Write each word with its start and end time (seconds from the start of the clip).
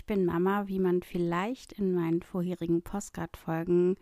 Ich 0.00 0.06
bin 0.06 0.24
Mama, 0.24 0.66
wie 0.66 0.78
man 0.78 1.02
vielleicht 1.02 1.74
in 1.74 1.92
meinen 1.92 2.22
vorherigen 2.22 2.80
Postcard-Folgen 2.80 3.96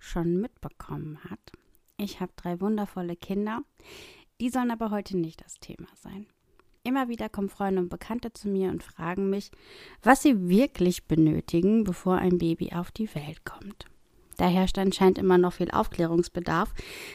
schon 0.00 0.40
mitbekommen 0.40 1.20
hat. 1.30 1.52
Ich 1.96 2.18
habe 2.18 2.32
drei 2.34 2.60
wundervolle 2.60 3.14
Kinder. 3.14 3.62
Die 4.40 4.50
sollen 4.50 4.72
aber 4.72 4.90
heute 4.90 5.16
nicht 5.16 5.44
das 5.44 5.60
Thema 5.60 5.86
sein. 5.94 6.26
Immer 6.82 7.06
wieder 7.06 7.28
kommen 7.28 7.50
Freunde 7.50 7.82
und 7.82 7.88
Bekannte 7.88 8.32
zu 8.32 8.48
mir 8.48 8.68
und 8.70 8.82
fragen 8.82 9.30
mich, 9.30 9.52
was 10.02 10.22
sie 10.22 10.48
wirklich 10.48 11.04
benötigen, 11.04 11.84
bevor 11.84 12.16
ein 12.16 12.38
Baby 12.38 12.72
auf 12.72 12.90
die 12.90 13.14
Welt 13.14 13.44
kommt. 13.44 13.86
Da 14.36 14.46
herrscht 14.46 14.78
anscheinend 14.78 15.18
immer 15.18 15.38
noch 15.38 15.54
viel 15.54 15.70
Aufklärungsbedarf. 15.70 16.72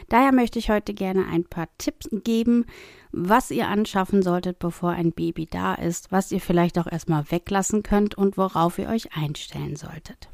Daher 0.08 0.32
möchte 0.32 0.60
ich 0.60 0.70
heute 0.70 0.94
gerne 0.94 1.26
ein 1.28 1.46
paar 1.46 1.68
Tipps 1.78 2.10
geben, 2.12 2.66
was 3.12 3.52
ihr 3.52 3.68
anschaffen 3.68 4.22
solltet, 4.22 4.60
bevor 4.60 4.92
ein 4.92 5.12
Baby 5.12 5.46
da 5.46 5.76
ist, 5.76 6.12
was 6.12 6.32
ihr 6.32 6.42
vielleicht 6.42 6.78
auch 6.80 6.88
erstmal 6.88 7.30
weglassen 7.32 7.84
könnt 7.84 8.16
und 8.16 8.38
worauf 8.38 8.78
ihr 8.78 8.90
euch 8.90 9.16
einstellen 9.16 9.76
solltet. 9.76 10.30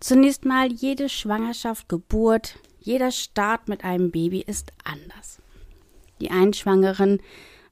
Zunächst 0.00 0.44
mal, 0.44 0.70
jede 0.70 1.08
Schwangerschaft, 1.08 1.88
Geburt, 1.88 2.58
jeder 2.80 3.10
Start 3.10 3.68
mit 3.68 3.84
einem 3.84 4.10
Baby 4.10 4.40
ist 4.40 4.72
anders. 4.84 5.40
Die 6.20 6.30
Einschwangeren 6.30 7.20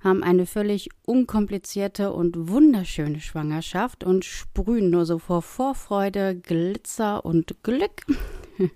haben 0.04 0.22
eine 0.22 0.44
völlig 0.44 0.90
unkomplizierte 1.06 2.12
und 2.12 2.48
wunderschöne 2.48 3.20
Schwangerschaft 3.20 4.04
und 4.04 4.24
sprühen 4.24 4.90
nur 4.90 5.06
so 5.06 5.18
vor 5.18 5.40
Vorfreude, 5.40 6.36
Glitzer 6.36 7.24
und 7.24 7.62
Glück. 7.62 8.02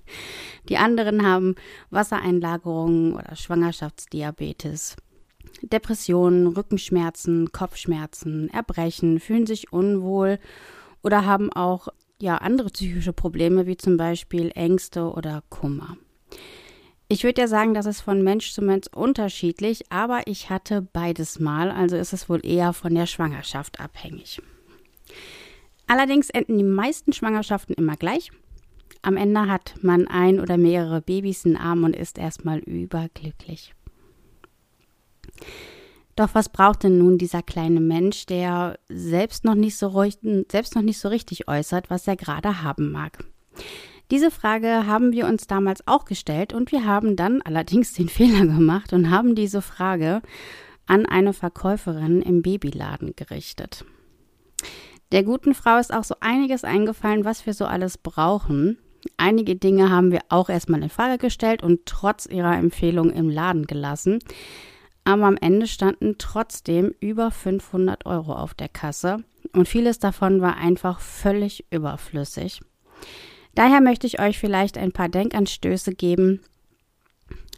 Die 0.69 0.79
anderen 0.79 1.25
haben 1.25 1.55
Wassereinlagerungen 1.91 3.13
oder 3.13 3.37
Schwangerschaftsdiabetes, 3.37 4.97
Depressionen, 5.63 6.47
Rückenschmerzen, 6.47 7.53
Kopfschmerzen, 7.53 8.49
Erbrechen, 8.49 9.21
fühlen 9.21 9.47
sich 9.47 9.73
unwohl 9.73 10.39
oder 11.03 11.27
haben 11.27 11.53
auch 11.53 11.89
ja 12.21 12.39
andere 12.39 12.71
psychische 12.71 13.13
Probleme 13.13 13.67
wie 13.67 13.77
zum 13.77 13.99
Beispiel 13.99 14.51
Ängste 14.55 15.13
oder 15.13 15.43
Kummer. 15.51 15.99
Ich 17.11 17.25
würde 17.25 17.41
ja 17.41 17.49
sagen, 17.49 17.73
das 17.73 17.87
ist 17.87 18.03
von 18.03 18.23
Mensch 18.23 18.53
zu 18.53 18.61
Mensch 18.61 18.87
unterschiedlich, 18.95 19.91
aber 19.91 20.27
ich 20.27 20.51
hatte 20.51 20.83
beides 20.83 21.41
mal, 21.41 21.71
also 21.71 21.97
ist 21.97 22.13
es 22.13 22.29
wohl 22.29 22.45
eher 22.45 22.75
von 22.75 22.95
der 22.95 23.07
Schwangerschaft 23.07 23.81
abhängig. 23.81 24.43
Allerdings 25.87 26.29
enden 26.29 26.59
die 26.59 26.65
meisten 26.65 27.15
Schwangerschaften 27.15 27.75
immer 27.75 27.97
gleich. 27.97 28.31
Am 29.01 29.17
Ende 29.17 29.49
hat 29.49 29.77
man 29.81 30.07
ein 30.07 30.39
oder 30.39 30.59
mehrere 30.59 31.01
Babys 31.01 31.47
in 31.47 31.57
Arm 31.57 31.85
und 31.85 31.97
ist 31.97 32.19
erstmal 32.19 32.59
überglücklich. 32.59 33.75
Doch 36.15 36.35
was 36.35 36.51
braucht 36.51 36.83
denn 36.83 36.99
nun 36.99 37.17
dieser 37.17 37.43
kleine 37.43 37.81
Mensch, 37.81 38.27
der 38.27 38.79
selbst 38.89 39.45
noch 39.45 39.55
nicht 39.55 39.79
so, 39.79 40.05
selbst 40.51 40.75
noch 40.75 40.83
nicht 40.83 40.99
so 40.99 41.09
richtig 41.09 41.49
äußert, 41.49 41.89
was 41.89 42.07
er 42.07 42.17
gerade 42.17 42.63
haben 42.63 42.91
mag? 42.91 43.25
Diese 44.11 44.31
Frage 44.31 44.87
haben 44.87 45.13
wir 45.13 45.27
uns 45.27 45.47
damals 45.47 45.87
auch 45.87 46.07
gestellt 46.07 46.53
und 46.53 46.73
wir 46.73 46.87
haben 46.87 47.17
dann 47.17 47.43
allerdings 47.45 47.93
den 47.93 48.09
Fehler 48.09 48.47
gemacht 48.47 48.93
und 48.93 49.11
haben 49.11 49.35
diese 49.35 49.63
Frage 49.63 50.23
an 50.87 51.05
eine 51.05 51.35
Verkäuferin 51.35 52.23
im 52.23 52.43
Babyladen 52.43 53.15
gerichtet. 53.15 53.85
Der 55.13 55.23
guten 55.23 55.55
Frau 55.55 55.79
ist 55.79 55.93
auch 55.93 56.05
so 56.05 56.17
einiges 56.21 56.65
eingefallen, 56.65 57.25
was 57.25 57.47
wir 57.47 57.55
so 57.55 57.67
alles 57.67 57.99
brauchen. 57.99 58.79
Einige 59.17 59.57
Dinge 59.57 59.91
haben 59.91 60.11
wir 60.11 60.21
auch 60.29 60.49
erstmal 60.49 60.83
in 60.83 60.89
Frage 60.89 61.19
gestellt 61.19 61.63
und 61.63 61.87
trotz 61.87 62.27
ihrer 62.27 62.57
Empfehlung 62.57 63.11
im 63.11 63.31
Laden 63.31 63.67
gelassen. 63.67 64.19
Aber 65.05 65.25
am 65.25 65.39
Ende 65.39 65.67
standen 65.67 66.17
trotzdem 66.19 66.95
über 67.01 67.31
500 67.31 68.05
Euro 68.05 68.35
auf 68.35 68.55
der 68.55 68.69
Kasse 68.69 69.25
und 69.55 69.69
vieles 69.69 69.99
davon 69.99 70.43
war 70.43 70.57
einfach 70.57 71.01
völlig 71.01 71.65
überflüssig. 71.71 72.61
Daher 73.59 73.81
möchte 73.81 74.07
ich 74.07 74.21
euch 74.21 74.39
vielleicht 74.39 74.79
ein 74.79 74.93
paar 74.93 75.09
Denkanstöße 75.09 75.93
geben. 75.93 76.39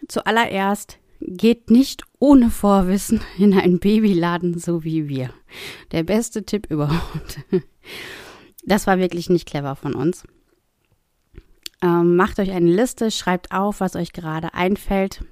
Zuallererst 0.09 0.99
geht 1.21 1.71
nicht 1.71 2.05
ohne 2.19 2.49
Vorwissen 2.49 3.21
in 3.37 3.53
einen 3.53 3.81
Babyladen, 3.81 4.59
so 4.59 4.83
wie 4.83 5.11
wir. 5.11 5.35
Der 5.93 6.03
beste 6.03 6.47
Tipp 6.47 6.69
überhaupt. 6.71 7.41
Das 8.65 8.87
war 8.87 8.99
wirklich 8.99 9.29
nicht 9.29 9.47
clever 9.47 9.77
von 9.77 9.95
uns. 9.95 10.25
Ähm, 11.83 12.17
macht 12.17 12.39
euch 12.39 12.51
eine 12.51 12.71
Liste, 12.71 13.11
schreibt 13.11 13.53
auf, 13.53 13.81
was 13.81 13.95
euch 13.95 14.15
gerade 14.15 14.55
einfällt. 14.55 15.23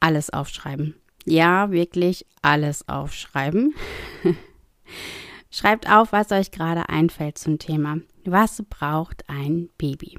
Alles 0.00 0.28
aufschreiben. 0.28 0.96
Ja, 1.24 1.70
wirklich 1.70 2.26
alles 2.42 2.86
aufschreiben. 2.90 3.74
schreibt 5.50 5.90
auf, 5.90 6.12
was 6.12 6.30
euch 6.30 6.50
gerade 6.50 6.90
einfällt 6.90 7.38
zum 7.38 7.58
Thema. 7.58 8.00
Was 8.30 8.62
braucht 8.68 9.24
ein 9.28 9.68
Baby? 9.78 10.18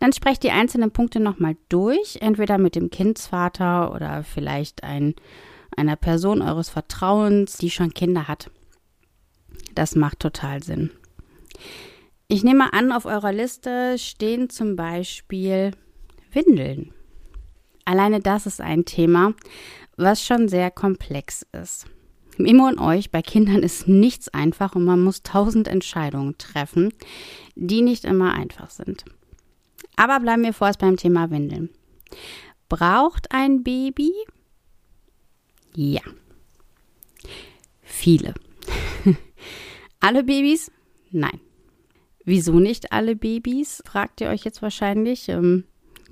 Dann 0.00 0.12
sprecht 0.12 0.42
die 0.42 0.50
einzelnen 0.50 0.90
Punkte 0.90 1.20
nochmal 1.20 1.56
durch, 1.68 2.18
entweder 2.20 2.58
mit 2.58 2.74
dem 2.74 2.90
Kindsvater 2.90 3.92
oder 3.94 4.24
vielleicht 4.24 4.82
ein, 4.82 5.14
einer 5.76 5.96
Person 5.96 6.42
eures 6.42 6.68
Vertrauens, 6.68 7.56
die 7.56 7.70
schon 7.70 7.94
Kinder 7.94 8.28
hat. 8.28 8.50
Das 9.74 9.94
macht 9.94 10.20
total 10.20 10.62
Sinn. 10.62 10.90
Ich 12.28 12.42
nehme 12.42 12.72
an, 12.72 12.90
auf 12.90 13.04
eurer 13.04 13.32
Liste 13.32 13.96
stehen 13.98 14.50
zum 14.50 14.76
Beispiel 14.76 15.72
Windeln. 16.32 16.92
Alleine 17.84 18.20
das 18.20 18.46
ist 18.46 18.60
ein 18.60 18.84
Thema, 18.84 19.34
was 19.96 20.24
schon 20.24 20.48
sehr 20.48 20.70
komplex 20.70 21.46
ist. 21.52 21.86
Mimo 22.38 22.66
und 22.66 22.78
euch, 22.78 23.10
bei 23.10 23.22
Kindern 23.22 23.62
ist 23.62 23.88
nichts 23.88 24.28
einfach 24.28 24.74
und 24.74 24.84
man 24.84 25.00
muss 25.00 25.22
tausend 25.22 25.68
Entscheidungen 25.68 26.36
treffen, 26.38 26.92
die 27.54 27.82
nicht 27.82 28.04
immer 28.04 28.34
einfach 28.34 28.70
sind. 28.70 29.04
Aber 29.96 30.20
bleiben 30.20 30.42
wir 30.42 30.52
vorerst 30.52 30.80
beim 30.80 30.96
Thema 30.96 31.30
Windeln. 31.30 31.70
Braucht 32.68 33.32
ein 33.32 33.62
Baby? 33.62 34.12
Ja. 35.74 36.02
Viele. 37.82 38.34
alle 40.00 40.24
Babys? 40.24 40.70
Nein. 41.10 41.40
Wieso 42.24 42.58
nicht 42.58 42.92
alle 42.92 43.16
Babys? 43.16 43.82
Fragt 43.86 44.20
ihr 44.20 44.28
euch 44.28 44.44
jetzt 44.44 44.62
wahrscheinlich. 44.62 45.28
Ähm, 45.28 45.64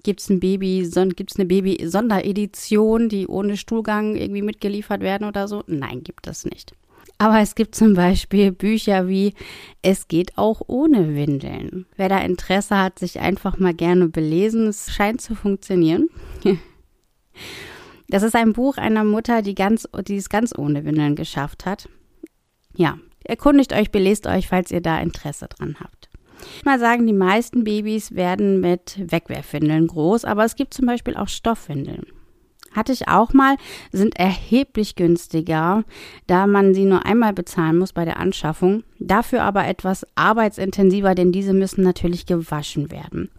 Gibt 0.03 0.21
es 0.21 0.31
ein 0.31 0.41
Baby, 0.41 0.89
gibt 1.15 1.31
es 1.31 1.39
eine 1.39 1.47
Baby-Sonderedition, 1.47 3.09
die 3.09 3.27
ohne 3.27 3.57
Stuhlgang 3.57 4.17
irgendwie 4.17 4.43
mitgeliefert 4.43 5.01
werden 5.01 5.29
oder 5.29 5.47
so? 5.47 5.63
Nein, 5.67 6.03
gibt 6.03 6.27
es 6.27 6.45
nicht. 6.45 6.75
Aber 7.19 7.39
es 7.39 7.55
gibt 7.55 7.77
zum 7.77 7.95
Beispiel 7.95 8.51
Bücher 8.51 9.07
wie 9.07 9.35
Es 9.81 10.09
geht 10.09 10.37
auch 10.37 10.61
ohne 10.67 11.15
Windeln. 11.15 11.87
Wer 11.97 12.09
da 12.09 12.19
Interesse 12.19 12.77
hat, 12.77 12.99
sich 12.99 13.21
einfach 13.21 13.59
mal 13.59 13.75
gerne 13.75 14.09
belesen. 14.09 14.67
Es 14.67 14.93
scheint 14.93 15.21
zu 15.21 15.37
funktionieren. 15.37 16.09
Das 18.09 18.23
ist 18.23 18.35
ein 18.35 18.53
Buch 18.53 18.77
einer 18.77 19.05
Mutter, 19.05 19.41
die, 19.41 19.55
ganz, 19.55 19.89
die 20.07 20.17
es 20.17 20.29
ganz 20.29 20.53
ohne 20.59 20.85
Windeln 20.85 21.17
geschafft 21.17 21.65
hat. 21.65 21.89
Ja, 22.77 22.99
erkundigt 23.25 23.73
euch, 23.73 23.91
belest 23.91 24.27
euch, 24.27 24.49
falls 24.49 24.71
ihr 24.71 24.83
da 24.83 25.01
Interesse 25.01 25.49
dran 25.49 25.77
habt. 25.81 26.02
Mal 26.65 26.79
sagen, 26.79 27.07
die 27.07 27.13
meisten 27.13 27.65
Babys 27.65 28.15
werden 28.15 28.61
mit 28.61 28.99
Wegwerfwindeln 28.99 29.87
groß, 29.87 30.25
aber 30.25 30.45
es 30.45 30.57
gibt 30.57 30.75
zum 30.75 30.87
Beispiel 30.87 31.17
auch 31.17 31.29
Stoffwindeln. 31.29 32.07
Hatte 32.73 32.93
ich 32.93 33.09
auch 33.09 33.35
mal, 33.35 33.57
sind 33.93 34.19
erheblich 34.19 34.97
günstiger, 34.97 35.85
da 36.27 36.47
man 36.47 36.73
sie 36.73 36.85
nur 36.85 37.05
einmal 37.05 37.35
bezahlen 37.35 37.79
muss 37.79 37.93
bei 37.93 38.05
der 38.05 38.19
Anschaffung. 38.19 38.83
Dafür 38.99 39.43
aber 39.43 39.67
etwas 39.67 40.07
arbeitsintensiver, 40.15 41.15
denn 41.15 41.33
diese 41.33 41.53
müssen 41.53 41.83
natürlich 41.83 42.25
gewaschen 42.25 42.91
werden. 42.91 43.31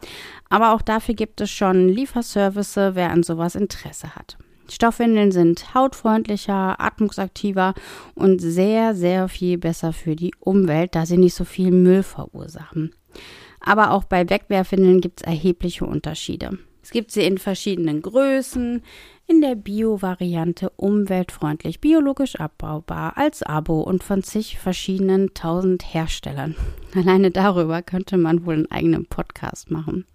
Aber 0.50 0.74
auch 0.74 0.84
dafür 0.84 1.16
gibt 1.16 1.42
es 1.42 1.50
schon 1.50 1.90
Lieferservice, 1.90 2.76
wer 2.76 3.10
an 3.10 3.24
sowas 3.24 3.56
Interesse 3.56 4.16
hat. 4.16 4.38
Stoffwindeln 4.70 5.32
sind 5.32 5.74
hautfreundlicher, 5.74 6.80
atmungsaktiver 6.80 7.74
und 8.16 8.40
sehr, 8.40 8.96
sehr 8.96 9.28
viel 9.28 9.58
besser 9.58 9.94
für 9.94 10.16
die 10.16 10.34
Umwelt, 10.40 10.96
da 10.96 11.06
sie 11.06 11.18
nicht 11.18 11.36
so 11.36 11.44
viel 11.44 11.72
Müll 11.72 12.04
verursachen. 12.04 12.94
Aber 13.60 13.92
auch 13.92 14.04
bei 14.04 14.30
Wegwerfwindeln 14.30 15.02
gibt 15.02 15.22
es 15.22 15.28
erhebliche 15.28 15.86
Unterschiede. 15.86 16.58
Es 16.84 16.92
gibt 16.92 17.12
sie 17.12 17.24
in 17.24 17.38
verschiedenen 17.38 18.02
Größen, 18.02 18.84
in 19.26 19.42
der 19.42 19.56
Bio-Variante 19.56 20.70
umweltfreundlich, 20.72 21.80
biologisch 21.80 22.36
abbaubar, 22.36 23.18
als 23.18 23.42
Abo 23.42 23.82
und 23.82 24.04
von 24.04 24.22
zig 24.22 24.60
verschiedenen 24.60 25.34
tausend 25.34 25.94
Herstellern. 25.94 26.56
Alleine 26.96 27.32
darüber 27.32 27.82
könnte 27.82 28.18
man 28.18 28.46
wohl 28.46 28.56
einen 28.56 28.72
eigenen 28.72 29.06
Podcast 29.06 29.72
machen. 29.72 30.06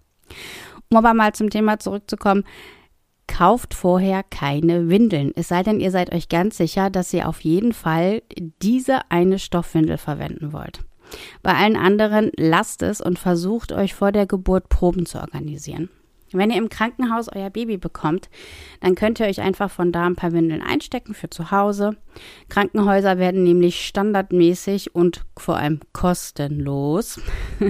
Um 0.91 0.97
aber 0.97 1.15
mal 1.15 1.33
zum 1.33 1.49
Thema 1.49 1.79
zurückzukommen, 1.79 2.43
kauft 3.25 3.73
vorher 3.73 4.23
keine 4.23 4.89
Windeln. 4.89 5.31
Es 5.35 5.47
sei 5.47 5.63
denn, 5.63 5.79
ihr 5.79 5.91
seid 5.91 6.13
euch 6.13 6.29
ganz 6.29 6.57
sicher, 6.57 6.89
dass 6.89 7.13
ihr 7.13 7.27
auf 7.27 7.41
jeden 7.41 7.73
Fall 7.73 8.21
diese 8.61 9.09
eine 9.09 9.39
Stoffwindel 9.39 9.97
verwenden 9.97 10.53
wollt. 10.53 10.81
Bei 11.41 11.53
allen 11.53 11.75
anderen 11.75 12.31
lasst 12.35 12.81
es 12.81 13.01
und 13.01 13.19
versucht 13.19 13.71
euch 13.71 13.93
vor 13.93 14.11
der 14.11 14.25
Geburt 14.25 14.69
Proben 14.69 15.05
zu 15.05 15.19
organisieren. 15.19 15.89
Wenn 16.31 16.51
ihr 16.51 16.57
im 16.57 16.69
Krankenhaus 16.69 17.27
euer 17.33 17.49
Baby 17.49 17.77
bekommt, 17.77 18.29
dann 18.81 18.95
könnt 18.95 19.19
ihr 19.19 19.25
euch 19.25 19.41
einfach 19.41 19.71
von 19.71 19.91
da 19.91 20.05
ein 20.05 20.15
paar 20.15 20.31
Windeln 20.31 20.61
einstecken 20.61 21.13
für 21.13 21.29
zu 21.29 21.49
Hause. 21.49 21.97
Krankenhäuser 22.49 23.17
werden 23.17 23.43
nämlich 23.43 23.85
standardmäßig 23.87 24.93
und 24.93 25.25
vor 25.37 25.57
allem 25.57 25.79
kostenlos 25.91 27.19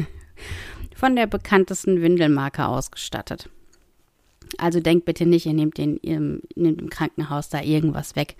von 0.95 1.15
der 1.15 1.27
bekanntesten 1.27 2.01
Windelmarke 2.01 2.65
ausgestattet. 2.67 3.49
Also 4.57 4.79
denkt 4.81 5.05
bitte 5.05 5.25
nicht, 5.25 5.45
ihr 5.45 5.53
nehmt, 5.53 5.77
den, 5.77 5.97
ihr 6.01 6.19
nehmt 6.19 6.81
im 6.81 6.89
Krankenhaus 6.89 7.49
da 7.49 7.61
irgendwas 7.61 8.15
weg, 8.15 8.35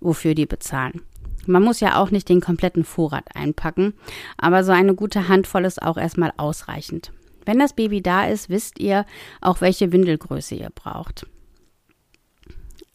wofür 0.00 0.34
die 0.34 0.46
bezahlen. 0.46 1.02
Man 1.48 1.62
muss 1.62 1.80
ja 1.80 2.00
auch 2.00 2.10
nicht 2.10 2.28
den 2.28 2.40
kompletten 2.40 2.84
Vorrat 2.84 3.24
einpacken, 3.34 3.94
aber 4.36 4.64
so 4.64 4.72
eine 4.72 4.94
gute 4.94 5.28
Handvoll 5.28 5.64
ist 5.64 5.82
auch 5.82 5.96
erstmal 5.96 6.32
ausreichend. 6.36 7.12
Wenn 7.44 7.58
das 7.58 7.74
Baby 7.74 8.02
da 8.02 8.26
ist, 8.26 8.50
wisst 8.50 8.80
ihr 8.80 9.06
auch, 9.40 9.60
welche 9.60 9.92
Windelgröße 9.92 10.56
ihr 10.56 10.70
braucht. 10.70 11.26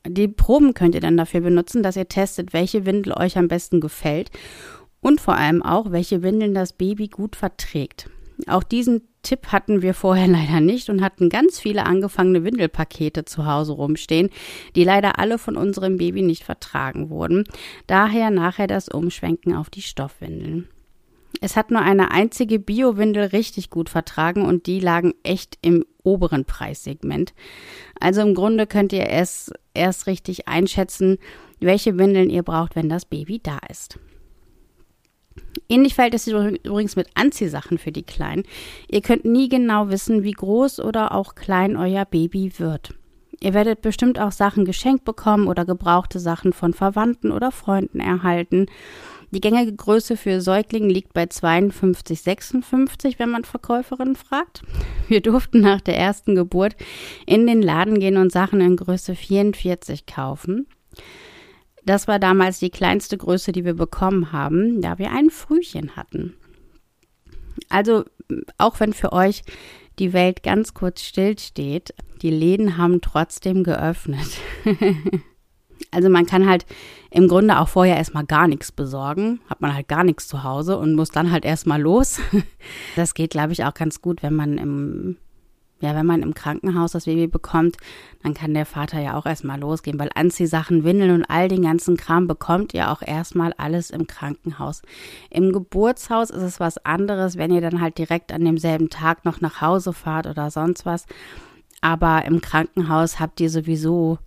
Die 0.06 0.28
Proben 0.28 0.74
könnt 0.74 0.96
ihr 0.96 1.02
dann 1.02 1.18
dafür 1.18 1.42
benutzen, 1.42 1.84
dass 1.84 1.96
ihr 1.96 2.08
testet, 2.08 2.54
welche 2.54 2.86
Windel 2.86 3.14
euch 3.14 3.38
am 3.38 3.48
besten 3.48 3.80
gefällt 3.80 4.32
und 5.00 5.22
vor 5.22 5.36
allem 5.36 5.62
auch, 5.62 5.92
welche 5.92 6.24
Windeln 6.24 6.54
das 6.54 6.74
Baby 6.74 7.08
gut 7.08 7.36
verträgt. 7.36 8.10
Auch 8.48 8.64
diesen 8.64 9.02
Tipp 9.24 9.48
hatten 9.48 9.82
wir 9.82 9.94
vorher 9.94 10.28
leider 10.30 10.60
nicht 10.60 10.90
und 10.90 11.02
hatten 11.02 11.30
ganz 11.30 11.60
viele 11.60 11.86
angefangene 11.86 12.44
Windelpakete 12.44 13.26
zu 13.26 13.46
Hause 13.46 13.74
rumstehen, 13.74 14.30
die 14.76 14.84
leider 14.84 15.20
alle 15.20 15.38
von 15.38 15.58
unserem 15.58 15.98
Baby 15.98 16.22
nicht 16.22 16.44
vertragen 16.44 17.10
wurden. 17.10 17.46
Daher 17.88 18.30
nachher 18.30 18.68
das 18.68 18.90
Umschwenken 18.90 19.56
auf 19.56 19.70
die 19.70 19.82
Stoffwindeln. 19.82 20.68
Es 21.40 21.56
hat 21.56 21.72
nur 21.72 21.82
eine 21.82 22.12
einzige 22.12 22.60
Bio-Windel 22.60 23.26
richtig 23.26 23.70
gut 23.70 23.90
vertragen 23.90 24.46
und 24.46 24.68
die 24.68 24.80
lagen 24.80 25.14
echt 25.24 25.58
im 25.62 25.86
oberen 26.04 26.46
Preissegment. 26.46 27.34
Also 28.00 28.22
im 28.22 28.36
Grunde 28.36 28.68
könnt 28.68 28.92
ihr 28.92 29.10
es 29.10 29.52
erst 29.74 30.08
richtig 30.08 30.48
einschätzen, 30.48 31.18
welche 31.60 31.98
Windeln 31.98 32.30
ihr 32.30 32.44
braucht, 32.44 32.76
wenn 32.76 32.90
das 32.90 33.06
Baby 33.06 33.40
da 33.42 33.60
ist. 33.70 33.98
Ähnlich 35.70 35.96
verhält 35.96 36.14
es 36.14 36.28
übrigens 36.28 36.96
mit 36.96 37.08
Anziehsachen 37.16 37.78
für 37.78 37.92
die 37.92 38.04
Kleinen. 38.04 38.44
Ihr 38.90 39.02
könnt 39.02 39.26
nie 39.26 39.50
genau 39.50 39.90
wissen, 39.90 40.24
wie 40.24 40.32
groß 40.32 40.80
oder 40.80 41.14
auch 41.14 41.36
klein 41.36 41.78
euer 41.78 42.06
Baby 42.06 42.54
wird. 42.58 42.94
Ihr 43.40 43.54
werdet 43.54 43.82
bestimmt 43.82 44.20
auch 44.20 44.32
Sachen 44.32 44.66
geschenkt 44.66 45.04
bekommen 45.04 45.48
oder 45.48 45.66
gebrauchte 45.66 46.20
Sachen 46.20 46.54
von 46.54 46.74
Verwandten 46.74 47.32
oder 47.32 47.52
Freunden 47.52 48.00
erhalten. 48.00 48.68
Die 49.32 49.42
gängige 49.42 49.74
Größe 49.74 50.18
für 50.18 50.42
Säuglinge 50.42 50.90
liegt 50.90 51.14
bei 51.14 51.26
52, 51.26 52.22
56, 52.22 53.18
wenn 53.18 53.32
man 53.32 53.46
Verkäuferinnen 53.46 54.16
fragt. 54.16 54.62
Wir 55.08 55.22
durften 55.22 55.62
nach 55.62 55.82
der 55.82 55.98
ersten 55.98 56.36
Geburt 56.36 56.76
in 57.26 57.48
den 57.48 57.62
Laden 57.62 58.00
gehen 58.00 58.18
und 58.18 58.32
Sachen 58.32 58.62
in 58.62 58.76
Größe 58.76 59.16
44 59.16 60.06
kaufen. 60.06 60.68
Das 61.86 62.08
war 62.08 62.20
damals 62.20 62.60
die 62.60 62.70
kleinste 62.70 63.18
Größe, 63.18 63.52
die 63.52 63.66
wir 63.66 63.74
bekommen 63.74 64.32
haben, 64.32 64.82
da 64.82 64.98
wir 65.00 65.12
ein 65.12 65.30
Frühchen 65.30 65.96
hatten. 65.96 66.36
Also, 67.70 68.06
auch 68.58 68.80
wenn 68.80 68.94
für 68.94 69.12
euch 69.14 69.44
die 70.00 70.14
Welt 70.14 70.44
ganz 70.44 70.74
kurz 70.74 71.02
stillsteht, 71.02 71.94
die 72.22 72.30
Läden 72.30 72.78
haben 72.78 73.02
trotzdem 73.02 73.64
geöffnet. 73.64 74.28
also 75.92 76.10
man 76.10 76.26
kann 76.26 76.48
halt 76.48 76.66
im 77.10 77.28
Grunde 77.28 77.60
auch 77.60 77.68
vorher 77.68 77.98
erstmal 77.98 78.26
gar 78.26 78.48
nichts 78.48 78.72
besorgen, 78.72 79.42
hat 79.50 79.62
man 79.62 79.74
halt 79.74 79.88
gar 79.88 80.04
nichts 80.04 80.28
zu 80.28 80.44
Hause 80.44 80.78
und 80.78 80.96
muss 80.96 81.10
dann 81.10 81.32
halt 81.32 81.46
erstmal 81.46 81.82
los. 81.82 82.20
Das 82.96 83.14
geht, 83.14 83.32
glaube 83.32 83.54
ich, 83.54 83.64
auch 83.64 83.74
ganz 83.74 84.02
gut, 84.02 84.22
wenn 84.22 84.36
man 84.36 84.58
im 84.58 85.18
ja, 85.82 85.96
wenn 85.96 86.06
man 86.06 86.22
im 86.22 86.34
Krankenhaus 86.34 86.92
das 86.92 87.06
Baby 87.06 87.28
bekommt, 87.28 87.78
dann 88.24 88.34
kann 88.34 88.54
der 88.54 88.66
Vater 88.66 89.00
ja 89.00 89.18
auch 89.18 89.26
erstmal 89.26 89.60
losgehen, 89.60 90.00
weil 90.00 90.10
Anziehsachen, 90.14 90.84
Windeln 90.84 91.12
und 91.12 91.26
all 91.26 91.48
den 91.48 91.64
ganzen 91.64 91.98
Kram 91.98 92.28
bekommt 92.28 92.74
ihr 92.74 92.92
auch 92.92 93.02
erstmal 93.02 93.54
alles 93.54 93.90
im 93.90 94.08
Krankenhaus. 94.08 94.84
Im 95.30 95.52
Geburtshaus 95.52 96.30
ist 96.30 96.44
es 96.44 96.60
was 96.60 96.78
anderes, 96.86 97.36
wenn 97.38 97.52
ihr 97.52 97.62
dann 97.62 97.82
halt 97.82 97.98
direkt 97.98 98.32
an 98.32 98.46
demselben 98.46 98.90
Tag 98.90 99.26
noch 99.26 99.42
nach 99.42 99.62
Hause 99.62 99.92
fahrt 99.92 100.28
oder 100.28 100.52
sonst 100.52 100.86
was. 100.86 101.06
Aber 101.82 102.26
im 102.26 102.42
Krankenhaus 102.42 103.20
habt 103.20 103.40
ihr 103.42 103.50
sowieso 103.50 104.20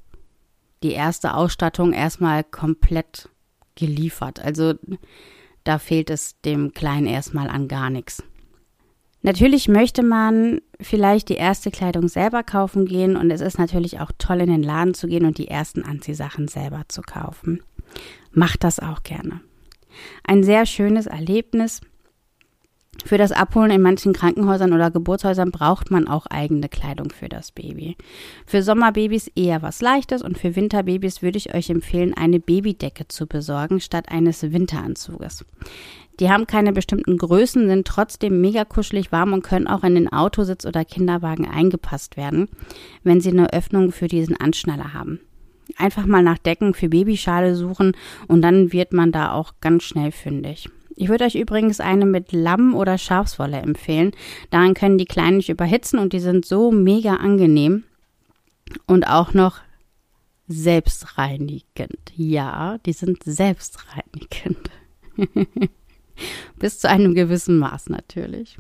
die 0.83 0.93
erste 0.93 1.35
Ausstattung 1.35 1.93
erstmal 1.93 2.43
komplett 2.43 3.29
geliefert. 3.77 4.41
Also 4.41 4.75
da 5.63 5.79
fehlt 5.79 6.11
es 6.11 6.41
dem 6.43 6.73
Kleinen 6.73 7.07
erstmal 7.07 7.49
an 7.49 7.69
gar 7.69 7.91
nichts. 7.91 8.23
Natürlich 9.25 9.69
möchte 9.69 10.03
man 10.03 10.61
vielleicht 10.83 11.31
die 11.31 11.37
erste 11.37 11.71
Kleidung 11.71 12.09
selber 12.09 12.43
kaufen 12.43 12.85
gehen 12.85 13.17
und 13.17 13.31
es 13.31 13.41
ist 13.41 13.59
natürlich 13.59 13.99
auch 14.01 14.13
toll, 14.19 14.43
in 14.43 14.51
den 14.51 14.63
Laden 14.63 14.93
zu 14.93 15.07
gehen 15.07 15.25
und 15.25 15.39
die 15.39 15.49
ersten 15.49 15.83
Anziehsachen 15.83 16.47
selber 16.47 16.83
zu 16.89 17.01
kaufen. 17.01 17.63
Macht 18.33 18.65
das 18.65 18.81
auch 18.81 19.03
gerne. 19.03 19.41
Ein 20.25 20.45
sehr 20.45 20.67
schönes 20.67 21.07
Erlebnis. 21.07 21.81
Für 23.07 23.17
das 23.17 23.33
Abholen 23.33 23.71
in 23.71 23.81
manchen 23.81 24.13
Krankenhäusern 24.13 24.75
oder 24.75 24.91
Geburtshäusern 24.91 25.51
braucht 25.51 25.91
man 25.91 26.07
auch 26.07 26.27
eigene 26.27 26.69
Kleidung 26.69 27.11
für 27.11 27.31
das 27.31 27.51
Baby. 27.51 27.97
Für 28.45 28.63
Sommerbabys 28.63 29.29
eher 29.35 29.63
was 29.63 29.81
Leichtes 29.81 30.23
und 30.23 30.37
für 30.37 30.55
Winterbabys 30.55 31.23
würde 31.23 31.39
ich 31.39 31.55
euch 31.55 31.71
empfehlen, 31.71 32.13
eine 32.15 32.41
Babydecke 32.41 33.09
zu 33.09 33.27
besorgen 33.27 33.81
statt 33.81 34.11
eines 34.11 34.53
Winteranzuges. 34.53 35.47
Die 36.21 36.31
haben 36.31 36.47
keine 36.47 36.73
bestimmten 36.73 37.19
Größen, 37.19 37.69
sind 37.69 37.87
trotzdem 37.87 38.41
mega 38.41 38.65
kuschelig 38.65 39.11
warm 39.11 39.33
und 39.33 39.43
können 39.43 39.67
auch 39.67 39.83
in 39.83 39.95
den 39.95 40.13
Autositz 40.13 40.65
oder 40.65 40.85
Kinderwagen 40.85 41.49
eingepasst 41.49 42.17
werden, 42.17 42.49
wenn 43.03 43.21
sie 43.21 43.31
eine 43.31 43.53
Öffnung 43.53 43.91
für 43.91 44.07
diesen 44.07 44.37
Anschnaller 44.37 44.95
haben. 44.95 45.21
Einfach 45.77 46.07
mal 46.07 46.23
nach 46.23 46.39
Decken 46.39 46.75
für 46.75 46.89
Babyschale 46.89 47.57
suchen 47.57 47.97
und 48.29 48.43
dann 48.43 48.73
wird 48.73 48.93
man 48.93 49.13
da 49.13 49.33
auch 49.33 49.55
ganz 49.61 49.83
schnell 49.83 50.13
fündig. 50.13 50.69
Ich 50.97 51.09
würde 51.09 51.25
euch 51.25 51.35
übrigens 51.35 51.81
eine 51.81 52.07
mit 52.07 52.31
Lamm- 52.31 52.75
oder 52.75 52.99
Schafswolle 52.99 53.57
empfehlen. 53.57 54.13
Daran 54.51 54.75
können 54.75 54.99
die 54.99 55.07
Kleinen 55.07 55.39
nicht 55.39 55.49
überhitzen 55.49 55.99
und 55.99 56.13
die 56.13 56.21
sind 56.21 56.45
so 56.45 56.71
mega 56.71 57.17
angenehm 57.17 57.83
und 58.87 59.09
auch 59.09 59.35
noch 59.35 59.59
selbstreinigend. 60.47 62.13
Ja, 62.15 62.79
die 62.87 62.93
sind 62.93 63.25
selbstreinigend. 63.25 64.71
Bis 66.59 66.79
zu 66.79 66.89
einem 66.89 67.15
gewissen 67.15 67.59
Maß 67.59 67.89
natürlich. 67.91 68.59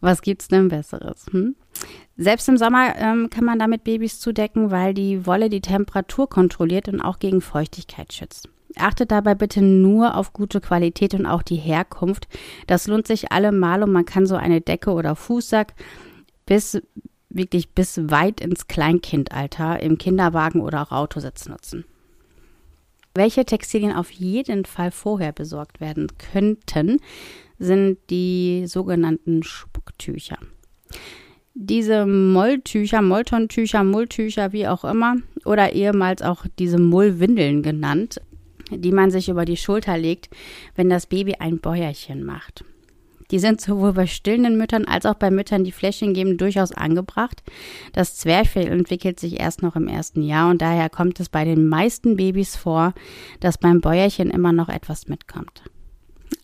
Was 0.00 0.20
gibt's 0.20 0.48
denn 0.48 0.68
Besseres? 0.68 1.26
Hm? 1.30 1.56
Selbst 2.16 2.48
im 2.48 2.58
Sommer 2.58 2.94
ähm, 2.96 3.30
kann 3.30 3.44
man 3.44 3.58
damit 3.58 3.84
Babys 3.84 4.20
zudecken, 4.20 4.70
weil 4.70 4.94
die 4.94 5.26
Wolle 5.26 5.48
die 5.48 5.62
Temperatur 5.62 6.28
kontrolliert 6.28 6.88
und 6.88 7.00
auch 7.00 7.18
gegen 7.18 7.40
Feuchtigkeit 7.40 8.12
schützt. 8.12 8.48
Achtet 8.76 9.10
dabei 9.10 9.34
bitte 9.34 9.62
nur 9.62 10.16
auf 10.16 10.32
gute 10.32 10.60
Qualität 10.60 11.14
und 11.14 11.26
auch 11.26 11.42
die 11.42 11.56
Herkunft. 11.56 12.28
Das 12.66 12.86
lohnt 12.86 13.06
sich 13.06 13.32
allemal 13.32 13.82
und 13.82 13.92
man 13.92 14.04
kann 14.04 14.26
so 14.26 14.36
eine 14.36 14.60
Decke 14.60 14.90
oder 14.90 15.16
Fußsack 15.16 15.74
bis 16.46 16.80
wirklich 17.30 17.70
bis 17.70 18.10
weit 18.10 18.40
ins 18.40 18.68
Kleinkindalter 18.68 19.80
im 19.80 19.98
Kinderwagen 19.98 20.60
oder 20.60 20.82
auch 20.82 20.92
Autositz 20.92 21.48
nutzen. 21.48 21.84
Welche 23.16 23.44
Textilien 23.44 23.92
auf 23.92 24.10
jeden 24.10 24.64
Fall 24.64 24.90
vorher 24.90 25.32
besorgt 25.32 25.80
werden 25.80 26.08
könnten, 26.32 26.98
sind 27.60 27.98
die 28.10 28.64
sogenannten 28.66 29.44
Spucktücher. 29.44 30.38
Diese 31.54 32.06
Molltücher, 32.06 33.02
Molltontücher, 33.02 33.84
Mulltücher, 33.84 34.52
wie 34.52 34.66
auch 34.66 34.84
immer, 34.84 35.14
oder 35.44 35.72
ehemals 35.72 36.22
auch 36.22 36.46
diese 36.58 36.78
Mullwindeln 36.78 37.62
genannt, 37.62 38.20
die 38.70 38.90
man 38.90 39.12
sich 39.12 39.28
über 39.28 39.44
die 39.44 39.56
Schulter 39.56 39.96
legt, 39.96 40.28
wenn 40.74 40.90
das 40.90 41.06
Baby 41.06 41.36
ein 41.38 41.60
Bäuerchen 41.60 42.24
macht. 42.24 42.64
Die 43.30 43.38
sind 43.38 43.60
sowohl 43.60 43.92
bei 43.92 44.06
stillenden 44.06 44.56
Müttern 44.56 44.84
als 44.84 45.06
auch 45.06 45.14
bei 45.14 45.30
Müttern, 45.30 45.64
die 45.64 45.72
Fläschchen 45.72 46.14
geben, 46.14 46.36
durchaus 46.36 46.72
angebracht. 46.72 47.42
Das 47.92 48.16
Zwerchfell 48.16 48.66
entwickelt 48.66 49.18
sich 49.18 49.40
erst 49.40 49.62
noch 49.62 49.76
im 49.76 49.88
ersten 49.88 50.22
Jahr 50.22 50.50
und 50.50 50.60
daher 50.60 50.90
kommt 50.90 51.20
es 51.20 51.28
bei 51.28 51.44
den 51.44 51.68
meisten 51.68 52.16
Babys 52.16 52.56
vor, 52.56 52.94
dass 53.40 53.58
beim 53.58 53.80
Bäuerchen 53.80 54.30
immer 54.30 54.52
noch 54.52 54.68
etwas 54.68 55.08
mitkommt. 55.08 55.62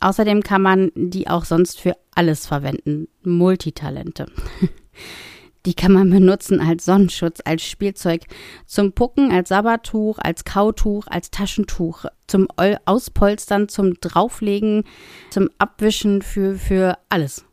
Außerdem 0.00 0.42
kann 0.42 0.62
man 0.62 0.92
die 0.94 1.28
auch 1.28 1.44
sonst 1.44 1.80
für 1.80 1.96
alles 2.14 2.46
verwenden. 2.46 3.08
Multitalente. 3.22 4.26
Die 5.66 5.74
kann 5.74 5.92
man 5.92 6.08
benutzen 6.08 6.60
als 6.60 6.86
Sonnenschutz, 6.86 7.40
als 7.44 7.62
Spielzeug, 7.62 8.22
zum 8.64 8.92
Pucken, 8.92 9.30
als 9.30 9.50
Sabbertuch, 9.50 10.18
als 10.18 10.44
Kautuch, 10.44 11.06
als 11.06 11.30
Taschentuch, 11.30 12.06
zum 12.26 12.48
Auspolstern, 12.86 13.68
zum 13.68 14.00
Drauflegen, 14.00 14.84
zum 15.28 15.50
Abwischen, 15.58 16.22
für, 16.22 16.54
für 16.54 16.96
alles. 17.10 17.44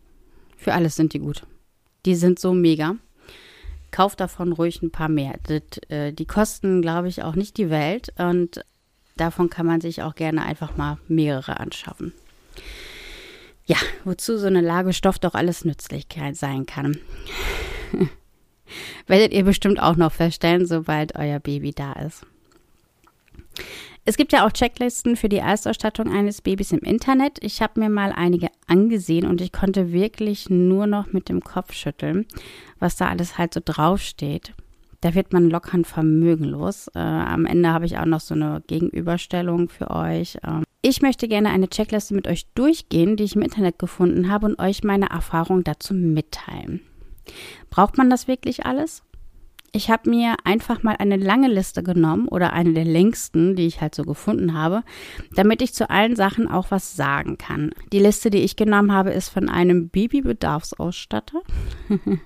Für 0.56 0.74
alles 0.74 0.96
sind 0.96 1.14
die 1.14 1.20
gut. 1.20 1.44
Die 2.06 2.16
sind 2.16 2.40
so 2.40 2.54
mega. 2.54 2.96
Kauft 3.92 4.22
davon 4.22 4.54
ruhig 4.54 4.82
ein 4.82 4.92
paar 4.92 5.10
mehr. 5.10 5.36
Das, 5.44 5.62
äh, 5.90 6.14
die 6.14 6.26
kosten, 6.26 6.82
glaube 6.82 7.10
ich, 7.10 7.24
auch 7.24 7.36
nicht 7.36 7.58
die 7.58 7.70
Welt 7.70 8.14
und 8.18 8.64
davon 9.18 9.50
kann 9.50 9.66
man 9.66 9.82
sich 9.82 10.02
auch 10.04 10.16
gerne 10.16 10.44
einfach 10.44 10.78
mal 10.78 10.98
mehrere 11.08 11.60
anschaffen. 11.60 12.14
Ja, 13.66 13.78
wozu 14.06 14.38
so 14.38 14.48
eine 14.48 14.62
Lage 14.62 14.94
Stoff 14.94 15.20
doch 15.20 15.34
alles 15.34 15.66
nützlich 15.66 16.08
sein 16.34 16.66
kann. 16.66 16.98
Werdet 19.08 19.34
ihr 19.34 19.44
bestimmt 19.44 19.82
auch 19.82 19.96
noch 19.96 20.12
feststellen, 20.12 20.66
sobald 20.66 21.16
euer 21.16 21.40
Baby 21.40 21.72
da 21.72 21.94
ist. 21.94 22.26
Es 24.06 24.16
gibt 24.16 24.32
ja 24.32 24.46
auch 24.46 24.52
Checklisten 24.54 25.18
für 25.18 25.28
die 25.28 25.38
Erstausstattung 25.38 26.10
eines 26.10 26.42
Babys 26.42 26.72
im 26.72 26.80
Internet. 26.80 27.40
Ich 27.42 27.62
habe 27.62 27.80
mir 27.82 27.90
mal 27.90 28.14
einige 28.14 28.48
angesehen 28.66 29.26
und 29.26 29.42
ich 29.42 29.52
konnte 29.52 29.92
wirklich 29.92 30.50
nur 30.50 30.88
noch 30.88 31.12
mit 31.12 31.28
dem 31.28 31.42
Kopf 31.42 31.74
schütteln, 31.74 32.26
was 32.80 32.96
da 32.96 33.10
alles 33.10 33.38
halt 33.38 33.54
so 33.54 33.60
draufsteht. 33.64 34.54
Da 35.02 35.14
wird 35.14 35.34
man 35.34 35.50
lockern 35.50 35.84
vermögenlos. 35.84 36.88
Äh, 36.96 37.00
am 37.00 37.46
Ende 37.46 37.74
habe 37.74 37.86
ich 37.86 37.98
auch 37.98 38.06
noch 38.06 38.22
so 38.22 38.34
eine 38.34 38.64
Gegenüberstellung 38.68 39.68
für 39.68 39.92
euch. 39.92 40.38
Ähm, 40.42 40.64
ich 40.82 41.02
möchte 41.02 41.28
gerne 41.28 41.50
eine 41.50 41.68
Checkliste 41.68 42.14
mit 42.14 42.30
euch 42.30 42.48
durchgehen, 42.56 43.18
die 43.18 43.26
ich 43.26 43.36
im 43.36 43.42
Internet 43.42 43.78
gefunden 43.78 44.32
habe 44.32 44.46
und 44.46 44.60
euch 44.60 44.86
meine 44.86 45.10
Erfahrung 45.10 45.66
dazu 45.66 45.94
mitteilen. 45.94 46.80
Braucht 47.70 47.98
man 47.98 48.10
das 48.10 48.28
wirklich 48.28 48.66
alles? 48.66 49.04
Ich 49.74 49.90
habe 49.90 50.10
mir 50.10 50.36
einfach 50.44 50.82
mal 50.82 50.96
eine 50.98 51.18
lange 51.18 51.50
Liste 51.50 51.84
genommen 51.84 52.28
oder 52.28 52.54
eine 52.54 52.74
der 52.74 52.86
längsten, 52.86 53.56
die 53.56 53.68
ich 53.68 53.82
halt 53.82 53.94
so 53.94 54.04
gefunden 54.04 54.54
habe, 54.54 54.84
damit 55.36 55.62
ich 55.62 55.74
zu 55.74 55.90
allen 55.90 56.16
Sachen 56.16 56.50
auch 56.50 56.72
was 56.72 56.96
sagen 56.96 57.38
kann. 57.38 57.72
Die 57.92 58.00
Liste, 58.00 58.30
die 58.30 58.40
ich 58.40 58.56
genommen 58.56 58.92
habe, 58.92 59.12
ist 59.12 59.30
von 59.30 59.50
einem 59.50 59.90
Babybedarfsausstatter. 59.90 61.42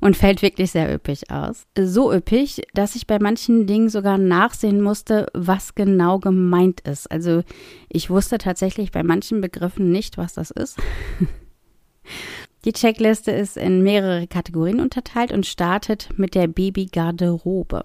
und 0.00 0.16
fällt 0.16 0.42
wirklich 0.42 0.70
sehr 0.70 0.92
üppig 0.92 1.30
aus. 1.30 1.66
So 1.78 2.12
üppig, 2.12 2.62
dass 2.74 2.94
ich 2.94 3.06
bei 3.06 3.18
manchen 3.18 3.66
Dingen 3.66 3.88
sogar 3.88 4.18
nachsehen 4.18 4.80
musste, 4.80 5.26
was 5.34 5.74
genau 5.74 6.18
gemeint 6.18 6.80
ist. 6.80 7.10
Also 7.10 7.42
ich 7.88 8.10
wusste 8.10 8.38
tatsächlich 8.38 8.92
bei 8.92 9.02
manchen 9.02 9.40
Begriffen 9.40 9.90
nicht, 9.90 10.16
was 10.16 10.34
das 10.34 10.50
ist. 10.50 10.78
Die 12.68 12.74
Checkliste 12.74 13.30
ist 13.30 13.56
in 13.56 13.82
mehrere 13.82 14.26
Kategorien 14.26 14.80
unterteilt 14.80 15.32
und 15.32 15.46
startet 15.46 16.10
mit 16.18 16.34
der 16.34 16.48
Babygarderobe. 16.48 17.82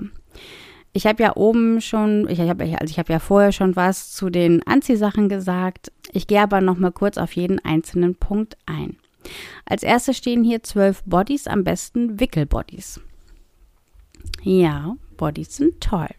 Ich 0.92 1.08
habe 1.08 1.24
ja 1.24 1.38
oben 1.38 1.80
schon, 1.80 2.28
ich 2.28 2.42
habe 2.42 2.66
also 2.66 2.92
ich 2.92 3.00
habe 3.00 3.14
ja 3.14 3.20
vorher 3.20 3.54
schon 3.54 3.78
was 3.78 4.12
zu 4.12 4.30
den 4.30 4.62
Anziehsachen 4.68 5.30
gesagt. 5.30 5.94
Ich 6.12 6.28
gehe 6.28 6.42
aber 6.42 6.60
noch 6.60 6.78
mal 6.78 6.92
kurz 6.92 7.18
auf 7.18 7.32
jeden 7.32 7.64
einzelnen 7.64 8.16
Punkt 8.16 8.58
ein. 8.66 8.98
Als 9.64 9.84
erstes 9.84 10.18
stehen 10.18 10.44
hier 10.44 10.64
zwölf 10.64 11.02
Bodies, 11.06 11.48
am 11.48 11.64
besten 11.64 12.20
Wickelbodies. 12.20 13.00
Ja, 14.42 14.98
Bodies 15.16 15.56
sind 15.56 15.80
toll. 15.80 16.10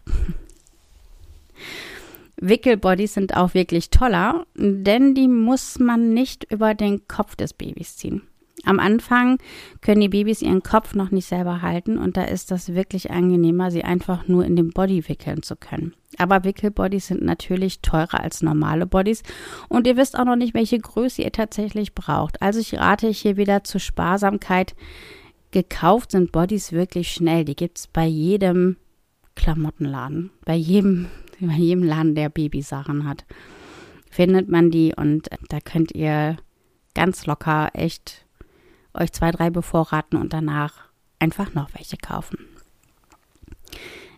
Wickelbodies 2.37 3.13
sind 3.13 3.37
auch 3.37 3.53
wirklich 3.53 3.91
toller, 3.91 4.47
denn 4.55 5.13
die 5.13 5.27
muss 5.27 5.77
man 5.77 6.15
nicht 6.15 6.51
über 6.51 6.73
den 6.73 7.07
Kopf 7.07 7.35
des 7.35 7.53
Babys 7.53 7.97
ziehen. 7.97 8.23
Am 8.65 8.79
Anfang 8.79 9.37
können 9.81 10.01
die 10.01 10.09
Babys 10.09 10.41
ihren 10.41 10.63
Kopf 10.63 10.95
noch 10.95 11.11
nicht 11.11 11.27
selber 11.27 11.61
halten 11.61 11.97
und 11.97 12.17
da 12.17 12.23
ist 12.23 12.51
das 12.51 12.73
wirklich 12.73 13.11
angenehmer, 13.11 13.71
sie 13.71 13.83
einfach 13.83 14.27
nur 14.27 14.43
in 14.43 14.55
den 14.55 14.71
Body 14.71 15.07
wickeln 15.07 15.43
zu 15.43 15.55
können. 15.55 15.93
Aber 16.17 16.43
Wickelbodies 16.43 17.07
sind 17.07 17.23
natürlich 17.23 17.81
teurer 17.81 18.21
als 18.21 18.41
normale 18.41 18.85
Bodies 18.85 19.21
und 19.69 19.85
ihr 19.85 19.97
wisst 19.97 20.17
auch 20.17 20.25
noch 20.25 20.35
nicht, 20.35 20.53
welche 20.53 20.79
Größe 20.79 21.21
ihr 21.21 21.31
tatsächlich 21.31 21.93
braucht. 21.93 22.41
Also 22.41 22.59
ich 22.59 22.73
rate 22.75 23.07
hier 23.09 23.37
wieder 23.37 23.63
zur 23.63 23.81
Sparsamkeit. 23.81 24.75
Gekauft 25.51 26.11
sind 26.11 26.31
Bodies 26.31 26.71
wirklich 26.71 27.11
schnell. 27.11 27.45
Die 27.45 27.55
gibt 27.55 27.77
es 27.77 27.87
bei 27.87 28.05
jedem 28.05 28.77
Klamottenladen, 29.35 30.31
bei 30.45 30.55
jedem, 30.55 31.07
bei 31.39 31.55
jedem 31.55 31.83
Laden, 31.83 32.15
der 32.15 32.29
Babysachen 32.29 33.07
hat. 33.07 33.25
Findet 34.09 34.49
man 34.49 34.71
die 34.71 34.93
und 34.95 35.27
da 35.49 35.59
könnt 35.59 35.91
ihr 35.93 36.37
ganz 36.93 37.25
locker 37.25 37.69
echt 37.73 38.24
euch 38.95 39.11
zwei, 39.11 39.31
drei 39.31 39.49
bevorraten 39.49 40.17
und 40.17 40.33
danach 40.33 40.85
einfach 41.19 41.53
noch 41.53 41.73
welche 41.73 41.97
kaufen. 41.97 42.37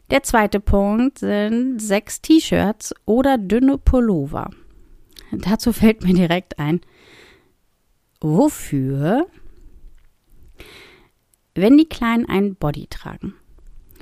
Der 0.10 0.24
zweite 0.24 0.60
Punkt 0.60 1.19
sind 1.19 1.79
sechs 1.79 2.22
T-Shirts 2.22 2.96
oder 3.05 3.38
dünne 3.38 3.77
Pullover. 3.77 4.50
Dazu 5.31 5.74
fällt 5.74 6.03
mir 6.03 6.13
direkt 6.13 6.60
ein, 6.60 6.79
wofür, 8.22 9.27
wenn 11.55 11.77
die 11.77 11.89
Kleinen 11.89 12.25
ein 12.27 12.55
Body 12.55 12.88
tragen, 12.88 13.34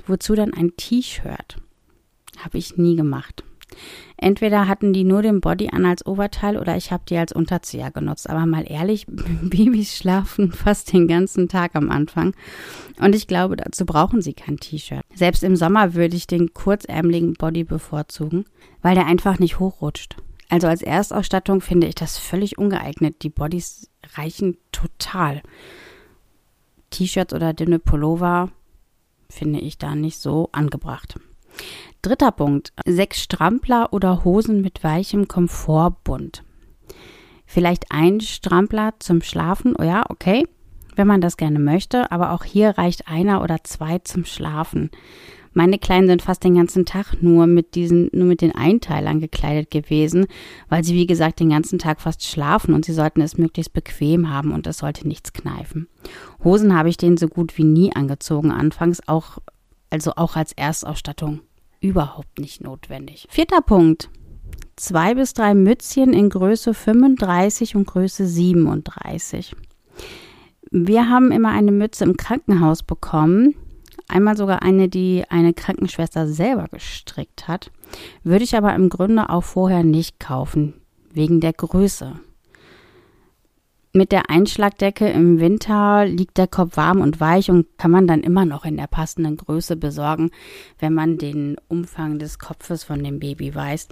wozu 0.06 0.34
dann 0.34 0.54
ein 0.54 0.76
T-Shirt? 0.76 1.56
Habe 2.38 2.58
ich 2.58 2.76
nie 2.76 2.94
gemacht. 2.96 3.42
Entweder 4.18 4.66
hatten 4.66 4.92
die 4.92 5.04
nur 5.04 5.20
den 5.20 5.40
Body 5.40 5.68
an 5.70 5.84
als 5.84 6.06
Oberteil 6.06 6.56
oder 6.56 6.76
ich 6.76 6.90
habe 6.90 7.02
die 7.08 7.18
als 7.18 7.32
Unterzieher 7.32 7.90
genutzt. 7.90 8.30
Aber 8.30 8.46
mal 8.46 8.64
ehrlich, 8.66 9.06
Babys 9.08 9.96
schlafen 9.96 10.52
fast 10.52 10.92
den 10.92 11.06
ganzen 11.06 11.48
Tag 11.48 11.74
am 11.74 11.90
Anfang. 11.90 12.34
Und 12.98 13.14
ich 13.14 13.26
glaube, 13.26 13.56
dazu 13.56 13.84
brauchen 13.84 14.22
sie 14.22 14.32
kein 14.32 14.56
T-Shirt. 14.56 15.02
Selbst 15.14 15.42
im 15.42 15.56
Sommer 15.56 15.94
würde 15.94 16.16
ich 16.16 16.26
den 16.26 16.54
kurzärmeligen 16.54 17.34
Body 17.34 17.64
bevorzugen, 17.64 18.46
weil 18.80 18.94
der 18.94 19.06
einfach 19.06 19.38
nicht 19.38 19.58
hochrutscht. 19.58 20.16
Also 20.48 20.66
als 20.68 20.82
Erstausstattung 20.82 21.60
finde 21.60 21.86
ich 21.86 21.94
das 21.94 22.18
völlig 22.18 22.56
ungeeignet. 22.56 23.22
Die 23.22 23.30
Bodies 23.30 23.90
reichen 24.14 24.56
total. 24.72 25.42
T-Shirts 26.90 27.34
oder 27.34 27.52
dünne 27.52 27.78
Pullover 27.78 28.50
finde 29.28 29.60
ich 29.60 29.76
da 29.76 29.94
nicht 29.94 30.18
so 30.18 30.48
angebracht. 30.52 31.18
Dritter 32.06 32.30
Punkt. 32.30 32.72
Sechs 32.86 33.20
Strampler 33.20 33.92
oder 33.92 34.22
Hosen 34.22 34.60
mit 34.60 34.84
weichem 34.84 35.26
Komfortbund. 35.26 36.44
Vielleicht 37.46 37.86
ein 37.90 38.20
Strampler 38.20 38.94
zum 39.00 39.22
Schlafen, 39.22 39.74
oh 39.76 39.82
ja, 39.82 40.04
okay, 40.08 40.46
wenn 40.94 41.08
man 41.08 41.20
das 41.20 41.36
gerne 41.36 41.58
möchte, 41.58 42.12
aber 42.12 42.30
auch 42.30 42.44
hier 42.44 42.78
reicht 42.78 43.08
einer 43.08 43.42
oder 43.42 43.64
zwei 43.64 43.98
zum 43.98 44.24
Schlafen. 44.24 44.90
Meine 45.52 45.80
Kleinen 45.80 46.06
sind 46.06 46.22
fast 46.22 46.44
den 46.44 46.54
ganzen 46.54 46.86
Tag 46.86 47.22
nur 47.22 47.48
mit 47.48 47.74
diesen, 47.74 48.08
nur 48.12 48.26
mit 48.26 48.40
den 48.40 48.54
Einteilern 48.54 49.18
gekleidet 49.18 49.72
gewesen, 49.72 50.26
weil 50.68 50.84
sie, 50.84 50.94
wie 50.94 51.08
gesagt, 51.08 51.40
den 51.40 51.50
ganzen 51.50 51.80
Tag 51.80 52.00
fast 52.00 52.22
schlafen 52.22 52.72
und 52.72 52.84
sie 52.84 52.92
sollten 52.92 53.20
es 53.20 53.36
möglichst 53.36 53.72
bequem 53.72 54.30
haben 54.30 54.52
und 54.52 54.68
es 54.68 54.78
sollte 54.78 55.08
nichts 55.08 55.32
kneifen. 55.32 55.88
Hosen 56.44 56.78
habe 56.78 56.88
ich 56.88 56.98
denen 56.98 57.16
so 57.16 57.26
gut 57.26 57.58
wie 57.58 57.64
nie 57.64 57.92
angezogen, 57.96 58.52
anfangs 58.52 59.00
auch, 59.08 59.38
also 59.90 60.12
auch 60.14 60.36
als 60.36 60.52
Erstausstattung 60.52 61.40
überhaupt 61.86 62.38
nicht 62.38 62.62
notwendig. 62.62 63.26
Vierter 63.30 63.62
Punkt. 63.62 64.10
Zwei 64.76 65.14
bis 65.14 65.32
drei 65.32 65.54
Mützchen 65.54 66.12
in 66.12 66.28
Größe 66.28 66.74
35 66.74 67.76
und 67.76 67.86
Größe 67.86 68.26
37. 68.26 69.56
Wir 70.70 71.08
haben 71.08 71.32
immer 71.32 71.50
eine 71.50 71.72
Mütze 71.72 72.04
im 72.04 72.16
Krankenhaus 72.16 72.82
bekommen. 72.82 73.54
Einmal 74.08 74.36
sogar 74.36 74.62
eine, 74.62 74.88
die 74.88 75.24
eine 75.30 75.54
Krankenschwester 75.54 76.28
selber 76.28 76.68
gestrickt 76.70 77.48
hat. 77.48 77.70
Würde 78.22 78.44
ich 78.44 78.56
aber 78.56 78.74
im 78.74 78.88
Grunde 78.88 79.30
auch 79.30 79.44
vorher 79.44 79.82
nicht 79.82 80.20
kaufen, 80.20 80.74
wegen 81.12 81.40
der 81.40 81.52
Größe. 81.52 82.20
Mit 83.96 84.12
der 84.12 84.28
Einschlagdecke 84.28 85.08
im 85.08 85.40
Winter 85.40 86.04
liegt 86.04 86.36
der 86.36 86.46
Kopf 86.46 86.76
warm 86.76 87.00
und 87.00 87.18
weich 87.18 87.50
und 87.50 87.78
kann 87.78 87.90
man 87.90 88.06
dann 88.06 88.20
immer 88.20 88.44
noch 88.44 88.66
in 88.66 88.76
der 88.76 88.88
passenden 88.88 89.38
Größe 89.38 89.74
besorgen, 89.74 90.32
wenn 90.78 90.92
man 90.92 91.16
den 91.16 91.56
Umfang 91.68 92.18
des 92.18 92.38
Kopfes 92.38 92.84
von 92.84 93.02
dem 93.02 93.20
Baby 93.20 93.54
weiß, 93.54 93.88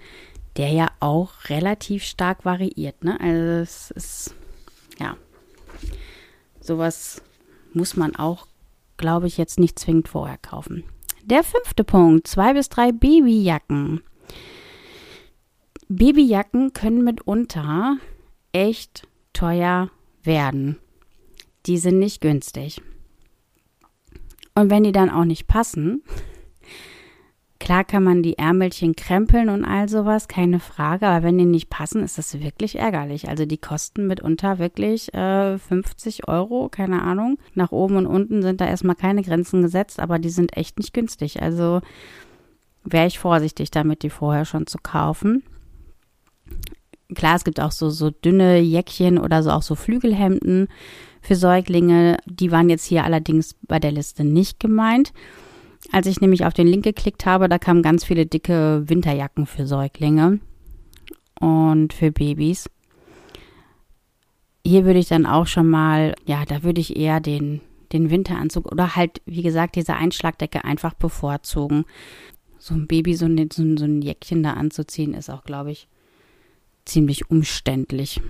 der 0.58 0.68
ja 0.72 0.88
auch 1.00 1.48
relativ 1.48 2.02
stark 2.04 2.44
variiert. 2.44 3.02
Ne? 3.02 3.18
Also 3.18 3.62
es 3.62 3.90
ist, 3.92 4.34
ja, 5.00 5.16
sowas 6.60 7.22
muss 7.72 7.96
man 7.96 8.14
auch, 8.14 8.46
glaube 8.98 9.26
ich, 9.26 9.38
jetzt 9.38 9.58
nicht 9.58 9.78
zwingend 9.78 10.08
vorher 10.08 10.36
kaufen. 10.36 10.84
Der 11.22 11.42
fünfte 11.42 11.82
Punkt, 11.82 12.26
zwei 12.26 12.52
bis 12.52 12.68
drei 12.68 12.92
Babyjacken. 12.92 14.02
Babyjacken 15.88 16.74
können 16.74 17.04
mitunter 17.04 17.96
echt 18.52 19.08
teuer 19.34 19.90
werden. 20.22 20.78
Die 21.66 21.78
sind 21.78 21.98
nicht 21.98 22.20
günstig. 22.20 22.80
Und 24.54 24.70
wenn 24.70 24.84
die 24.84 24.92
dann 24.92 25.10
auch 25.10 25.24
nicht 25.24 25.46
passen, 25.46 26.02
klar 27.58 27.84
kann 27.84 28.04
man 28.04 28.22
die 28.22 28.38
Ärmelchen 28.38 28.94
krempeln 28.94 29.48
und 29.48 29.64
all 29.64 29.88
sowas, 29.88 30.28
keine 30.28 30.60
Frage, 30.60 31.06
aber 31.06 31.24
wenn 31.24 31.38
die 31.38 31.44
nicht 31.44 31.70
passen, 31.70 32.02
ist 32.02 32.18
das 32.18 32.40
wirklich 32.40 32.78
ärgerlich. 32.78 33.28
Also 33.28 33.46
die 33.46 33.58
kosten 33.58 34.06
mitunter 34.06 34.58
wirklich 34.58 35.12
äh, 35.12 35.58
50 35.58 36.28
Euro, 36.28 36.68
keine 36.68 37.02
Ahnung. 37.02 37.38
Nach 37.54 37.72
oben 37.72 37.96
und 37.96 38.06
unten 38.06 38.42
sind 38.42 38.60
da 38.60 38.66
erstmal 38.66 38.96
keine 38.96 39.22
Grenzen 39.22 39.62
gesetzt, 39.62 39.98
aber 39.98 40.18
die 40.18 40.30
sind 40.30 40.56
echt 40.56 40.78
nicht 40.78 40.94
günstig. 40.94 41.42
Also 41.42 41.80
wäre 42.84 43.06
ich 43.06 43.18
vorsichtig 43.18 43.70
damit, 43.70 44.02
die 44.02 44.10
vorher 44.10 44.44
schon 44.44 44.66
zu 44.66 44.78
kaufen 44.78 45.42
klar, 47.14 47.36
es 47.36 47.44
gibt 47.44 47.60
auch 47.60 47.72
so, 47.72 47.90
so 47.90 48.10
dünne 48.10 48.58
Jäckchen 48.58 49.18
oder 49.18 49.42
so 49.42 49.50
auch 49.50 49.62
so 49.62 49.74
Flügelhemden 49.74 50.68
für 51.20 51.36
Säuglinge. 51.36 52.18
Die 52.26 52.50
waren 52.50 52.68
jetzt 52.68 52.84
hier 52.84 53.04
allerdings 53.04 53.54
bei 53.62 53.78
der 53.78 53.92
Liste 53.92 54.24
nicht 54.24 54.60
gemeint. 54.60 55.12
Als 55.92 56.06
ich 56.06 56.20
nämlich 56.20 56.44
auf 56.44 56.54
den 56.54 56.66
Link 56.66 56.84
geklickt 56.84 57.26
habe, 57.26 57.48
da 57.48 57.58
kamen 57.58 57.82
ganz 57.82 58.04
viele 58.04 58.26
dicke 58.26 58.84
Winterjacken 58.86 59.46
für 59.46 59.66
Säuglinge 59.66 60.40
und 61.40 61.92
für 61.92 62.10
Babys. 62.10 62.70
Hier 64.66 64.86
würde 64.86 64.98
ich 64.98 65.08
dann 65.08 65.26
auch 65.26 65.46
schon 65.46 65.68
mal, 65.68 66.14
ja, 66.24 66.44
da 66.46 66.62
würde 66.62 66.80
ich 66.80 66.96
eher 66.96 67.20
den, 67.20 67.60
den 67.92 68.08
Winteranzug 68.08 68.70
oder 68.72 68.96
halt, 68.96 69.20
wie 69.26 69.42
gesagt, 69.42 69.76
diese 69.76 69.94
Einschlagdecke 69.94 70.64
einfach 70.64 70.94
bevorzugen. 70.94 71.84
So 72.58 72.74
ein 72.74 72.86
Baby, 72.86 73.14
so 73.14 73.26
ein, 73.26 73.50
so 73.52 73.62
ein, 73.62 73.76
so 73.76 73.84
ein 73.84 74.00
Jäckchen 74.00 74.42
da 74.42 74.54
anzuziehen, 74.54 75.12
ist 75.12 75.28
auch, 75.28 75.44
glaube 75.44 75.70
ich, 75.70 75.86
ziemlich 76.84 77.30
umständlich. 77.30 78.20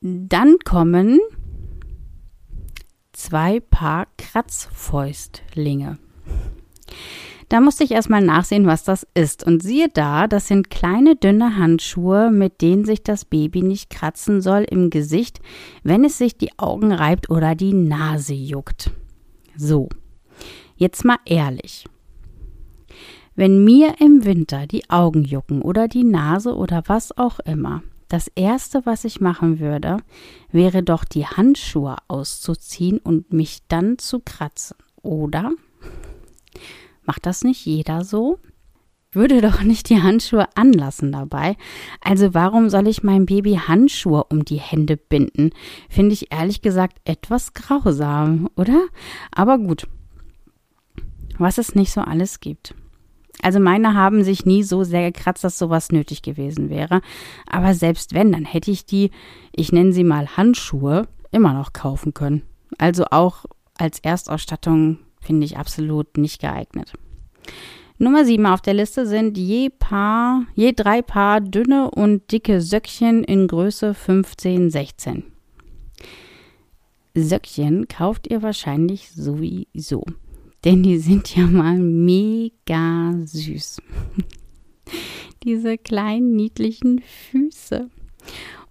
Dann 0.00 0.58
kommen 0.64 1.20
zwei 3.12 3.60
Paar 3.60 4.08
Kratzfäustlinge. 4.18 5.98
Da 7.48 7.60
musste 7.60 7.84
ich 7.84 7.90
erstmal 7.90 8.22
nachsehen, 8.22 8.66
was 8.66 8.82
das 8.82 9.06
ist. 9.12 9.44
Und 9.44 9.62
siehe 9.62 9.88
da, 9.92 10.26
das 10.26 10.48
sind 10.48 10.70
kleine 10.70 11.16
dünne 11.16 11.58
Handschuhe, 11.58 12.30
mit 12.30 12.62
denen 12.62 12.86
sich 12.86 13.02
das 13.02 13.26
Baby 13.26 13.62
nicht 13.62 13.90
kratzen 13.90 14.40
soll 14.40 14.64
im 14.68 14.88
Gesicht, 14.88 15.40
wenn 15.82 16.02
es 16.02 16.16
sich 16.16 16.38
die 16.38 16.58
Augen 16.58 16.92
reibt 16.92 17.28
oder 17.28 17.54
die 17.54 17.74
Nase 17.74 18.32
juckt. 18.32 18.90
So, 19.54 19.90
jetzt 20.76 21.04
mal 21.04 21.18
ehrlich. 21.26 21.84
Wenn 23.42 23.64
mir 23.64 23.96
im 23.98 24.24
Winter 24.24 24.68
die 24.68 24.88
Augen 24.88 25.24
jucken 25.24 25.62
oder 25.62 25.88
die 25.88 26.04
Nase 26.04 26.54
oder 26.54 26.84
was 26.86 27.18
auch 27.18 27.40
immer, 27.40 27.82
das 28.06 28.30
Erste, 28.36 28.86
was 28.86 29.04
ich 29.04 29.20
machen 29.20 29.58
würde, 29.58 29.96
wäre 30.52 30.84
doch 30.84 31.02
die 31.04 31.26
Handschuhe 31.26 31.96
auszuziehen 32.06 32.98
und 32.98 33.32
mich 33.32 33.66
dann 33.66 33.98
zu 33.98 34.20
kratzen, 34.20 34.76
oder? 35.02 35.50
Macht 37.02 37.26
das 37.26 37.42
nicht 37.42 37.66
jeder 37.66 38.04
so? 38.04 38.38
Würde 39.10 39.40
doch 39.40 39.62
nicht 39.62 39.88
die 39.88 40.00
Handschuhe 40.00 40.46
anlassen 40.54 41.10
dabei. 41.10 41.56
Also 42.00 42.34
warum 42.34 42.70
soll 42.70 42.86
ich 42.86 43.02
meinem 43.02 43.26
Baby 43.26 43.54
Handschuhe 43.66 44.22
um 44.22 44.44
die 44.44 44.60
Hände 44.60 44.96
binden? 44.96 45.50
Finde 45.88 46.12
ich 46.12 46.32
ehrlich 46.32 46.62
gesagt 46.62 46.98
etwas 47.04 47.54
grausam, 47.54 48.48
oder? 48.54 48.84
Aber 49.32 49.58
gut. 49.58 49.88
Was 51.38 51.58
es 51.58 51.74
nicht 51.74 51.90
so 51.90 52.02
alles 52.02 52.38
gibt. 52.38 52.76
Also 53.42 53.60
meine 53.60 53.94
haben 53.94 54.24
sich 54.24 54.46
nie 54.46 54.62
so 54.62 54.84
sehr 54.84 55.10
gekratzt, 55.10 55.44
dass 55.44 55.58
sowas 55.58 55.90
nötig 55.90 56.22
gewesen 56.22 56.70
wäre. 56.70 57.02
Aber 57.46 57.74
selbst 57.74 58.14
wenn, 58.14 58.32
dann 58.32 58.44
hätte 58.44 58.70
ich 58.70 58.86
die, 58.86 59.10
ich 59.54 59.72
nenne 59.72 59.92
sie 59.92 60.04
mal 60.04 60.36
Handschuhe, 60.36 61.08
immer 61.32 61.52
noch 61.52 61.72
kaufen 61.72 62.14
können. 62.14 62.42
Also 62.78 63.04
auch 63.10 63.44
als 63.76 63.98
Erstausstattung 63.98 64.98
finde 65.20 65.44
ich 65.44 65.58
absolut 65.58 66.16
nicht 66.16 66.40
geeignet. 66.40 66.92
Nummer 67.98 68.24
7 68.24 68.46
auf 68.46 68.60
der 68.60 68.74
Liste 68.74 69.06
sind 69.06 69.38
je 69.38 69.70
Paar, 69.70 70.44
je 70.54 70.72
drei 70.72 71.02
Paar 71.02 71.40
dünne 71.40 71.90
und 71.90 72.32
dicke 72.32 72.60
Söckchen 72.60 73.22
in 73.22 73.46
Größe 73.46 73.94
15, 73.94 74.70
16. 74.70 75.24
Söckchen 77.14 77.88
kauft 77.88 78.28
ihr 78.28 78.42
wahrscheinlich 78.42 79.10
sowieso, 79.10 80.04
denn 80.64 80.82
die 80.82 80.98
sind 80.98 81.34
ja 81.34 81.46
mal 81.46 81.78
mega 81.78 83.14
süß. 83.24 83.80
Diese 85.42 85.76
kleinen 85.76 86.36
niedlichen 86.36 87.00
Füße. 87.00 87.90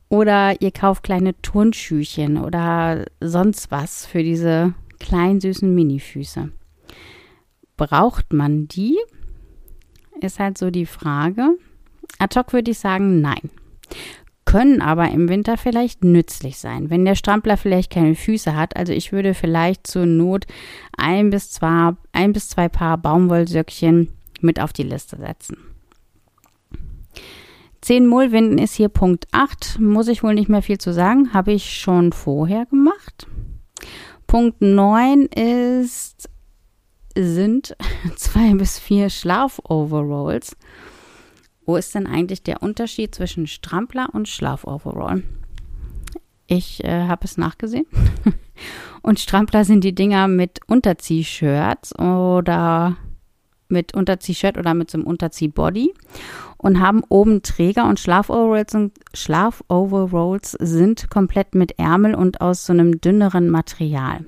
Oder 0.09 0.61
ihr 0.61 0.71
kauft 0.71 1.03
kleine 1.03 1.39
Turnschüchen 1.41 2.37
oder 2.37 3.05
sonst 3.21 3.71
was 3.71 4.05
für 4.05 4.23
diese 4.23 4.73
kleinen 4.99 5.39
süßen 5.39 5.73
Minifüße. 5.73 6.51
Braucht 7.77 8.33
man 8.33 8.67
die? 8.67 8.97
Ist 10.21 10.39
halt 10.39 10.57
so 10.57 10.69
die 10.69 10.85
Frage. 10.85 11.57
Ad 12.19 12.37
hoc 12.37 12.53
würde 12.53 12.71
ich 12.71 12.79
sagen, 12.79 13.21
nein. 13.21 13.49
Können 14.51 14.81
aber 14.81 15.09
im 15.09 15.29
Winter 15.29 15.55
vielleicht 15.55 16.03
nützlich 16.03 16.57
sein, 16.57 16.89
wenn 16.89 17.05
der 17.05 17.15
Strampler 17.15 17.55
vielleicht 17.55 17.89
keine 17.89 18.15
Füße 18.15 18.53
hat. 18.53 18.75
Also 18.75 18.91
ich 18.91 19.13
würde 19.13 19.33
vielleicht 19.33 19.87
zur 19.87 20.05
Not 20.05 20.45
ein 20.97 21.29
bis 21.29 21.51
zwei, 21.51 21.93
ein 22.11 22.33
bis 22.33 22.49
zwei 22.49 22.67
Paar 22.67 22.97
Baumwollsöckchen 22.97 24.09
mit 24.41 24.59
auf 24.59 24.73
die 24.73 24.83
Liste 24.83 25.15
setzen. 25.15 25.55
10 27.79 28.05
Mullwinden 28.05 28.57
ist 28.57 28.75
hier 28.75 28.89
Punkt 28.89 29.25
8. 29.31 29.79
Muss 29.79 30.09
ich 30.09 30.21
wohl 30.21 30.33
nicht 30.33 30.49
mehr 30.49 30.61
viel 30.61 30.79
zu 30.79 30.91
sagen. 30.91 31.33
Habe 31.33 31.53
ich 31.53 31.79
schon 31.79 32.11
vorher 32.11 32.65
gemacht. 32.65 33.27
Punkt 34.27 34.61
9 34.61 35.27
ist, 35.27 36.29
sind 37.15 37.77
zwei 38.17 38.53
bis 38.55 38.77
vier 38.79 39.09
Schlafoveralls. 39.09 40.57
Wo 41.71 41.77
ist 41.77 41.95
denn 41.95 42.05
eigentlich 42.05 42.43
der 42.43 42.61
Unterschied 42.61 43.15
zwischen 43.15 43.47
Strampler 43.47 44.09
und 44.11 44.27
Schlafoverall? 44.27 45.23
Ich 46.45 46.83
äh, 46.83 47.07
habe 47.07 47.23
es 47.23 47.37
nachgesehen. 47.37 47.85
und 49.01 49.21
Strampler 49.21 49.63
sind 49.63 49.85
die 49.85 49.95
Dinger 49.95 50.27
mit 50.27 50.59
Unterziehshirts 50.67 51.97
oder 51.97 52.97
mit 53.69 53.93
Unterziehshirt 53.93 54.57
oder 54.57 54.73
mit 54.73 54.91
so 54.91 54.97
einem 54.97 55.07
Unterziehbody 55.07 55.93
und 56.57 56.81
haben 56.81 57.05
oben 57.07 57.41
Träger 57.41 57.87
und 57.87 58.01
Schlafoveralls 58.01 58.73
sind, 58.73 58.97
Schlafoveralls 59.13 60.57
sind 60.59 61.09
komplett 61.09 61.55
mit 61.55 61.79
Ärmel 61.79 62.15
und 62.15 62.41
aus 62.41 62.65
so 62.65 62.73
einem 62.73 62.99
dünneren 62.99 63.49
Material. 63.49 64.25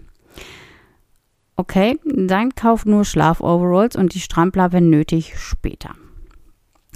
Okay, 1.58 2.00
dann 2.06 2.56
kauft 2.56 2.86
nur 2.86 3.04
Schlafoveralls 3.04 3.98
und 3.98 4.14
die 4.14 4.22
Strampler, 4.22 4.72
wenn 4.72 4.90
nötig, 4.90 5.38
später. 5.38 5.94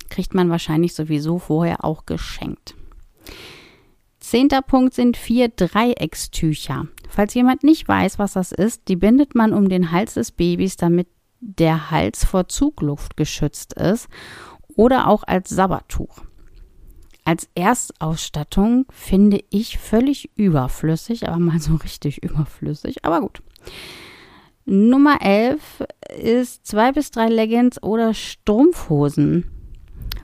Kriegt 0.09 0.33
man 0.33 0.49
wahrscheinlich 0.49 0.93
sowieso 0.93 1.39
vorher 1.39 1.83
auch 1.83 2.05
geschenkt. 2.05 2.75
Zehnter 4.19 4.61
Punkt 4.61 4.93
sind 4.93 5.15
vier 5.15 5.49
Dreieckstücher. 5.49 6.87
Falls 7.07 7.33
jemand 7.33 7.63
nicht 7.63 7.87
weiß, 7.87 8.19
was 8.19 8.33
das 8.33 8.51
ist, 8.51 8.87
die 8.89 8.97
bindet 8.97 9.35
man 9.35 9.53
um 9.53 9.69
den 9.69 9.91
Hals 9.91 10.15
des 10.15 10.31
Babys, 10.31 10.75
damit 10.75 11.07
der 11.39 11.91
Hals 11.91 12.25
vor 12.25 12.49
Zugluft 12.49 13.15
geschützt 13.15 13.73
ist 13.73 14.09
oder 14.75 15.07
auch 15.07 15.23
als 15.23 15.49
Sabbertuch. 15.49 16.23
Als 17.23 17.49
Erstausstattung 17.55 18.85
finde 18.89 19.43
ich 19.49 19.77
völlig 19.77 20.29
überflüssig, 20.37 21.27
aber 21.27 21.39
mal 21.39 21.59
so 21.59 21.75
richtig 21.75 22.23
überflüssig, 22.23 23.05
aber 23.05 23.21
gut. 23.21 23.41
Nummer 24.65 25.21
11 25.21 25.83
ist 26.21 26.65
zwei 26.65 26.91
bis 26.91 27.11
drei 27.11 27.27
Leggings 27.27 27.81
oder 27.81 28.13
Strumpfhosen. 28.13 29.45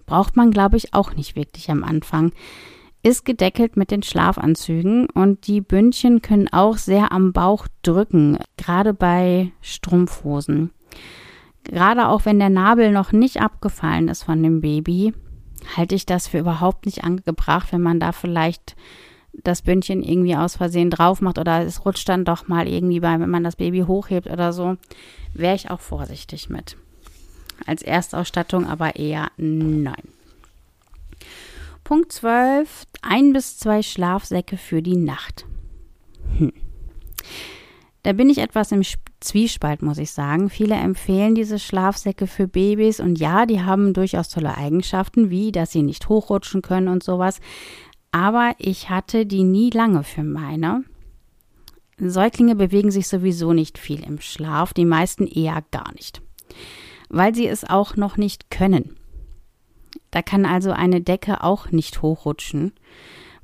Braucht 0.05 0.35
man, 0.35 0.51
glaube 0.51 0.77
ich, 0.77 0.93
auch 0.93 1.15
nicht 1.15 1.35
wirklich 1.35 1.69
am 1.69 1.83
Anfang. 1.83 2.31
Ist 3.01 3.25
gedeckelt 3.25 3.75
mit 3.75 3.91
den 3.91 4.03
Schlafanzügen 4.03 5.09
und 5.09 5.47
die 5.47 5.59
Bündchen 5.59 6.21
können 6.21 6.47
auch 6.51 6.77
sehr 6.77 7.11
am 7.11 7.33
Bauch 7.33 7.67
drücken, 7.81 8.37
gerade 8.55 8.93
bei 8.93 9.51
Strumpfhosen. 9.61 10.71
Gerade 11.65 12.07
auch 12.07 12.25
wenn 12.25 12.39
der 12.39 12.49
Nabel 12.49 12.91
noch 12.91 13.11
nicht 13.11 13.41
abgefallen 13.41 14.07
ist 14.07 14.23
von 14.23 14.41
dem 14.41 14.61
Baby, 14.61 15.13
halte 15.75 15.95
ich 15.95 16.05
das 16.05 16.27
für 16.27 16.39
überhaupt 16.39 16.85
nicht 16.85 17.03
angebracht, 17.03 17.71
wenn 17.71 17.81
man 17.81 17.99
da 17.99 18.11
vielleicht 18.11 18.75
das 19.33 19.63
Bündchen 19.63 20.03
irgendwie 20.03 20.35
aus 20.35 20.57
Versehen 20.57 20.89
drauf 20.89 21.21
macht 21.21 21.39
oder 21.39 21.65
es 21.65 21.85
rutscht 21.85 22.07
dann 22.07 22.25
doch 22.25 22.47
mal 22.47 22.67
irgendwie 22.67 22.99
bei, 22.99 23.19
wenn 23.19 23.29
man 23.29 23.43
das 23.43 23.55
Baby 23.55 23.81
hochhebt 23.81 24.29
oder 24.29 24.53
so, 24.53 24.77
wäre 25.33 25.55
ich 25.55 25.71
auch 25.71 25.79
vorsichtig 25.79 26.49
mit. 26.49 26.77
Als 27.65 27.81
Erstausstattung 27.81 28.65
aber 28.67 28.95
eher 28.95 29.31
nein. 29.37 30.03
Punkt 31.83 32.11
12. 32.11 32.85
Ein 33.01 33.33
bis 33.33 33.57
zwei 33.57 33.81
Schlafsäcke 33.81 34.57
für 34.57 34.81
die 34.81 34.95
Nacht. 34.95 35.45
Hm. 36.37 36.53
Da 38.03 38.11
bin 38.11 38.29
ich 38.29 38.39
etwas 38.39 38.71
im 38.71 38.81
Zwiespalt, 39.21 39.81
muss 39.81 39.97
ich 39.97 40.11
sagen. 40.11 40.49
Viele 40.49 40.75
empfehlen 40.75 41.35
diese 41.35 41.57
Schlafsäcke 41.57 42.27
für 42.27 42.47
Babys 42.47 42.99
und 42.99 43.17
ja, 43.17 43.45
die 43.45 43.61
haben 43.61 43.93
durchaus 43.93 44.27
tolle 44.27 44.57
Eigenschaften, 44.57 45.29
wie 45.29 45.51
dass 45.53 45.71
sie 45.71 45.83
nicht 45.83 46.09
hochrutschen 46.09 46.61
können 46.61 46.89
und 46.89 47.03
sowas. 47.03 47.39
Aber 48.11 48.53
ich 48.59 48.89
hatte 48.89 49.25
die 49.25 49.43
nie 49.43 49.69
lange 49.69 50.03
für 50.03 50.23
meine. 50.23 50.83
Säuglinge 51.97 52.55
bewegen 52.55 52.91
sich 52.91 53.07
sowieso 53.07 53.53
nicht 53.53 53.77
viel 53.77 54.03
im 54.03 54.19
Schlaf, 54.19 54.73
die 54.73 54.85
meisten 54.85 55.25
eher 55.25 55.63
gar 55.71 55.93
nicht, 55.93 56.21
weil 57.13 57.33
sie 57.35 57.47
es 57.47 57.63
auch 57.63 57.95
noch 57.95 58.17
nicht 58.17 58.49
können. 58.49 58.97
Da 60.11 60.21
kann 60.21 60.45
also 60.45 60.71
eine 60.71 60.99
Decke 61.01 61.43
auch 61.43 61.71
nicht 61.71 62.01
hochrutschen. 62.01 62.73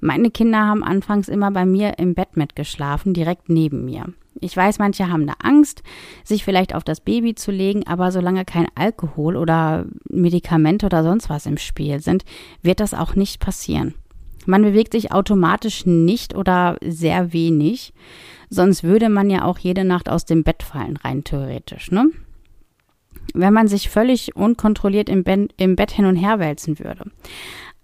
Meine 0.02 0.32
Kinder 0.32 0.66
haben 0.66 0.84
anfangs 0.84 1.28
immer 1.28 1.52
bei 1.52 1.66
mir 1.66 2.00
im 2.00 2.16
Bett 2.16 2.36
mitgeschlafen, 2.36 3.14
direkt 3.14 3.50
neben 3.50 3.86
mir. 3.86 4.14
Ich 4.42 4.56
weiß, 4.56 4.80
manche 4.80 5.10
haben 5.10 5.28
da 5.28 5.34
Angst, 5.44 5.84
sich 6.24 6.46
vielleicht 6.46 6.74
auf 6.74 6.84
das 6.84 7.02
Baby 7.02 7.36
zu 7.36 7.52
legen, 7.52 7.86
aber 7.86 8.12
solange 8.12 8.46
kein 8.46 8.68
Alkohol 8.76 9.36
oder 9.36 9.86
Medikamente 10.10 10.86
oder 10.86 11.04
sonst 11.04 11.30
was 11.30 11.46
im 11.46 11.58
Spiel 11.58 12.00
sind, 12.00 12.24
wird 12.62 12.80
das 12.80 12.94
auch 12.94 13.16
nicht 13.16 13.40
passieren. 13.40 13.96
Man 14.46 14.64
bewegt 14.64 14.94
sich 14.94 15.12
automatisch 15.12 15.86
nicht 15.86 16.34
oder 16.34 16.78
sehr 16.82 17.34
wenig, 17.34 17.94
sonst 18.50 18.84
würde 18.84 19.10
man 19.10 19.30
ja 19.30 19.44
auch 19.44 19.60
jede 19.60 19.84
Nacht 19.84 20.10
aus 20.10 20.26
dem 20.26 20.44
Bett 20.44 20.64
fallen, 20.64 20.98
rein 20.98 21.24
theoretisch, 21.24 21.92
ne? 21.92 22.10
Wenn 23.34 23.54
man 23.54 23.68
sich 23.68 23.90
völlig 23.90 24.36
unkontrolliert 24.36 25.10
im, 25.10 25.24
ben 25.24 25.50
im 25.58 25.76
Bett 25.76 25.92
hin 25.92 26.06
und 26.06 26.16
her 26.16 26.40
wälzen 26.40 26.80
würde. 26.80 27.12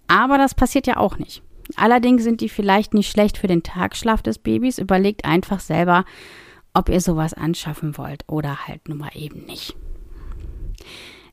Aber 0.08 0.38
das 0.38 0.54
passiert 0.54 0.86
ja 0.86 0.96
auch 0.96 1.18
nicht. 1.18 1.42
Allerdings 1.74 2.22
sind 2.22 2.40
die 2.40 2.48
vielleicht 2.48 2.94
nicht 2.94 3.10
schlecht 3.10 3.38
für 3.38 3.48
den 3.48 3.62
Tagschlaf 3.62 4.22
des 4.22 4.38
Babys. 4.38 4.78
Überlegt 4.78 5.24
einfach 5.24 5.60
selber, 5.60 6.04
ob 6.74 6.88
ihr 6.88 7.00
sowas 7.00 7.34
anschaffen 7.34 7.98
wollt 7.98 8.24
oder 8.28 8.68
halt 8.68 8.88
nun 8.88 8.98
mal 8.98 9.10
eben 9.14 9.44
nicht. 9.46 9.74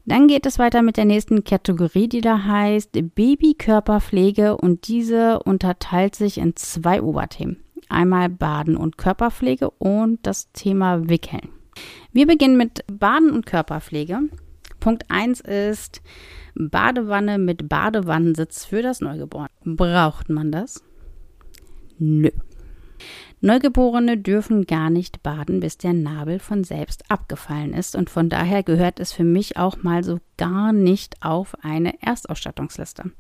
Dann 0.05 0.27
geht 0.27 0.45
es 0.45 0.59
weiter 0.59 0.81
mit 0.81 0.97
der 0.97 1.05
nächsten 1.05 1.43
Kategorie, 1.43 2.09
die 2.09 2.21
da 2.21 2.43
heißt 2.43 2.91
Babykörperpflege 3.15 4.57
und 4.57 4.87
diese 4.87 5.39
unterteilt 5.39 6.15
sich 6.15 6.39
in 6.39 6.55
zwei 6.57 7.01
Oberthemen. 7.01 7.63
Einmal 7.87 8.29
Baden 8.29 8.75
und 8.75 8.97
Körperpflege 8.97 9.69
und 9.69 10.19
das 10.23 10.51
Thema 10.51 11.07
Wickeln. 11.07 11.52
Wir 12.13 12.27
beginnen 12.27 12.57
mit 12.57 12.85
Baden 12.87 13.31
und 13.31 13.47
Körperpflege. 13.47 14.19
Punkt 14.79 15.05
1 15.09 15.41
ist 15.41 16.03
Badewanne 16.53 17.39
mit 17.39 17.67
Badewannensitz 17.67 18.65
für 18.65 18.83
das 18.83 19.01
Neugeborene. 19.01 19.49
Braucht 19.65 20.29
man 20.29 20.51
das? 20.51 20.83
Nö. 21.97 22.29
Neugeborene 23.41 24.19
dürfen 24.19 24.67
gar 24.67 24.91
nicht 24.91 25.23
baden, 25.23 25.59
bis 25.59 25.79
der 25.79 25.93
Nabel 25.93 26.37
von 26.37 26.63
selbst 26.63 27.09
abgefallen 27.09 27.73
ist 27.73 27.95
und 27.95 28.11
von 28.11 28.29
daher 28.29 28.61
gehört 28.61 28.99
es 28.99 29.11
für 29.11 29.23
mich 29.23 29.57
auch 29.57 29.81
mal 29.81 30.03
so 30.03 30.19
gar 30.37 30.71
nicht 30.71 31.15
auf 31.25 31.55
eine 31.63 31.99
Erstausstattungsliste. 32.01 33.11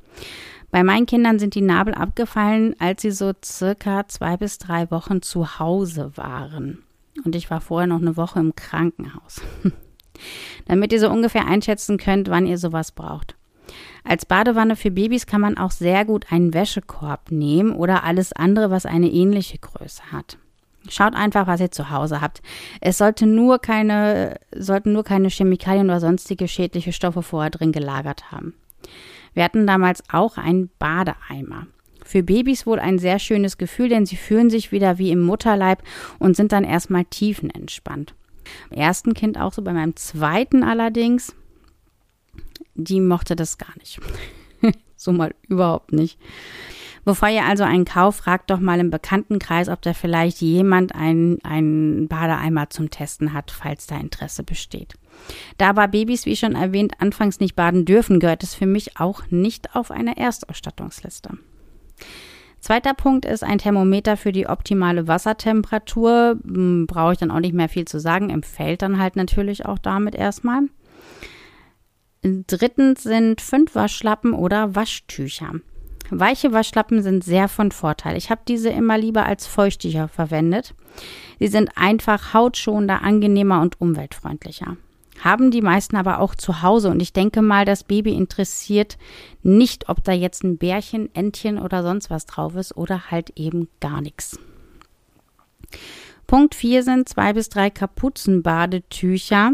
Bei 0.69 0.83
meinen 0.83 1.07
Kindern 1.07 1.39
sind 1.39 1.55
die 1.55 1.61
Nabel 1.61 1.95
abgefallen, 1.95 2.75
als 2.77 3.01
sie 3.01 3.11
so 3.11 3.33
circa 3.43 4.07
zwei 4.07 4.37
bis 4.37 4.59
drei 4.59 4.91
Wochen 4.91 5.23
zu 5.23 5.57
Hause 5.57 6.11
waren. 6.15 6.83
Und 7.23 7.35
ich 7.35 7.49
war 7.49 7.61
vorher 7.61 7.87
noch 7.87 8.01
eine 8.01 8.17
Woche 8.17 8.39
im 8.39 8.55
Krankenhaus. 8.55 9.41
Damit 10.65 10.93
ihr 10.93 10.99
so 10.99 11.09
ungefähr 11.09 11.45
einschätzen 11.45 11.97
könnt, 11.97 12.29
wann 12.29 12.45
ihr 12.45 12.57
sowas 12.57 12.91
braucht. 12.91 13.35
Als 14.03 14.25
Badewanne 14.25 14.75
für 14.75 14.91
Babys 14.91 15.25
kann 15.25 15.41
man 15.41 15.57
auch 15.57 15.71
sehr 15.71 16.05
gut 16.05 16.31
einen 16.31 16.53
Wäschekorb 16.53 17.31
nehmen 17.31 17.71
oder 17.71 18.03
alles 18.03 18.33
andere, 18.33 18.69
was 18.69 18.85
eine 18.85 19.09
ähnliche 19.09 19.57
Größe 19.57 20.11
hat. 20.11 20.37
Schaut 20.89 21.15
einfach, 21.15 21.47
was 21.47 21.61
ihr 21.61 21.71
zu 21.71 21.89
Hause 21.89 22.19
habt. 22.19 22.41
Es 22.81 22.97
sollte 22.97 23.25
nur 23.25 23.59
keine, 23.59 24.37
sollten 24.53 24.91
nur 24.91 25.05
keine 25.05 25.29
Chemikalien 25.29 25.85
oder 25.85 26.01
sonstige 26.01 26.49
schädliche 26.49 26.91
Stoffe 26.91 27.23
vorher 27.23 27.51
drin 27.51 27.71
gelagert 27.71 28.31
haben. 28.31 28.53
Wir 29.33 29.45
hatten 29.45 29.65
damals 29.65 30.03
auch 30.11 30.37
einen 30.37 30.69
Badeeimer. 30.79 31.67
Für 32.13 32.21
Babys 32.21 32.67
wohl 32.67 32.77
ein 32.77 32.99
sehr 32.99 33.17
schönes 33.17 33.57
Gefühl, 33.57 33.89
denn 33.89 34.05
sie 34.05 34.17
fühlen 34.17 34.51
sich 34.51 34.71
wieder 34.71 34.99
wie 34.99 35.09
im 35.09 35.19
Mutterleib 35.19 35.81
und 36.19 36.35
sind 36.35 36.51
dann 36.51 36.63
erstmal 36.63 37.05
tiefenentspannt. 37.05 38.13
Beim 38.69 38.77
ersten 38.77 39.15
Kind 39.15 39.39
auch 39.39 39.51
so, 39.51 39.63
bei 39.63 39.73
meinem 39.73 39.95
zweiten 39.95 40.61
allerdings 40.61 41.33
die 42.75 43.01
mochte 43.01 43.35
das 43.35 43.57
gar 43.57 43.75
nicht. 43.79 43.99
so 44.95 45.11
mal 45.11 45.33
überhaupt 45.47 45.91
nicht. 45.91 46.19
Bevor 47.03 47.29
ihr 47.29 47.45
also 47.45 47.63
einen 47.63 47.85
kauft, 47.85 48.19
fragt 48.19 48.51
doch 48.51 48.59
mal 48.59 48.79
im 48.79 48.91
Bekanntenkreis, 48.91 49.67
ob 49.67 49.81
da 49.81 49.95
vielleicht 49.95 50.39
jemand 50.39 50.93
einen, 50.93 51.43
einen 51.43 52.07
Badeeimer 52.07 52.69
zum 52.69 52.91
Testen 52.91 53.33
hat, 53.33 53.49
falls 53.49 53.87
da 53.87 53.97
Interesse 53.97 54.43
besteht. 54.43 54.93
Da 55.57 55.71
aber 55.71 55.87
Babys, 55.87 56.27
wie 56.27 56.35
schon 56.35 56.53
erwähnt, 56.53 56.93
anfangs 56.99 57.39
nicht 57.39 57.55
baden 57.55 57.85
dürfen, 57.85 58.19
gehört 58.19 58.43
es 58.43 58.53
für 58.53 58.67
mich 58.67 58.99
auch 58.99 59.23
nicht 59.31 59.75
auf 59.75 59.89
eine 59.89 60.15
Erstausstattungsliste. 60.15 61.39
Zweiter 62.59 62.93
Punkt 62.93 63.25
ist 63.25 63.43
ein 63.43 63.57
Thermometer 63.57 64.15
für 64.15 64.31
die 64.31 64.47
optimale 64.47 65.07
Wassertemperatur. 65.07 66.39
Hm, 66.45 66.87
brauche 66.87 67.13
ich 67.13 67.19
dann 67.19 67.31
auch 67.31 67.41
nicht 67.41 67.53
mehr 67.53 67.67
viel 67.67 67.85
zu 67.85 67.99
sagen, 67.99 68.29
empfällt 68.29 68.81
dann 68.81 68.99
halt 68.99 69.17
natürlich 69.17 69.65
auch 69.65 69.79
damit 69.79 70.15
erstmal. 70.15 70.61
Drittens 72.21 73.03
sind 73.03 73.41
fünf 73.41 73.75
Waschlappen 73.75 74.33
oder 74.33 74.75
Waschtücher. 74.75 75.55
Weiche 76.09 76.53
Waschlappen 76.53 77.01
sind 77.01 77.23
sehr 77.23 77.49
von 77.49 77.71
Vorteil. 77.71 78.15
Ich 78.15 78.29
habe 78.29 78.41
diese 78.47 78.69
immer 78.69 78.97
lieber 78.97 79.25
als 79.25 79.45
Feuchttücher 79.45 80.07
verwendet. 80.07 80.73
Sie 81.39 81.47
sind 81.47 81.71
einfach 81.75 82.33
hautschonender, 82.33 83.01
angenehmer 83.01 83.61
und 83.61 83.81
umweltfreundlicher. 83.81 84.77
Haben 85.23 85.51
die 85.51 85.61
meisten 85.61 85.95
aber 85.95 86.19
auch 86.19 86.35
zu 86.35 86.61
Hause 86.61 86.89
und 86.89 87.01
ich 87.01 87.13
denke 87.13 87.41
mal, 87.41 87.65
das 87.65 87.83
Baby 87.83 88.13
interessiert 88.13 88.97
nicht, 89.41 89.89
ob 89.89 90.03
da 90.03 90.11
jetzt 90.11 90.43
ein 90.43 90.57
Bärchen, 90.57 91.13
Entchen 91.15 91.59
oder 91.59 91.83
sonst 91.83 92.09
was 92.09 92.25
drauf 92.25 92.55
ist 92.55 92.75
oder 92.75 93.11
halt 93.11 93.31
eben 93.37 93.69
gar 93.79 94.01
nichts. 94.01 94.39
Punkt 96.27 96.55
4 96.55 96.83
sind 96.83 97.09
zwei 97.09 97.33
bis 97.33 97.49
drei 97.49 97.69
Kapuzenbadetücher 97.69 99.53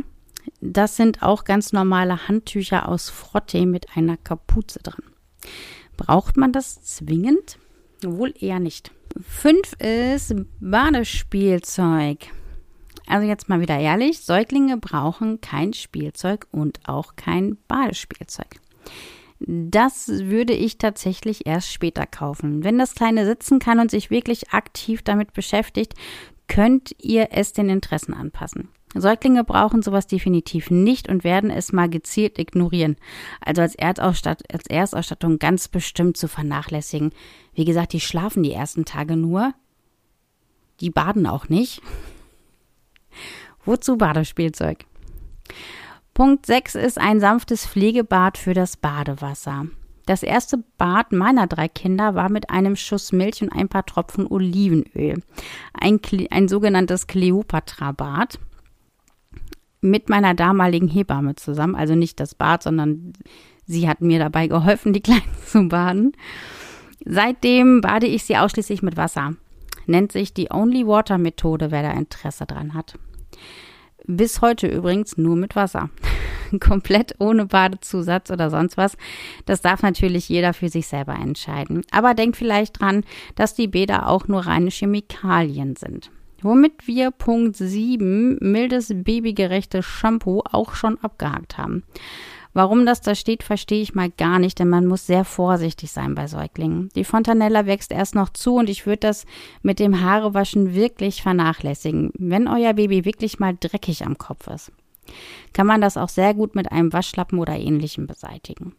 das 0.62 0.96
sind 0.96 1.22
auch 1.22 1.44
ganz 1.44 1.74
normale 1.74 2.28
Handtücher 2.28 2.88
aus 2.88 3.10
Frotte 3.10 3.66
mit 3.66 3.96
einer 3.96 4.18
Kapuze 4.18 4.80
drin. 4.80 5.06
Braucht 5.98 6.38
man 6.38 6.52
das 6.52 6.84
zwingend? 6.84 7.58
Wohl 8.04 8.34
eher 8.38 8.60
nicht. 8.60 8.92
Fünf 9.22 9.74
ist 9.80 10.36
Badespielzeug. 10.60 12.28
Also 13.10 13.28
jetzt 13.28 13.50
mal 13.50 13.60
wieder 13.60 13.78
ehrlich, 13.78 14.22
Säuglinge 14.22 14.78
brauchen 14.78 15.42
kein 15.42 15.74
Spielzeug 15.74 16.48
und 16.52 16.80
auch 16.88 17.16
kein 17.16 17.58
Badespielzeug. 17.68 18.60
Das 19.40 20.08
würde 20.08 20.54
ich 20.54 20.78
tatsächlich 20.78 21.48
erst 21.48 21.72
später 21.72 22.06
kaufen. 22.06 22.64
Wenn 22.64 22.78
das 22.78 22.94
Kleine 22.94 23.26
sitzen 23.26 23.58
kann 23.58 23.80
und 23.80 23.90
sich 23.90 24.12
wirklich 24.12 24.52
aktiv 24.52 25.02
damit 25.02 25.34
beschäftigt, 25.34 25.96
könnt 26.48 26.96
ihr 27.00 27.30
es 27.32 27.52
den 27.52 27.70
Interessen 27.70 28.14
anpassen. 28.14 28.70
Säuglinge 28.94 29.44
brauchen 29.44 29.82
sowas 29.82 30.08
definitiv 30.08 30.70
nicht 30.70 31.10
und 31.10 31.24
werden 31.24 31.50
es 31.50 31.72
mal 31.72 31.90
gezielt 31.90 32.38
ignorieren. 32.38 32.96
Also 33.40 33.62
als, 33.62 33.76
Erstausstatt 33.76 34.44
als 34.54 34.68
Erstausstattung 34.68 35.40
ganz 35.40 35.68
bestimmt 35.68 36.18
zu 36.18 36.28
vernachlässigen. 36.28 37.12
Wie 37.54 37.66
gesagt, 37.66 37.94
die 37.94 38.00
schlafen 38.00 38.44
die 38.44 38.54
ersten 38.54 38.86
Tage 38.86 39.16
nur. 39.16 39.54
Die 40.80 40.90
baden 40.90 41.26
auch 41.26 41.50
nicht. 41.50 41.82
Wozu 43.66 43.98
Badespielzeug? 43.98 44.86
Punkt 46.14 46.46
6 46.46 46.76
ist 46.76 46.98
ein 46.98 47.20
sanftes 47.20 47.66
Pflegebad 47.66 48.38
für 48.38 48.54
das 48.54 48.78
Badewasser. 48.78 49.68
Das 50.06 50.24
erste 50.24 50.64
Bad 50.78 51.12
meiner 51.12 51.46
drei 51.46 51.68
Kinder 51.68 52.16
war 52.16 52.30
mit 52.32 52.50
einem 52.50 52.76
Schuss 52.76 53.12
Milch 53.12 53.44
und 53.44 53.52
ein 53.52 53.70
paar 53.70 53.86
Tropfen 53.86 54.26
Olivenöl. 54.26 55.22
Ein, 55.74 56.00
ein 56.32 56.48
sogenanntes 56.48 57.06
Kleopatra-Bad 57.08 58.40
mit 59.82 60.10
meiner 60.10 60.34
damaligen 60.34 60.88
Hebamme 60.88 61.36
zusammen. 61.36 61.76
Also 61.76 61.96
nicht 61.96 62.20
das 62.20 62.36
Bad, 62.36 62.64
sondern 62.64 63.14
sie 63.66 63.88
hat 63.88 64.02
mir 64.02 64.20
dabei 64.20 64.48
geholfen, 64.48 64.94
die 64.94 65.02
Kleinen 65.04 65.22
zu 65.46 65.68
baden. 65.68 66.14
Seitdem 67.06 67.82
bade 67.82 68.08
ich 68.08 68.24
sie 68.24 68.36
ausschließlich 68.36 68.82
mit 68.82 68.98
Wasser. 68.98 69.36
Nennt 69.86 70.12
sich 70.12 70.34
die 70.34 70.52
Only 70.52 70.86
Water 70.86 71.18
Methode, 71.18 71.72
wer 71.72 71.84
da 71.84 71.92
Interesse 71.92 72.46
dran 72.46 72.74
hat. 72.74 72.96
Bis 74.06 74.42
heute 74.42 74.68
übrigens 74.68 75.18
nur 75.18 75.36
mit 75.36 75.56
Wasser. 75.56 75.90
Komplett 76.60 77.16
ohne 77.20 77.46
Badezusatz 77.46 78.32
oder 78.32 78.50
sonst 78.50 78.78
was. 78.78 78.98
Das 79.46 79.62
darf 79.62 79.84
natürlich 79.84 80.30
jeder 80.30 80.54
für 80.54 80.70
sich 80.70 80.88
selber 80.88 81.14
entscheiden. 81.14 81.84
Aber 81.92 82.14
denkt 82.14 82.38
vielleicht 82.38 82.80
dran, 82.80 83.04
dass 83.36 83.54
die 83.54 83.68
Bäder 83.68 84.08
auch 84.08 84.28
nur 84.28 84.48
reine 84.48 84.72
Chemikalien 84.72 85.76
sind. 85.76 86.12
Womit 86.42 86.88
wir 86.88 87.12
Punkt 87.12 87.58
7, 87.58 88.38
mildes 88.40 88.94
babygerechtes 88.96 89.86
Shampoo, 89.86 90.42
auch 90.50 90.74
schon 90.74 90.98
abgehakt 91.04 91.58
haben. 91.58 91.84
Warum 92.54 92.86
das 92.86 93.02
da 93.02 93.14
steht, 93.14 93.44
verstehe 93.44 93.82
ich 93.82 93.94
mal 93.94 94.10
gar 94.10 94.40
nicht, 94.40 94.58
denn 94.60 94.70
man 94.70 94.88
muss 94.88 95.06
sehr 95.06 95.24
vorsichtig 95.24 95.92
sein 95.92 96.16
bei 96.16 96.28
Säuglingen. 96.28 96.90
Die 96.96 97.04
Fontanella 97.04 97.68
wächst 97.68 97.92
erst 97.92 98.16
noch 98.16 98.30
zu 98.30 98.56
und 98.56 98.70
ich 98.70 98.86
würde 98.86 99.02
das 99.02 99.26
mit 99.62 99.80
dem 99.80 100.02
Haarewaschen 100.02 100.74
wirklich 100.74 101.22
vernachlässigen, 101.22 102.12
wenn 102.18 102.48
euer 102.48 102.74
Baby 102.74 103.06
wirklich 103.06 103.40
mal 103.40 103.56
dreckig 103.60 104.04
am 104.06 104.18
Kopf 104.18 104.48
ist. 104.48 104.72
Kann 105.54 105.68
man 105.68 105.82
das 105.82 105.98
auch 105.98 106.10
sehr 106.10 106.34
gut 106.34 106.56
mit 106.56 106.72
einem 106.72 106.92
Waschlappen 106.92 107.40
oder 107.40 107.54
ähnlichem 107.54 108.08
beseitigen. 108.08 108.76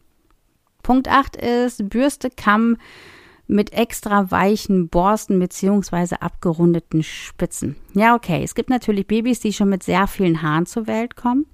Punkt 0.83 1.07
8 1.07 1.35
ist 1.35 1.89
Bürste, 1.89 2.29
Kamm, 2.29 2.77
mit 3.51 3.73
extra 3.73 4.31
weichen 4.31 4.87
Borsten 4.87 5.37
beziehungsweise 5.37 6.21
abgerundeten 6.21 7.03
Spitzen. 7.03 7.75
Ja, 7.93 8.15
okay. 8.15 8.41
Es 8.43 8.55
gibt 8.55 8.69
natürlich 8.69 9.07
Babys, 9.07 9.41
die 9.41 9.53
schon 9.53 9.69
mit 9.69 9.83
sehr 9.83 10.07
vielen 10.07 10.41
Haaren 10.41 10.65
zur 10.65 10.87
Welt 10.87 11.15
kommen. 11.15 11.45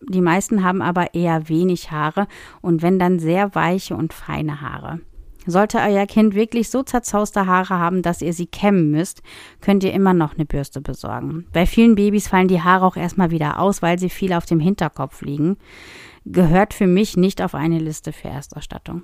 Die 0.00 0.20
meisten 0.20 0.62
haben 0.62 0.82
aber 0.82 1.14
eher 1.14 1.48
wenig 1.48 1.90
Haare 1.90 2.28
und 2.60 2.82
wenn 2.82 2.98
dann 2.98 3.18
sehr 3.18 3.54
weiche 3.54 3.96
und 3.96 4.12
feine 4.12 4.60
Haare. 4.60 5.00
Sollte 5.48 5.78
euer 5.78 6.06
Kind 6.06 6.34
wirklich 6.34 6.70
so 6.70 6.82
zerzauste 6.82 7.46
Haare 7.46 7.78
haben, 7.78 8.02
dass 8.02 8.20
ihr 8.20 8.32
sie 8.32 8.46
kämmen 8.46 8.90
müsst, 8.90 9.22
könnt 9.60 9.84
ihr 9.84 9.92
immer 9.92 10.12
noch 10.12 10.34
eine 10.34 10.44
Bürste 10.44 10.80
besorgen. 10.80 11.46
Bei 11.52 11.66
vielen 11.66 11.94
Babys 11.94 12.28
fallen 12.28 12.48
die 12.48 12.62
Haare 12.62 12.84
auch 12.84 12.96
erstmal 12.96 13.30
wieder 13.30 13.60
aus, 13.60 13.80
weil 13.80 13.98
sie 13.98 14.10
viel 14.10 14.32
auf 14.32 14.44
dem 14.44 14.60
Hinterkopf 14.60 15.22
liegen. 15.22 15.56
Gehört 16.24 16.74
für 16.74 16.88
mich 16.88 17.16
nicht 17.16 17.40
auf 17.40 17.54
eine 17.54 17.78
Liste 17.78 18.12
für 18.12 18.28
Erstausstattung. 18.28 19.02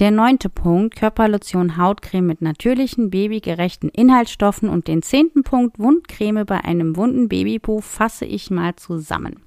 Der 0.00 0.10
neunte 0.10 0.48
Punkt, 0.48 0.96
Körperlotion 0.96 1.76
Hautcreme 1.76 2.26
mit 2.26 2.42
natürlichen, 2.42 3.10
babygerechten 3.10 3.88
Inhaltsstoffen 3.90 4.68
und 4.68 4.88
den 4.88 5.02
zehnten 5.02 5.44
Punkt, 5.44 5.78
Wundcreme 5.78 6.44
bei 6.44 6.64
einem 6.64 6.96
wunden 6.96 7.28
Babypo 7.28 7.80
fasse 7.80 8.24
ich 8.24 8.50
mal 8.50 8.74
zusammen. 8.74 9.44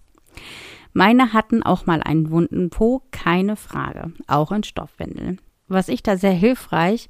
Meine 0.93 1.33
hatten 1.33 1.63
auch 1.63 1.85
mal 1.85 2.01
einen 2.01 2.31
wunden 2.31 2.69
Po, 2.69 3.01
keine 3.11 3.57
Frage, 3.57 4.13
auch 4.27 4.53
in 4.53 4.63
Stoffwindeln. 4.63 5.41
Was 5.67 5.89
ich 5.89 6.01
da 6.01 6.15
sehr 6.15 6.31
hilfreich 6.31 7.09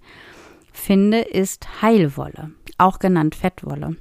finde, 0.74 1.20
ist 1.20 1.82
Heilwolle, 1.84 2.52
auch 2.80 2.98
genannt 2.98 3.36
Fettwolle. 3.36 3.98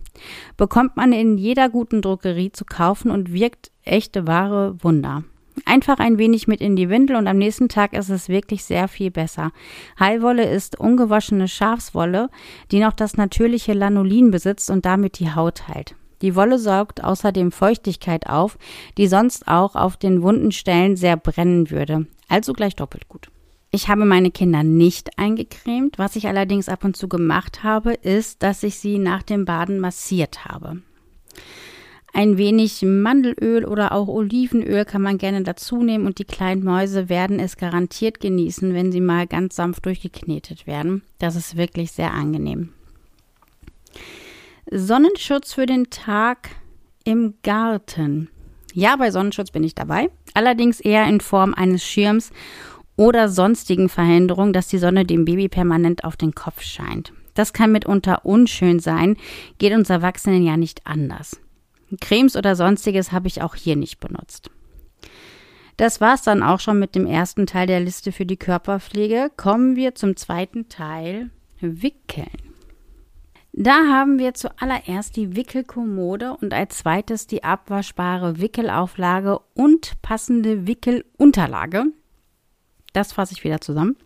Bekommt 0.57 0.97
man 0.97 1.13
in 1.13 1.37
jeder 1.37 1.69
guten 1.69 2.01
Drogerie 2.01 2.53
zu 2.53 2.65
kaufen 2.65 3.11
und 3.11 3.35
wirkt 3.35 3.71
echte 3.83 4.27
wahre 4.27 4.83
Wunder. 4.83 5.25
Einfach 5.65 5.99
ein 5.99 6.19
wenig 6.19 6.47
mit 6.47 6.61
in 6.61 6.77
die 6.77 6.89
Windel 6.89 7.17
und 7.17 7.27
am 7.27 7.39
nächsten 7.39 7.69
Tag 7.69 7.93
ist 7.93 8.11
es 8.11 8.29
wirklich 8.29 8.65
sehr 8.65 8.89
viel 8.89 9.11
besser. 9.11 9.53
Heilwolle 9.99 10.45
ist 10.45 10.79
ungewaschene 10.79 11.49
Schafswolle, 11.49 12.31
die 12.71 12.81
noch 12.81 12.93
das 12.93 13.17
natürliche 13.17 13.73
Lanolin 13.73 14.31
besitzt 14.31 14.71
und 14.71 14.85
damit 14.85 15.19
die 15.19 15.35
Haut 15.35 15.69
heilt. 15.69 15.95
Die 16.23 16.35
Wolle 16.35 16.59
saugt 16.59 17.05
außerdem 17.05 17.53
Feuchtigkeit 17.53 18.27
auf, 18.27 18.59
die 18.97 19.07
sonst 19.07 19.49
auch 19.49 19.75
auf 19.75 19.97
den 19.97 20.23
wunden 20.23 20.53
Stellen 20.53 20.97
sehr 20.97 21.17
brennen 21.17 21.71
würde. 21.71 22.07
Also 22.29 22.53
gleich 22.53 22.75
doppelt 22.75 23.09
gut. 23.09 23.29
Ich 23.71 23.89
habe 23.89 24.05
meine 24.05 24.31
Kinder 24.31 24.63
nicht 24.63 25.19
eingecremt. 25.19 25.99
Was 25.99 26.17
ich 26.17 26.29
allerdings 26.29 26.69
ab 26.69 26.85
und 26.85 26.97
zu 26.97 27.09
gemacht 27.09 27.63
habe, 27.63 27.93
ist, 27.93 28.43
dass 28.43 28.63
ich 28.63 28.79
sie 28.79 28.99
nach 28.99 29.23
dem 29.23 29.45
Baden 29.45 29.81
massiert 29.81 30.47
habe. 30.47 30.81
Ein 32.17 32.39
wenig 32.39 32.81
Mandelöl 32.81 33.67
oder 33.67 33.93
auch 33.93 34.09
Olivenöl 34.09 34.87
kann 34.87 35.03
man 35.03 35.19
gerne 35.19 35.43
dazu 35.43 35.83
nehmen 35.83 36.07
und 36.07 36.19
die 36.19 36.25
kleinen 36.25 36.65
Mäuse 36.65 37.11
werden 37.11 37.39
es 37.39 37.59
garantiert 37.59 38.21
genießen, 38.21 38.73
wenn 38.73 38.91
sie 38.91 39.03
mal 39.03 39.27
ganz 39.27 39.57
sanft 39.57 39.85
durchgeknetet 39.85 40.67
werden. 40.67 41.03
Das 41.19 41.37
ist 41.37 41.59
wirklich 41.59 41.93
sehr 41.93 42.15
angenehm. 42.15 42.71
Sonnenschutz 44.71 45.53
für 45.53 45.67
den 45.67 45.91
Tag 45.91 46.49
im 47.05 47.35
Garten. 47.43 48.31
Ja, 48.73 48.97
bei 48.97 49.11
Sonnenschutz 49.11 49.51
bin 49.51 49.63
ich 49.63 49.75
dabei, 49.75 50.09
allerdings 50.33 50.81
eher 50.81 51.07
in 51.07 51.21
Form 51.21 51.53
eines 51.53 51.85
Schirms 51.85 52.31
oder 52.97 53.29
sonstigen 53.29 53.91
Verhinderungen, 53.91 54.55
dass 54.55 54.69
die 54.69 54.79
Sonne 54.79 55.05
dem 55.05 55.27
Baby 55.27 55.51
permanent 55.51 56.03
auf 56.05 56.17
den 56.17 56.35
Kopf 56.35 56.63
scheint. 56.63 57.13
Das 57.35 57.53
kann 57.53 57.73
mitunter 57.73 58.25
unschön 58.25 58.81
sein, 58.81 59.19
geht 59.59 59.75
uns 59.75 59.91
Erwachsenen 59.91 60.43
ja 60.43 60.57
nicht 60.57 60.87
anders. 60.87 61.39
Cremes 62.01 62.37
oder 62.37 62.57
sonstiges 62.57 63.13
habe 63.13 63.29
ich 63.29 63.43
auch 63.43 63.55
hier 63.55 63.77
nicht 63.77 64.01
benutzt. 64.01 64.51
Das 65.77 66.01
war's 66.01 66.23
dann 66.23 66.43
auch 66.43 66.61
schon 66.61 66.79
mit 66.79 66.95
dem 66.95 67.07
ersten 67.07 67.47
Teil 67.47 67.67
der 67.67 67.81
Liste 67.81 68.11
für 68.13 68.25
die 68.25 68.39
Körperpflege. 68.39 69.31
Kommen 69.37 69.77
wir 69.77 69.95
zum 69.95 70.17
zweiten 70.17 70.69
Teil, 70.69 71.31
Wickeln. 71.61 72.47
Da 73.53 73.87
haben 73.89 74.19
wir 74.19 74.35
zuallererst 74.35 75.17
die 75.17 75.35
Wickelkommode 75.35 76.37
und 76.41 76.53
als 76.53 76.79
zweites 76.79 77.27
die 77.27 77.43
abwaschbare 77.43 78.39
Wickelauflage 78.39 79.39
und 79.55 80.01
passende 80.03 80.67
Wickelunterlage. 80.67 81.85
Das 82.93 83.13
fasse 83.13 83.33
ich 83.33 83.45
wieder 83.45 83.61
zusammen. 83.61 83.97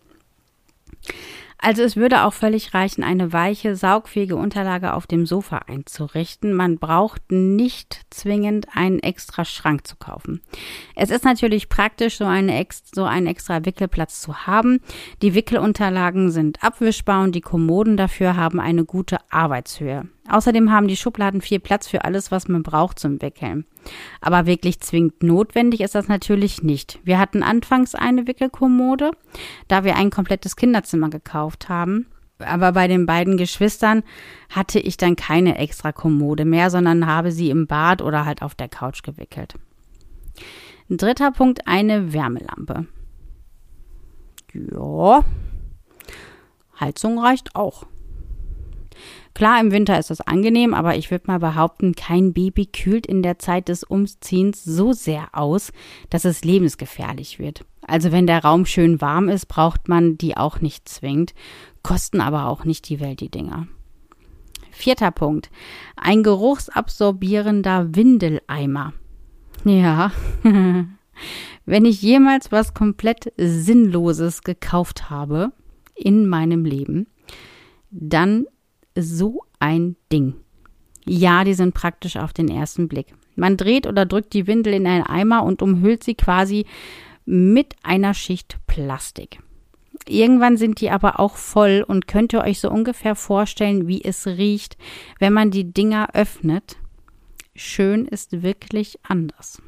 Also 1.63 1.83
es 1.83 1.95
würde 1.95 2.23
auch 2.23 2.33
völlig 2.33 2.73
reichen, 2.73 3.03
eine 3.03 3.33
weiche, 3.33 3.75
saugfähige 3.75 4.35
Unterlage 4.35 4.93
auf 4.93 5.05
dem 5.05 5.27
Sofa 5.27 5.59
einzurichten. 5.67 6.53
Man 6.53 6.79
braucht 6.79 7.31
nicht 7.31 8.01
zwingend 8.09 8.65
einen 8.73 8.99
extra 8.99 9.45
Schrank 9.45 9.85
zu 9.85 9.95
kaufen. 9.95 10.41
Es 10.95 11.11
ist 11.11 11.23
natürlich 11.23 11.69
praktisch, 11.69 12.17
so, 12.17 12.25
eine, 12.25 12.65
so 12.93 13.03
einen 13.03 13.27
extra 13.27 13.63
Wickelplatz 13.63 14.21
zu 14.21 14.47
haben. 14.47 14.81
Die 15.21 15.35
Wickelunterlagen 15.35 16.31
sind 16.31 16.63
abwischbar 16.63 17.23
und 17.23 17.35
die 17.35 17.41
Kommoden 17.41 17.95
dafür 17.95 18.35
haben 18.35 18.59
eine 18.59 18.83
gute 18.83 19.19
Arbeitshöhe. 19.29 20.07
Außerdem 20.29 20.71
haben 20.71 20.87
die 20.87 20.97
Schubladen 20.97 21.41
viel 21.41 21.59
Platz 21.59 21.87
für 21.87 22.05
alles, 22.05 22.31
was 22.31 22.47
man 22.47 22.63
braucht 22.63 22.99
zum 22.99 23.21
Wickeln. 23.21 23.65
Aber 24.21 24.45
wirklich 24.45 24.79
zwingend 24.79 25.23
notwendig 25.23 25.81
ist 25.81 25.95
das 25.95 26.07
natürlich 26.07 26.61
nicht. 26.61 26.99
Wir 27.03 27.17
hatten 27.17 27.43
anfangs 27.43 27.95
eine 27.95 28.27
Wickelkommode, 28.27 29.11
da 29.67 29.83
wir 29.83 29.95
ein 29.95 30.11
komplettes 30.11 30.55
Kinderzimmer 30.55 31.09
gekauft 31.09 31.69
haben. 31.69 32.05
Aber 32.37 32.71
bei 32.71 32.87
den 32.87 33.05
beiden 33.05 33.37
Geschwistern 33.37 34.03
hatte 34.49 34.79
ich 34.79 34.97
dann 34.97 35.15
keine 35.15 35.57
extra 35.57 35.91
Kommode 35.91 36.45
mehr, 36.45 36.69
sondern 36.69 37.07
habe 37.07 37.31
sie 37.31 37.49
im 37.49 37.67
Bad 37.67 38.01
oder 38.01 38.25
halt 38.25 38.41
auf 38.41 38.55
der 38.55 38.69
Couch 38.69 39.03
gewickelt. 39.03 39.55
Dritter 40.89 41.31
Punkt, 41.31 41.67
eine 41.67 42.13
Wärmelampe. 42.13 42.85
Ja, 44.53 45.23
Heizung 46.79 47.19
reicht 47.19 47.55
auch. 47.55 47.85
Klar, 49.33 49.59
im 49.61 49.71
Winter 49.71 49.97
ist 49.97 50.09
das 50.09 50.21
angenehm, 50.21 50.73
aber 50.73 50.95
ich 50.95 51.09
würde 51.09 51.25
mal 51.27 51.39
behaupten, 51.39 51.95
kein 51.95 52.33
Baby 52.33 52.65
kühlt 52.65 53.07
in 53.07 53.23
der 53.23 53.39
Zeit 53.39 53.69
des 53.69 53.83
Umziehens 53.83 54.63
so 54.63 54.93
sehr 54.93 55.29
aus, 55.33 55.71
dass 56.09 56.25
es 56.25 56.43
lebensgefährlich 56.43 57.39
wird. 57.39 57.65
Also 57.81 58.11
wenn 58.11 58.27
der 58.27 58.43
Raum 58.43 58.65
schön 58.65 59.01
warm 59.01 59.29
ist, 59.29 59.47
braucht 59.47 59.87
man 59.87 60.17
die 60.17 60.37
auch 60.37 60.61
nicht 60.61 60.87
zwingend, 60.87 61.33
kosten 61.81 62.21
aber 62.21 62.47
auch 62.47 62.65
nicht 62.65 62.89
die 62.89 62.99
Welt, 62.99 63.21
die 63.21 63.31
Dinger. 63.31 63.67
Vierter 64.71 65.11
Punkt. 65.11 65.49
Ein 65.95 66.23
geruchsabsorbierender 66.23 67.95
Windeleimer. 67.95 68.93
Ja. 69.63 70.11
Wenn 71.65 71.85
ich 71.85 72.01
jemals 72.01 72.51
was 72.51 72.73
komplett 72.73 73.31
Sinnloses 73.37 74.41
gekauft 74.41 75.09
habe 75.09 75.51
in 75.95 76.27
meinem 76.27 76.65
Leben, 76.65 77.07
dann 77.91 78.45
so 78.95 79.43
ein 79.59 79.95
Ding. 80.11 80.35
Ja, 81.05 81.43
die 81.43 81.53
sind 81.53 81.73
praktisch 81.73 82.17
auf 82.17 82.33
den 82.33 82.49
ersten 82.49 82.87
Blick. 82.87 83.07
Man 83.35 83.57
dreht 83.57 83.87
oder 83.87 84.05
drückt 84.05 84.33
die 84.33 84.47
Windel 84.47 84.73
in 84.73 84.87
einen 84.87 85.03
Eimer 85.03 85.43
und 85.43 85.61
umhüllt 85.61 86.03
sie 86.03 86.15
quasi 86.15 86.65
mit 87.25 87.75
einer 87.83 88.13
Schicht 88.13 88.57
Plastik. 88.67 89.39
Irgendwann 90.07 90.57
sind 90.57 90.81
die 90.81 90.89
aber 90.89 91.19
auch 91.19 91.35
voll 91.35 91.85
und 91.87 92.07
könnt 92.07 92.33
ihr 92.33 92.41
euch 92.41 92.59
so 92.59 92.69
ungefähr 92.69 93.15
vorstellen, 93.15 93.87
wie 93.87 94.03
es 94.03 94.25
riecht, 94.25 94.77
wenn 95.19 95.33
man 95.33 95.51
die 95.51 95.71
Dinger 95.71 96.09
öffnet. 96.13 96.77
Schön 97.55 98.05
ist 98.05 98.41
wirklich 98.41 98.99
anders. 99.03 99.61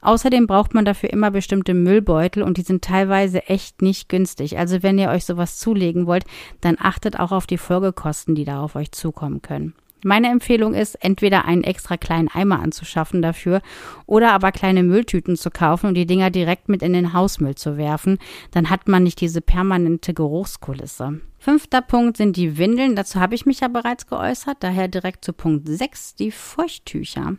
Außerdem 0.00 0.46
braucht 0.46 0.74
man 0.74 0.84
dafür 0.84 1.10
immer 1.10 1.30
bestimmte 1.30 1.74
Müllbeutel 1.74 2.42
und 2.42 2.56
die 2.56 2.62
sind 2.62 2.82
teilweise 2.82 3.46
echt 3.46 3.82
nicht 3.82 4.08
günstig. 4.08 4.58
Also 4.58 4.82
wenn 4.82 4.98
ihr 4.98 5.10
euch 5.10 5.24
sowas 5.24 5.58
zulegen 5.58 6.06
wollt, 6.06 6.24
dann 6.60 6.76
achtet 6.78 7.18
auch 7.18 7.32
auf 7.32 7.46
die 7.46 7.58
Folgekosten, 7.58 8.34
die 8.34 8.44
da 8.44 8.60
auf 8.60 8.76
euch 8.76 8.92
zukommen 8.92 9.42
können. 9.42 9.74
Meine 10.02 10.28
Empfehlung 10.28 10.72
ist, 10.72 10.94
entweder 11.04 11.44
einen 11.44 11.62
extra 11.62 11.98
kleinen 11.98 12.28
Eimer 12.28 12.60
anzuschaffen 12.60 13.20
dafür 13.20 13.60
oder 14.06 14.32
aber 14.32 14.50
kleine 14.50 14.82
Mülltüten 14.82 15.36
zu 15.36 15.50
kaufen 15.50 15.88
und 15.88 15.94
die 15.94 16.06
Dinger 16.06 16.30
direkt 16.30 16.70
mit 16.70 16.82
in 16.82 16.94
den 16.94 17.12
Hausmüll 17.12 17.54
zu 17.54 17.76
werfen. 17.76 18.18
Dann 18.50 18.70
hat 18.70 18.88
man 18.88 19.02
nicht 19.02 19.20
diese 19.20 19.42
permanente 19.42 20.14
Geruchskulisse. 20.14 21.20
Fünfter 21.38 21.82
Punkt 21.82 22.16
sind 22.16 22.36
die 22.36 22.56
Windeln. 22.56 22.96
Dazu 22.96 23.20
habe 23.20 23.34
ich 23.34 23.44
mich 23.44 23.60
ja 23.60 23.68
bereits 23.68 24.06
geäußert. 24.06 24.58
Daher 24.60 24.88
direkt 24.88 25.24
zu 25.24 25.32
Punkt 25.34 25.68
6, 25.68 26.14
die 26.14 26.30
Feuchttücher. 26.30 27.36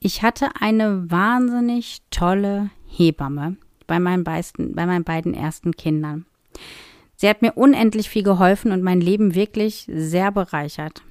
Ich 0.00 0.22
hatte 0.22 0.50
eine 0.60 1.10
wahnsinnig 1.10 2.02
tolle 2.10 2.70
Hebamme 2.86 3.56
bei 3.86 3.98
meinen, 3.98 4.22
beisten, 4.22 4.74
bei 4.74 4.86
meinen 4.86 5.04
beiden 5.04 5.34
ersten 5.34 5.72
Kindern. 5.72 6.26
Sie 7.16 7.28
hat 7.28 7.42
mir 7.42 7.54
unendlich 7.54 8.08
viel 8.08 8.22
geholfen 8.22 8.70
und 8.70 8.82
mein 8.82 9.00
Leben 9.00 9.34
wirklich 9.34 9.88
sehr 9.92 10.30
bereichert. 10.30 11.02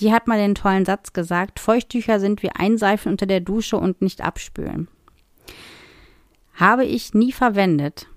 Die 0.00 0.12
hat 0.12 0.26
mal 0.26 0.38
den 0.38 0.54
tollen 0.54 0.84
Satz 0.84 1.12
gesagt, 1.12 1.60
Feuchttücher 1.60 2.20
sind 2.20 2.42
wie 2.42 2.50
Einseifen 2.50 3.12
unter 3.12 3.26
der 3.26 3.40
Dusche 3.40 3.78
und 3.78 4.02
nicht 4.02 4.20
abspülen. 4.20 4.88
Habe 6.54 6.84
ich 6.84 7.14
nie 7.14 7.32
verwendet, 7.32 8.08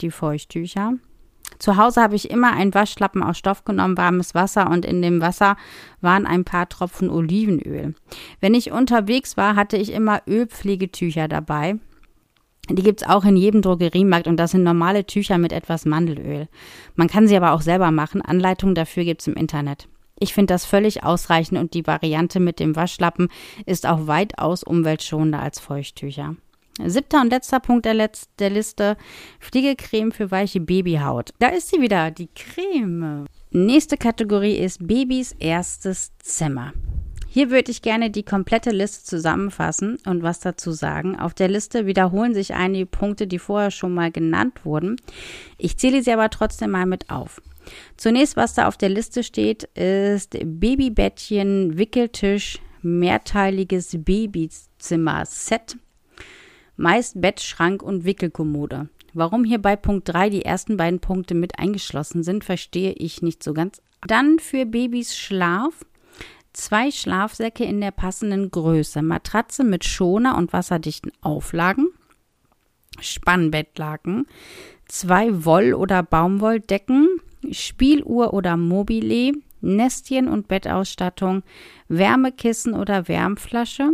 die 0.00 0.10
Feuchttücher. 0.10 0.94
Zu 1.60 1.76
Hause 1.76 2.00
habe 2.00 2.16
ich 2.16 2.30
immer 2.30 2.54
einen 2.54 2.72
Waschlappen 2.72 3.22
aus 3.22 3.36
Stoff 3.36 3.64
genommen, 3.64 3.98
warmes 3.98 4.34
Wasser 4.34 4.70
und 4.70 4.86
in 4.86 5.02
dem 5.02 5.20
Wasser 5.20 5.56
waren 6.00 6.26
ein 6.26 6.44
paar 6.44 6.68
Tropfen 6.70 7.10
Olivenöl. 7.10 7.94
Wenn 8.40 8.54
ich 8.54 8.72
unterwegs 8.72 9.36
war, 9.36 9.56
hatte 9.56 9.76
ich 9.76 9.92
immer 9.92 10.22
Ölpflegetücher 10.26 11.28
dabei. 11.28 11.76
Die 12.70 12.82
gibt 12.82 13.02
es 13.02 13.08
auch 13.08 13.26
in 13.26 13.36
jedem 13.36 13.60
Drogeriemarkt 13.60 14.26
und 14.26 14.38
das 14.38 14.52
sind 14.52 14.62
normale 14.62 15.04
Tücher 15.04 15.36
mit 15.36 15.52
etwas 15.52 15.84
Mandelöl. 15.84 16.48
Man 16.94 17.08
kann 17.08 17.28
sie 17.28 17.36
aber 17.36 17.52
auch 17.52 17.60
selber 17.60 17.90
machen. 17.90 18.22
Anleitungen 18.22 18.74
dafür 18.74 19.04
gibt 19.04 19.20
es 19.20 19.26
im 19.26 19.34
Internet. 19.34 19.86
Ich 20.18 20.32
finde 20.32 20.54
das 20.54 20.64
völlig 20.64 21.04
ausreichend 21.04 21.58
und 21.58 21.74
die 21.74 21.86
Variante 21.86 22.40
mit 22.40 22.58
dem 22.58 22.74
Waschlappen 22.74 23.28
ist 23.66 23.86
auch 23.86 24.06
weitaus 24.06 24.62
umweltschonender 24.62 25.40
als 25.42 25.60
Feuchttücher. 25.60 26.36
Siebter 26.86 27.20
und 27.20 27.30
letzter 27.30 27.60
Punkt 27.60 27.84
der, 27.84 27.94
Letz 27.94 28.28
der 28.38 28.50
Liste: 28.50 28.96
Pflegecreme 29.40 30.12
für 30.12 30.30
weiche 30.30 30.60
Babyhaut. 30.60 31.30
Da 31.38 31.48
ist 31.48 31.70
sie 31.70 31.80
wieder, 31.80 32.10
die 32.10 32.28
Creme. 32.34 33.26
Nächste 33.50 33.96
Kategorie 33.96 34.56
ist 34.56 34.86
Babys 34.86 35.32
erstes 35.38 36.12
Zimmer. 36.18 36.72
Hier 37.32 37.50
würde 37.50 37.70
ich 37.70 37.80
gerne 37.80 38.10
die 38.10 38.24
komplette 38.24 38.70
Liste 38.70 39.04
zusammenfassen 39.04 39.98
und 40.04 40.24
was 40.24 40.40
dazu 40.40 40.72
sagen. 40.72 41.16
Auf 41.16 41.32
der 41.32 41.46
Liste 41.46 41.86
wiederholen 41.86 42.34
sich 42.34 42.54
einige 42.54 42.86
Punkte, 42.86 43.28
die 43.28 43.38
vorher 43.38 43.70
schon 43.70 43.94
mal 43.94 44.10
genannt 44.10 44.64
wurden. 44.64 44.96
Ich 45.56 45.76
zähle 45.78 46.02
sie 46.02 46.12
aber 46.12 46.28
trotzdem 46.30 46.72
mal 46.72 46.86
mit 46.86 47.08
auf. 47.08 47.40
Zunächst, 47.96 48.36
was 48.36 48.54
da 48.54 48.66
auf 48.66 48.76
der 48.76 48.88
Liste 48.88 49.22
steht, 49.22 49.62
ist 49.74 50.36
Babybettchen, 50.42 51.78
Wickeltisch, 51.78 52.58
mehrteiliges 52.82 53.96
Babyzimmer-Set 53.96 55.76
meist 56.80 57.20
Bett, 57.20 57.40
Schrank 57.40 57.82
und 57.82 58.04
Wickelkommode. 58.04 58.88
Warum 59.12 59.44
hier 59.44 59.60
bei 59.60 59.76
Punkt 59.76 60.08
3 60.08 60.30
die 60.30 60.44
ersten 60.44 60.76
beiden 60.76 61.00
Punkte 61.00 61.34
mit 61.34 61.58
eingeschlossen 61.58 62.22
sind, 62.22 62.42
verstehe 62.42 62.92
ich 62.92 63.22
nicht 63.22 63.42
so 63.42 63.52
ganz. 63.52 63.82
Dann 64.06 64.38
für 64.38 64.64
Babys 64.66 65.16
Schlaf. 65.16 65.84
Zwei 66.52 66.90
Schlafsäcke 66.90 67.64
in 67.64 67.80
der 67.80 67.92
passenden 67.92 68.50
Größe, 68.50 69.02
Matratze 69.02 69.62
mit 69.62 69.84
Schoner 69.84 70.36
und 70.36 70.52
wasserdichten 70.52 71.12
Auflagen, 71.20 71.86
Spannbettlaken, 72.98 74.26
zwei 74.86 75.44
Woll- 75.44 75.74
oder 75.74 76.02
Baumwolldecken, 76.02 77.08
Spieluhr 77.52 78.34
oder 78.34 78.56
Mobile, 78.56 79.34
Nestchen 79.60 80.26
und 80.26 80.48
Bettausstattung, 80.48 81.44
Wärmekissen 81.86 82.74
oder 82.74 83.06
Wärmflasche, 83.06 83.90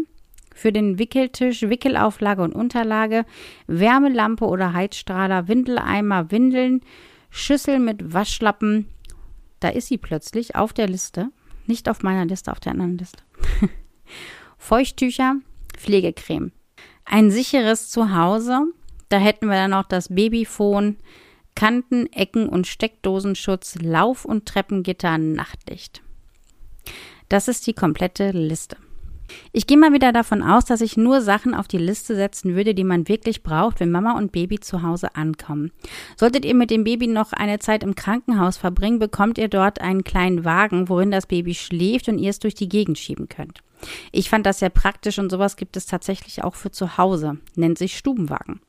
für 0.56 0.72
den 0.72 0.98
Wickeltisch, 0.98 1.62
Wickelauflage 1.62 2.42
und 2.42 2.54
Unterlage, 2.54 3.26
Wärmelampe 3.66 4.46
oder 4.46 4.72
Heizstrahler, 4.72 5.48
Windeleimer, 5.48 6.30
Windeln, 6.30 6.80
Schüssel 7.28 7.78
mit 7.78 8.14
Waschlappen. 8.14 8.88
Da 9.60 9.68
ist 9.68 9.88
sie 9.88 9.98
plötzlich 9.98 10.56
auf 10.56 10.72
der 10.72 10.88
Liste. 10.88 11.28
Nicht 11.66 11.90
auf 11.90 12.02
meiner 12.02 12.24
Liste, 12.24 12.50
auf 12.52 12.60
der 12.60 12.72
anderen 12.72 12.96
Liste. 12.96 13.22
Feuchttücher, 14.56 15.36
Pflegecreme. 15.76 16.52
Ein 17.04 17.30
sicheres 17.30 17.90
Zuhause. 17.90 18.62
Da 19.10 19.18
hätten 19.18 19.46
wir 19.46 19.56
dann 19.56 19.72
noch 19.72 19.84
das 19.84 20.08
Babyphone, 20.08 20.96
Kanten, 21.54 22.10
Ecken 22.12 22.48
und 22.48 22.66
Steckdosenschutz, 22.66 23.76
Lauf- 23.82 24.24
und 24.24 24.46
Treppengitter, 24.46 25.18
Nachtlicht. 25.18 26.02
Das 27.28 27.46
ist 27.46 27.66
die 27.66 27.74
komplette 27.74 28.30
Liste. 28.30 28.78
Ich 29.52 29.66
gehe 29.66 29.78
mal 29.78 29.92
wieder 29.92 30.12
davon 30.12 30.42
aus, 30.42 30.64
dass 30.64 30.80
ich 30.80 30.96
nur 30.96 31.20
Sachen 31.20 31.54
auf 31.54 31.68
die 31.68 31.78
Liste 31.78 32.14
setzen 32.14 32.54
würde, 32.54 32.74
die 32.74 32.84
man 32.84 33.08
wirklich 33.08 33.42
braucht, 33.42 33.80
wenn 33.80 33.90
Mama 33.90 34.16
und 34.16 34.32
Baby 34.32 34.60
zu 34.60 34.82
Hause 34.82 35.16
ankommen. 35.16 35.72
Solltet 36.16 36.44
ihr 36.44 36.54
mit 36.54 36.70
dem 36.70 36.84
Baby 36.84 37.06
noch 37.06 37.32
eine 37.32 37.58
Zeit 37.58 37.82
im 37.82 37.94
Krankenhaus 37.94 38.56
verbringen, 38.56 38.98
bekommt 38.98 39.38
ihr 39.38 39.48
dort 39.48 39.80
einen 39.80 40.04
kleinen 40.04 40.44
Wagen, 40.44 40.88
worin 40.88 41.10
das 41.10 41.26
Baby 41.26 41.54
schläft 41.54 42.08
und 42.08 42.18
ihr 42.18 42.30
es 42.30 42.38
durch 42.38 42.54
die 42.54 42.68
Gegend 42.68 42.98
schieben 42.98 43.28
könnt. 43.28 43.62
Ich 44.12 44.30
fand 44.30 44.46
das 44.46 44.58
sehr 44.60 44.70
praktisch 44.70 45.18
und 45.18 45.30
sowas 45.30 45.56
gibt 45.56 45.76
es 45.76 45.86
tatsächlich 45.86 46.42
auch 46.42 46.54
für 46.54 46.70
zu 46.70 46.96
Hause, 46.98 47.38
nennt 47.54 47.78
sich 47.78 47.96
Stubenwagen. 47.96 48.60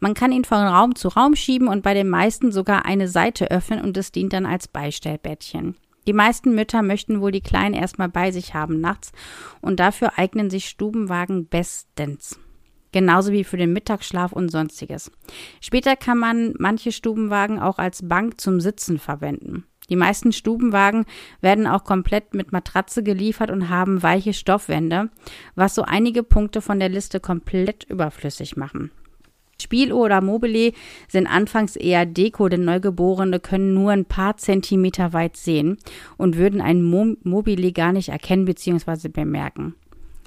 Man 0.00 0.14
kann 0.14 0.32
ihn 0.32 0.44
von 0.44 0.58
Raum 0.58 0.94
zu 0.94 1.08
Raum 1.08 1.36
schieben 1.36 1.68
und 1.68 1.82
bei 1.82 1.94
den 1.94 2.08
meisten 2.08 2.52
sogar 2.52 2.84
eine 2.84 3.08
Seite 3.08 3.50
öffnen 3.50 3.80
und 3.80 3.96
es 3.96 4.12
dient 4.12 4.32
dann 4.32 4.46
als 4.46 4.66
Beistellbettchen. 4.68 5.76
Die 6.06 6.12
meisten 6.12 6.54
Mütter 6.54 6.82
möchten 6.82 7.20
wohl 7.20 7.30
die 7.30 7.40
Kleinen 7.40 7.74
erstmal 7.74 8.08
bei 8.08 8.30
sich 8.30 8.54
haben 8.54 8.80
nachts 8.80 9.12
und 9.60 9.78
dafür 9.78 10.18
eignen 10.18 10.50
sich 10.50 10.68
Stubenwagen 10.68 11.46
bestens. 11.46 12.38
Genauso 12.92 13.32
wie 13.32 13.44
für 13.44 13.56
den 13.56 13.72
Mittagsschlaf 13.72 14.32
und 14.32 14.50
sonstiges. 14.50 15.10
Später 15.60 15.96
kann 15.96 16.18
man 16.18 16.54
manche 16.58 16.92
Stubenwagen 16.92 17.58
auch 17.58 17.78
als 17.78 18.06
Bank 18.06 18.40
zum 18.40 18.60
Sitzen 18.60 18.98
verwenden. 18.98 19.64
Die 19.88 19.96
meisten 19.96 20.32
Stubenwagen 20.32 21.06
werden 21.40 21.66
auch 21.66 21.84
komplett 21.84 22.34
mit 22.34 22.52
Matratze 22.52 23.02
geliefert 23.02 23.50
und 23.50 23.68
haben 23.68 24.02
weiche 24.02 24.32
Stoffwände, 24.32 25.10
was 25.54 25.74
so 25.74 25.82
einige 25.82 26.22
Punkte 26.22 26.60
von 26.60 26.78
der 26.78 26.88
Liste 26.88 27.18
komplett 27.18 27.84
überflüssig 27.84 28.56
machen. 28.56 28.90
Spieluhr 29.62 30.04
oder 30.04 30.20
Mobile 30.20 30.72
sind 31.08 31.26
anfangs 31.26 31.76
eher 31.76 32.04
Deko, 32.04 32.48
denn 32.48 32.64
Neugeborene 32.64 33.40
können 33.40 33.74
nur 33.74 33.92
ein 33.92 34.04
paar 34.04 34.36
Zentimeter 34.36 35.12
weit 35.12 35.36
sehen 35.36 35.78
und 36.16 36.36
würden 36.36 36.60
ein 36.60 36.82
Mo 36.82 37.14
Mobile 37.22 37.72
gar 37.72 37.92
nicht 37.92 38.10
erkennen 38.10 38.44
bzw. 38.44 39.08
bemerken. 39.08 39.74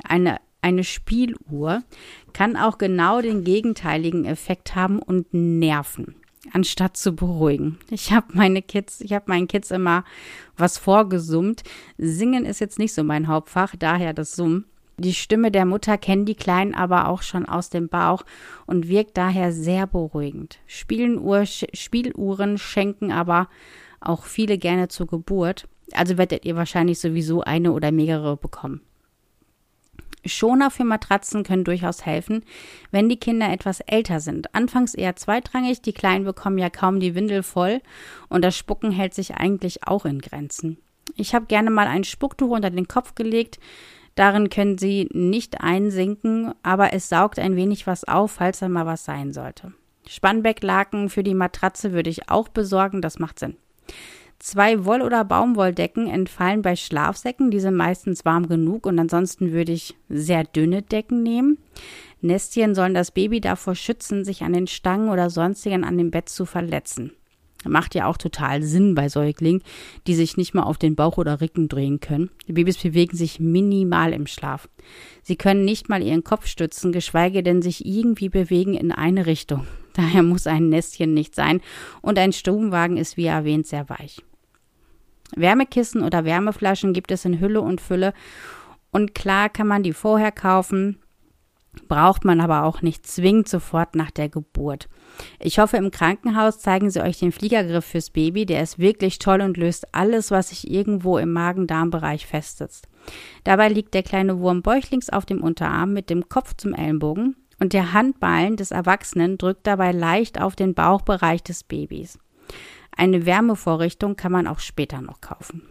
Eine, 0.04 0.38
eine 0.62 0.84
Spieluhr 0.84 1.84
kann 2.34 2.58
auch 2.58 2.78
genau 2.78 3.22
den 3.22 3.44
gegenteiligen 3.44 4.26
Effekt 4.26 4.76
haben 4.76 5.00
und 5.00 5.34
nerven 5.34 6.16
anstatt 6.54 6.98
zu 6.98 7.14
beruhigen. 7.14 7.80
Ich 7.90 8.12
habe 8.12 8.28
meine 8.34 8.62
Kids, 8.62 9.02
ich 9.02 9.14
habe 9.14 9.26
meinen 9.28 9.48
Kids 9.48 9.72
immer 9.72 10.04
was 10.58 10.78
vorgesummt. 10.78 11.64
Singen 11.98 12.46
ist 12.46 12.60
jetzt 12.60 12.80
nicht 12.80 12.94
so 12.94 13.04
mein 13.04 13.28
Hauptfach, 13.28 13.76
daher 13.78 14.14
das 14.14 14.34
Summen. 14.34 14.66
Die 14.98 15.14
Stimme 15.14 15.52
der 15.52 15.66
Mutter 15.66 15.98
kennen 15.98 16.26
die 16.26 16.36
Kleinen 16.36 16.74
aber 16.74 17.10
auch 17.10 17.22
schon 17.22 17.46
aus 17.46 17.70
dem 17.70 17.90
Bauch 17.90 18.24
und 18.66 18.88
wirkt 18.88 19.18
daher 19.18 19.52
sehr 19.52 19.88
beruhigend. 19.88 20.60
Spieluhr, 20.68 21.46
Spieluhren 21.46 22.58
schenken 22.58 23.12
aber 23.12 23.50
auch 24.00 24.24
viele 24.24 24.58
gerne 24.58 24.88
zur 24.88 25.08
Geburt, 25.08 25.68
also 25.92 26.18
werdet 26.18 26.46
ihr 26.46 26.56
wahrscheinlich 26.56 27.00
sowieso 27.00 27.42
eine 27.42 27.74
oder 27.74 27.92
mehrere 27.92 28.38
bekommen. 28.38 28.82
Schoner 30.26 30.72
für 30.72 30.86
Matratzen 30.86 31.44
können 31.44 31.64
durchaus 31.64 32.06
helfen, 32.06 32.44
wenn 32.90 33.10
die 33.10 33.20
Kinder 33.20 33.52
etwas 33.52 33.82
älter 33.82 34.20
sind. 34.20 34.56
Anfangs 34.56 34.96
eher 34.96 35.16
zweitrangig, 35.16 35.82
die 35.82 35.94
Kleinen 35.94 36.26
bekommen 36.26 36.58
ja 36.58 36.70
kaum 36.70 37.00
die 37.00 37.16
Windel 37.16 37.44
voll 37.44 37.82
und 38.30 38.44
das 38.44 38.58
Spucken 38.58 38.92
hält 38.92 39.14
sich 39.14 39.36
eigentlich 39.36 39.88
auch 39.88 40.06
in 40.06 40.20
Grenzen. 40.20 40.78
Ich 41.16 41.36
habe 41.36 41.46
gerne 41.46 41.70
mal 41.70 41.88
ein 41.88 42.04
Spucktuch 42.04 42.50
unter 42.50 42.72
den 42.72 42.88
Kopf 42.88 43.16
gelegt, 43.16 43.60
Darin 44.16 44.50
können 44.50 44.78
Sie 44.78 45.10
nicht 45.12 45.62
einsinken, 45.62 46.54
aber 46.64 46.94
es 46.94 47.10
saugt 47.10 47.38
ein 47.38 47.56
wenig 47.56 47.86
was 47.86 48.06
auf, 48.06 48.32
falls 48.32 48.60
da 48.60 48.70
mal 48.70 48.86
was 48.86 49.04
sein 49.04 49.34
sollte. 49.34 49.74
Spannbecklaken 50.08 51.10
für 51.10 51.24
die 51.24 51.34
Matratze 51.34 51.92
würde 51.92 52.10
ich 52.10 52.30
auch 52.30 52.48
besorgen, 52.48 53.02
das 53.02 53.20
macht 53.20 53.40
Sinn. 53.40 53.58
Zwei 54.40 54.86
Woll- 54.86 55.02
oder 55.02 55.24
Baumwolldecken 55.24 56.08
entfallen 56.08 56.62
bei 56.62 56.76
Schlafsäcken, 56.76 57.52
die 57.52 57.60
sind 57.60 57.76
meistens 57.76 58.26
warm 58.26 58.48
genug 58.48 58.86
und 58.86 59.00
ansonsten 59.00 59.52
würde 59.52 59.72
ich 59.72 59.96
sehr 60.10 60.44
dünne 60.44 60.82
Decken 60.82 61.24
nehmen. 61.24 61.58
Nestchen 62.22 62.76
sollen 62.76 62.94
das 62.94 63.12
Baby 63.12 63.42
davor 63.42 63.76
schützen, 63.76 64.26
sich 64.26 64.44
an 64.44 64.54
den 64.54 64.68
Stangen 64.68 65.10
oder 65.10 65.30
sonstigen 65.30 65.84
an 65.84 65.98
dem 65.98 66.12
Bett 66.12 66.30
zu 66.30 66.46
verletzen. 66.46 67.12
Macht 67.68 67.96
ja 67.96 68.08
auch 68.08 68.18
total 68.18 68.64
Sinn 68.64 68.96
bei 68.96 69.10
Säuglingen, 69.10 69.64
die 70.08 70.16
sich 70.16 70.38
nicht 70.38 70.54
mal 70.54 70.64
auf 70.64 70.78
den 70.78 70.96
Bauch 70.96 71.18
oder 71.18 71.42
Rücken 71.42 71.68
drehen 71.68 72.00
können. 72.00 72.30
Die 72.48 72.54
Babys 72.54 72.78
bewegen 72.78 73.18
sich 73.18 73.40
minimal 73.40 74.14
im 74.14 74.28
Schlaf. 74.28 74.70
Sie 75.24 75.36
können 75.36 75.66
nicht 75.66 75.90
mal 75.90 76.04
ihren 76.04 76.24
Kopf 76.24 76.48
stützen, 76.48 76.92
geschweige 76.92 77.44
denn 77.44 77.62
sich 77.62 77.86
irgendwie 77.86 78.30
bewegen 78.30 78.74
in 78.74 78.92
eine 78.92 79.26
Richtung. 79.26 79.68
Daher 79.94 80.24
muss 80.24 80.48
ein 80.48 80.70
Nestchen 80.70 81.14
nicht 81.14 81.36
sein 81.36 81.62
und 82.02 82.20
ein 82.20 82.34
Stubenwagen 82.34 82.98
ist 82.98 83.18
wie 83.18 83.26
erwähnt 83.26 83.68
sehr 83.68 83.90
weich. 83.90 84.22
Wärmekissen 85.36 86.04
oder 86.04 86.26
Wärmeflaschen 86.26 86.94
gibt 86.94 87.12
es 87.12 87.26
in 87.26 87.40
Hülle 87.40 87.62
und 87.62 87.82
Fülle 87.82 88.14
und 88.92 89.16
klar 89.16 89.50
kann 89.50 89.68
man 89.68 89.84
die 89.84 89.94
vorher 89.94 90.32
kaufen, 90.32 91.00
braucht 91.88 92.26
man 92.26 92.42
aber 92.42 92.64
auch 92.64 92.82
nicht 92.82 93.06
zwingend 93.06 93.48
sofort 93.48 93.96
nach 93.96 94.12
der 94.12 94.30
Geburt. 94.30 94.88
Ich 95.40 95.60
hoffe, 95.60 95.78
im 95.78 95.92
Krankenhaus 95.92 96.60
zeigen 96.60 96.90
sie 96.90 97.02
euch 97.02 97.20
den 97.20 97.32
Fliegergriff 97.32 97.86
fürs 97.86 98.10
Baby. 98.10 98.46
Der 98.46 98.62
ist 98.62 98.80
wirklich 98.80 99.20
toll 99.20 99.42
und 99.42 99.58
löst 99.58 99.94
alles, 99.94 100.32
was 100.32 100.50
sich 100.50 100.70
irgendwo 100.70 101.18
im 101.18 101.32
Magen-Darm-Bereich 101.32 102.26
festsitzt. 102.26 102.88
Dabei 103.44 103.70
liegt 103.70 103.94
der 103.94 104.04
kleine 104.04 104.40
Wurm 104.40 104.62
bäuchlings 104.62 105.10
auf 105.10 105.26
dem 105.26 105.42
Unterarm 105.42 105.94
mit 105.94 106.10
dem 106.10 106.28
Kopf 106.30 106.56
zum 106.58 106.74
Ellenbogen 106.74 107.36
und 107.60 107.74
der 107.74 107.94
Handballen 107.94 108.58
des 108.58 108.72
Erwachsenen 108.72 109.38
drückt 109.38 109.68
dabei 109.68 109.92
leicht 109.92 110.42
auf 110.42 110.56
den 110.56 110.74
Bauchbereich 110.74 111.44
des 111.44 111.64
Babys. 111.64 112.20
Eine 112.96 113.26
Wärmevorrichtung 113.26 114.16
kann 114.16 114.32
man 114.32 114.48
auch 114.48 114.60
später 114.60 115.02
noch 115.02 115.22
kaufen. 115.22 115.64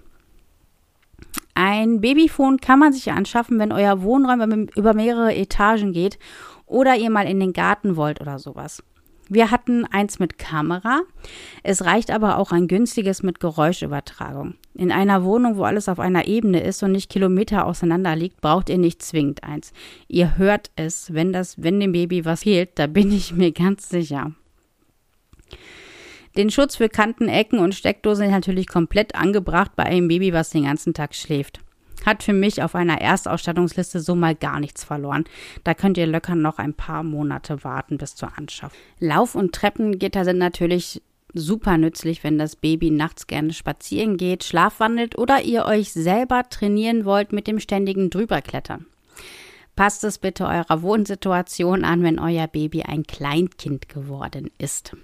Ein 1.54 2.00
Babyphone 2.00 2.58
kann 2.58 2.78
man 2.78 2.92
sich 2.92 3.12
anschaffen, 3.12 3.58
wenn 3.58 3.72
euer 3.72 4.02
Wohnraum 4.02 4.68
über 4.74 4.94
mehrere 4.94 5.34
Etagen 5.34 5.92
geht 5.92 6.18
oder 6.66 6.96
ihr 6.96 7.10
mal 7.10 7.28
in 7.28 7.40
den 7.40 7.52
Garten 7.52 7.96
wollt 7.96 8.20
oder 8.20 8.38
sowas. 8.38 8.82
Wir 9.28 9.50
hatten 9.50 9.86
eins 9.86 10.18
mit 10.18 10.38
Kamera. 10.38 11.00
Es 11.62 11.84
reicht 11.84 12.10
aber 12.10 12.38
auch 12.38 12.52
ein 12.52 12.68
günstiges 12.68 13.22
mit 13.22 13.40
Geräuschübertragung. 13.40 14.54
In 14.74 14.92
einer 14.92 15.24
Wohnung, 15.24 15.56
wo 15.56 15.64
alles 15.64 15.88
auf 15.88 15.98
einer 15.98 16.26
Ebene 16.26 16.60
ist 16.62 16.82
und 16.82 16.92
nicht 16.92 17.10
Kilometer 17.10 17.66
auseinander 17.66 18.16
liegt, 18.16 18.42
braucht 18.42 18.68
ihr 18.68 18.78
nicht 18.78 19.02
zwingend 19.02 19.42
eins. 19.42 19.72
Ihr 20.08 20.36
hört 20.36 20.70
es, 20.76 21.14
wenn 21.14 21.32
das, 21.32 21.62
wenn 21.62 21.80
dem 21.80 21.92
Baby 21.92 22.24
was 22.24 22.42
fehlt, 22.42 22.78
da 22.78 22.86
bin 22.86 23.12
ich 23.12 23.32
mir 23.32 23.52
ganz 23.52 23.88
sicher. 23.88 24.32
Den 26.36 26.50
Schutz 26.50 26.76
für 26.76 26.88
Kanten, 26.88 27.28
Ecken 27.28 27.58
und 27.58 27.74
Steckdosen 27.74 28.26
ist 28.26 28.32
natürlich 28.32 28.66
komplett 28.66 29.14
angebracht 29.14 29.72
bei 29.76 29.84
einem 29.84 30.08
Baby, 30.08 30.32
was 30.32 30.50
den 30.50 30.64
ganzen 30.64 30.94
Tag 30.94 31.14
schläft 31.14 31.60
hat 32.04 32.22
für 32.22 32.32
mich 32.32 32.62
auf 32.62 32.74
einer 32.74 33.00
Erstausstattungsliste 33.00 34.00
so 34.00 34.14
mal 34.14 34.34
gar 34.34 34.60
nichts 34.60 34.84
verloren. 34.84 35.24
Da 35.64 35.74
könnt 35.74 35.98
ihr 35.98 36.06
locker 36.06 36.34
noch 36.34 36.58
ein 36.58 36.74
paar 36.74 37.02
Monate 37.02 37.64
warten 37.64 37.98
bis 37.98 38.14
zur 38.14 38.36
Anschaffung. 38.36 38.78
Lauf- 38.98 39.34
und 39.34 39.54
Treppengitter 39.54 40.24
sind 40.24 40.38
natürlich 40.38 41.02
super 41.32 41.78
nützlich, 41.78 42.22
wenn 42.22 42.38
das 42.38 42.56
Baby 42.56 42.90
nachts 42.90 43.26
gerne 43.26 43.52
spazieren 43.52 44.16
geht, 44.16 44.44
schlafwandelt 44.44 45.18
oder 45.18 45.42
ihr 45.42 45.64
euch 45.64 45.92
selber 45.92 46.44
trainieren 46.48 47.04
wollt 47.04 47.32
mit 47.32 47.46
dem 47.46 47.58
ständigen 47.58 48.10
Drüberklettern. 48.10 48.86
Passt 49.74 50.04
es 50.04 50.18
bitte 50.18 50.46
eurer 50.46 50.82
Wohnsituation 50.82 51.84
an, 51.84 52.04
wenn 52.04 52.20
euer 52.20 52.46
Baby 52.46 52.82
ein 52.82 53.02
Kleinkind 53.02 53.88
geworden 53.88 54.50
ist. 54.58 54.96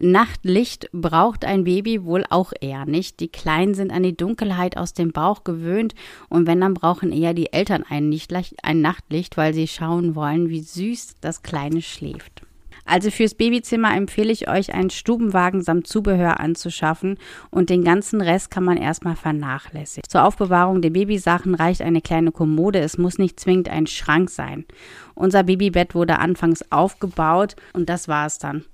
Nachtlicht 0.00 0.90
braucht 0.92 1.44
ein 1.44 1.64
Baby 1.64 2.04
wohl 2.04 2.24
auch 2.28 2.52
eher 2.60 2.84
nicht. 2.84 3.20
Die 3.20 3.28
Kleinen 3.28 3.74
sind 3.74 3.92
an 3.92 4.02
die 4.02 4.16
Dunkelheit 4.16 4.76
aus 4.76 4.92
dem 4.92 5.12
Bauch 5.12 5.44
gewöhnt 5.44 5.94
und 6.28 6.46
wenn, 6.46 6.60
dann 6.60 6.74
brauchen 6.74 7.12
eher 7.12 7.34
die 7.34 7.52
Eltern 7.52 7.84
ein, 7.88 8.14
ein 8.62 8.80
Nachtlicht, 8.80 9.36
weil 9.36 9.54
sie 9.54 9.68
schauen 9.68 10.14
wollen, 10.14 10.48
wie 10.50 10.60
süß 10.60 11.16
das 11.20 11.42
Kleine 11.42 11.80
schläft. 11.80 12.42
Also 12.86 13.10
fürs 13.10 13.34
Babyzimmer 13.34 13.96
empfehle 13.96 14.32
ich 14.32 14.48
euch, 14.48 14.72
einen 14.72 14.90
Stubenwagen 14.90 15.60
samt 15.60 15.88
Zubehör 15.88 16.38
anzuschaffen 16.38 17.18
und 17.50 17.68
den 17.68 17.82
ganzen 17.82 18.20
Rest 18.20 18.50
kann 18.50 18.62
man 18.62 18.76
erstmal 18.76 19.16
vernachlässigen. 19.16 20.08
Zur 20.08 20.24
Aufbewahrung 20.24 20.82
der 20.82 20.90
Babysachen 20.90 21.56
reicht 21.56 21.82
eine 21.82 22.00
kleine 22.00 22.30
Kommode, 22.30 22.78
es 22.78 22.96
muss 22.96 23.18
nicht 23.18 23.40
zwingend 23.40 23.68
ein 23.68 23.88
Schrank 23.88 24.30
sein. 24.30 24.66
Unser 25.14 25.42
Babybett 25.42 25.96
wurde 25.96 26.20
anfangs 26.20 26.70
aufgebaut 26.70 27.56
und 27.72 27.88
das 27.88 28.06
war 28.06 28.26
es 28.26 28.38
dann. 28.38 28.64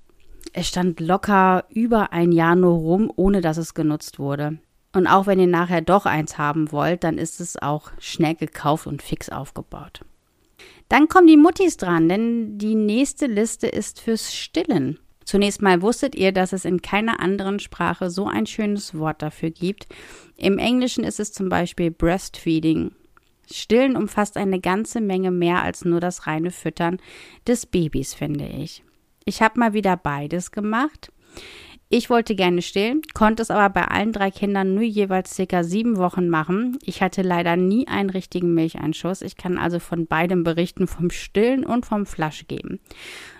Es 0.53 0.69
stand 0.69 1.01
locker 1.01 1.65
über 1.71 2.13
ein 2.13 2.33
Jahr 2.33 2.57
nur 2.57 2.75
rum, 2.75 3.13
ohne 3.17 3.41
dass 3.41 3.57
es 3.57 3.75
genutzt 3.75 4.19
wurde. 4.19 4.59
Und 4.93 5.07
auch 5.07 5.27
wenn 5.27 5.41
ihr 5.41 5.47
nachher 5.47 5.81
doch 5.81 6.05
eins 6.05 6.37
haben 6.37 6.71
wollt, 6.71 7.05
dann 7.05 7.17
ist 7.17 7.41
es 7.41 7.61
auch 7.61 7.91
schnell 7.99 8.35
gekauft 8.35 8.87
und 8.87 9.03
fix 9.03 9.31
aufgebaut. 9.31 10.03
Dann 10.89 11.09
kommen 11.09 11.27
die 11.27 11.39
Muttis 11.39 11.79
dran, 11.79 12.09
denn 12.09 12.59
die 12.59 12.75
nächste 12.75 13.27
Liste 13.27 13.67
ist 13.67 14.01
fürs 14.01 14.35
Stillen. 14.35 14.99
Zunächst 15.25 15.63
mal 15.63 15.81
wusstet 15.81 16.15
ihr, 16.15 16.33
dass 16.33 16.53
es 16.53 16.67
in 16.67 16.83
keiner 16.83 17.21
anderen 17.21 17.61
Sprache 17.61 18.11
so 18.11 18.27
ein 18.27 18.45
schönes 18.45 18.99
Wort 18.99 19.23
dafür 19.23 19.51
gibt. 19.51 19.87
Im 20.37 20.59
Englischen 20.59 21.05
ist 21.05 21.21
es 21.21 21.33
zum 21.33 21.49
Beispiel 21.49 21.91
Breastfeeding. 21.91 22.93
Stillen 23.51 23.97
umfasst 23.97 24.37
eine 24.37 24.61
ganze 24.61 25.01
Menge 25.01 25.31
mehr 25.31 25.63
als 25.63 25.85
nur 25.85 26.01
das 26.01 26.27
reine 26.27 26.51
Füttern 26.51 26.99
des 27.47 27.67
Babys, 27.67 28.15
finde 28.15 28.47
ich. 28.47 28.85
Ich 29.25 29.43
habe 29.43 29.59
mal 29.59 29.73
wieder 29.73 29.97
beides 29.97 30.51
gemacht. 30.51 31.13
Ich 31.95 32.09
wollte 32.09 32.35
gerne 32.35 32.63
stillen, 32.63 33.03
konnte 33.13 33.43
es 33.43 33.51
aber 33.51 33.69
bei 33.69 33.87
allen 33.87 34.13
drei 34.13 34.31
Kindern 34.31 34.73
nur 34.73 34.83
jeweils 34.83 35.35
circa 35.35 35.63
sieben 35.63 35.99
Wochen 35.99 36.31
machen. 36.31 36.79
Ich 36.83 37.03
hatte 37.03 37.21
leider 37.21 37.57
nie 37.57 37.87
einen 37.87 38.09
richtigen 38.09 38.55
Milcheinschuss. 38.55 39.21
Ich 39.21 39.37
kann 39.37 39.59
also 39.59 39.79
von 39.79 40.07
beidem 40.07 40.43
berichten, 40.43 40.87
vom 40.87 41.11
Stillen 41.11 41.67
und 41.67 41.85
vom 41.85 42.07
Flaschgeben. 42.07 42.81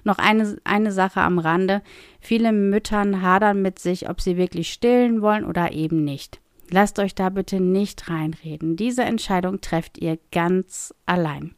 Noch 0.05 0.19
eine, 0.19 0.59
eine 0.65 0.93
Sache 0.93 1.23
am 1.23 1.39
Rande. 1.39 1.81
Viele 2.21 2.53
Müttern 2.53 3.23
hadern 3.23 3.63
mit 3.63 3.79
sich, 3.79 4.11
ob 4.11 4.21
sie 4.21 4.37
wirklich 4.37 4.71
stillen 4.71 5.23
wollen 5.23 5.47
oder 5.47 5.73
eben 5.73 6.05
nicht. 6.05 6.43
Lasst 6.71 6.99
euch 6.99 7.15
da 7.15 7.31
bitte 7.31 7.59
nicht 7.59 8.11
reinreden. 8.11 8.77
Diese 8.77 9.03
Entscheidung 9.03 9.63
trefft 9.63 9.97
ihr 9.97 10.19
ganz 10.31 10.95
allein. 11.07 11.55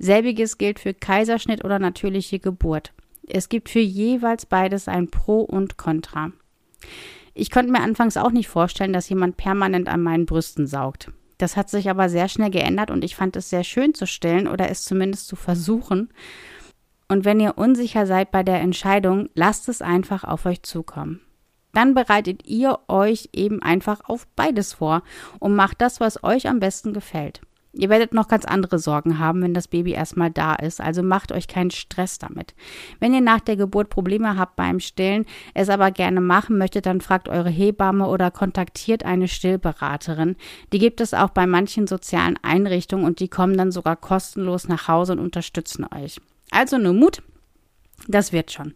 Selbiges 0.00 0.58
gilt 0.58 0.80
für 0.80 0.92
Kaiserschnitt 0.92 1.64
oder 1.64 1.78
natürliche 1.78 2.40
Geburt. 2.40 2.92
Es 3.32 3.48
gibt 3.48 3.68
für 3.68 3.80
jeweils 3.80 4.46
beides 4.46 4.88
ein 4.88 5.08
Pro 5.08 5.40
und 5.40 5.76
Contra. 5.76 6.32
Ich 7.34 7.50
konnte 7.50 7.72
mir 7.72 7.80
anfangs 7.80 8.16
auch 8.16 8.32
nicht 8.32 8.48
vorstellen, 8.48 8.92
dass 8.92 9.08
jemand 9.08 9.36
permanent 9.36 9.88
an 9.88 10.02
meinen 10.02 10.26
Brüsten 10.26 10.66
saugt. 10.66 11.10
Das 11.38 11.56
hat 11.56 11.70
sich 11.70 11.88
aber 11.88 12.08
sehr 12.08 12.28
schnell 12.28 12.50
geändert 12.50 12.90
und 12.90 13.02
ich 13.02 13.16
fand 13.16 13.36
es 13.36 13.48
sehr 13.48 13.64
schön 13.64 13.94
zu 13.94 14.06
stillen 14.06 14.46
oder 14.46 14.68
es 14.68 14.84
zumindest 14.84 15.26
zu 15.26 15.36
versuchen. 15.36 16.12
Und 17.08 17.24
wenn 17.24 17.40
ihr 17.40 17.56
unsicher 17.56 18.06
seid 18.06 18.30
bei 18.30 18.42
der 18.42 18.60
Entscheidung, 18.60 19.30
lasst 19.34 19.68
es 19.68 19.80
einfach 19.80 20.24
auf 20.24 20.44
euch 20.44 20.62
zukommen. 20.62 21.20
Dann 21.72 21.94
bereitet 21.94 22.46
ihr 22.46 22.78
euch 22.88 23.30
eben 23.32 23.62
einfach 23.62 24.00
auf 24.04 24.26
beides 24.36 24.74
vor 24.74 25.02
und 25.38 25.54
macht 25.54 25.80
das, 25.80 26.00
was 26.00 26.22
euch 26.24 26.48
am 26.48 26.60
besten 26.60 26.92
gefällt. 26.92 27.40
Ihr 27.72 27.88
werdet 27.88 28.14
noch 28.14 28.26
ganz 28.26 28.44
andere 28.44 28.80
Sorgen 28.80 29.20
haben, 29.20 29.42
wenn 29.42 29.54
das 29.54 29.68
Baby 29.68 29.92
erstmal 29.92 30.30
da 30.30 30.54
ist, 30.56 30.80
also 30.80 31.04
macht 31.04 31.30
euch 31.30 31.46
keinen 31.46 31.70
Stress 31.70 32.18
damit. 32.18 32.54
Wenn 32.98 33.14
ihr 33.14 33.20
nach 33.20 33.38
der 33.38 33.56
Geburt 33.56 33.90
Probleme 33.90 34.36
habt 34.36 34.56
beim 34.56 34.80
Stillen, 34.80 35.24
es 35.54 35.68
aber 35.68 35.92
gerne 35.92 36.20
machen 36.20 36.58
möchtet, 36.58 36.86
dann 36.86 37.00
fragt 37.00 37.28
eure 37.28 37.48
Hebamme 37.48 38.08
oder 38.08 38.32
kontaktiert 38.32 39.04
eine 39.04 39.28
Stillberaterin. 39.28 40.34
Die 40.72 40.80
gibt 40.80 41.00
es 41.00 41.14
auch 41.14 41.30
bei 41.30 41.46
manchen 41.46 41.86
sozialen 41.86 42.38
Einrichtungen 42.42 43.04
und 43.04 43.20
die 43.20 43.28
kommen 43.28 43.56
dann 43.56 43.70
sogar 43.70 43.94
kostenlos 43.94 44.66
nach 44.66 44.88
Hause 44.88 45.12
und 45.12 45.20
unterstützen 45.20 45.86
euch. 45.94 46.20
Also 46.50 46.76
nur 46.76 46.94
Mut, 46.94 47.22
das 48.08 48.32
wird 48.32 48.50
schon. 48.50 48.74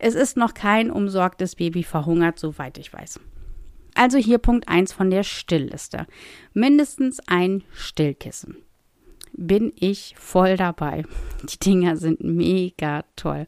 Es 0.00 0.16
ist 0.16 0.36
noch 0.36 0.52
kein 0.52 0.90
umsorgtes 0.90 1.54
Baby 1.54 1.84
verhungert, 1.84 2.40
soweit 2.40 2.76
ich 2.78 2.92
weiß. 2.92 3.20
Also 3.96 4.18
hier 4.18 4.36
Punkt 4.36 4.68
1 4.68 4.92
von 4.92 5.10
der 5.10 5.22
Stillliste. 5.22 6.06
Mindestens 6.52 7.18
ein 7.26 7.64
Stillkissen. 7.72 8.58
Bin 9.32 9.72
ich 9.74 10.14
voll 10.18 10.58
dabei. 10.58 11.04
Die 11.42 11.58
Dinger 11.58 11.96
sind 11.96 12.22
mega 12.22 13.04
toll. 13.16 13.46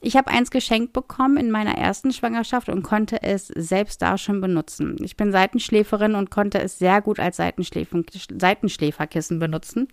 Ich 0.00 0.16
habe 0.16 0.30
eins 0.30 0.52
geschenkt 0.52 0.92
bekommen 0.92 1.36
in 1.36 1.50
meiner 1.50 1.76
ersten 1.76 2.12
Schwangerschaft 2.12 2.68
und 2.68 2.82
konnte 2.82 3.24
es 3.24 3.48
selbst 3.48 4.02
da 4.02 4.18
schon 4.18 4.40
benutzen. 4.40 4.96
Ich 5.00 5.16
bin 5.16 5.32
Seitenschläferin 5.32 6.14
und 6.14 6.30
konnte 6.30 6.60
es 6.60 6.78
sehr 6.78 7.02
gut 7.02 7.18
als 7.18 7.38
Seitenschläferkissen 7.38 9.40
benutzen, 9.40 9.88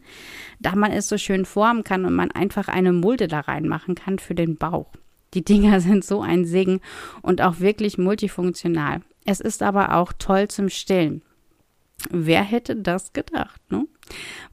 da 0.59 0.75
man 0.75 0.91
es 0.91 1.09
so 1.09 1.17
schön 1.17 1.45
formen 1.45 1.83
kann 1.83 2.05
und 2.05 2.13
man 2.13 2.29
einfach 2.29 2.67
eine 2.67 2.93
Mulde 2.93 3.27
da 3.27 3.39
reinmachen 3.39 3.95
kann 3.95 4.19
für 4.19 4.35
den 4.35 4.55
Bauch. 4.55 4.91
Die 5.33 5.43
Dinger 5.43 5.79
sind 5.79 6.05
so 6.05 6.21
ein 6.21 6.45
Segen 6.45 6.79
und 7.23 7.41
auch 7.41 7.59
wirklich 7.59 7.97
multifunktional. 7.97 9.01
Es 9.29 9.39
ist 9.39 9.61
aber 9.61 9.93
auch 9.93 10.11
toll 10.17 10.47
zum 10.47 10.69
Stillen. 10.69 11.21
Wer 12.09 12.41
hätte 12.41 12.75
das 12.75 13.13
gedacht? 13.13 13.61
Ne? 13.69 13.85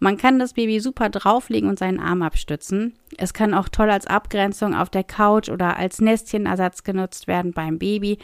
Man 0.01 0.19
kann 0.19 0.39
das 0.39 0.53
Baby 0.53 0.81
super 0.81 1.09
drauflegen 1.09 1.71
und 1.71 1.79
seinen 1.79 1.99
Arm 1.99 2.21
abstützen. 2.21 2.93
Es 3.17 3.33
kann 3.33 3.55
auch 3.55 3.71
toll 3.71 3.89
als 3.89 4.07
Abgrenzung 4.07 4.75
auf 4.75 4.91
der 4.91 5.03
Couch 5.03 5.49
oder 5.49 5.79
als 5.79 6.03
Nestchenersatz 6.03 6.85
genutzt 6.85 7.27
werden 7.27 7.55
beim 7.55 7.79
Baby. 7.79 8.19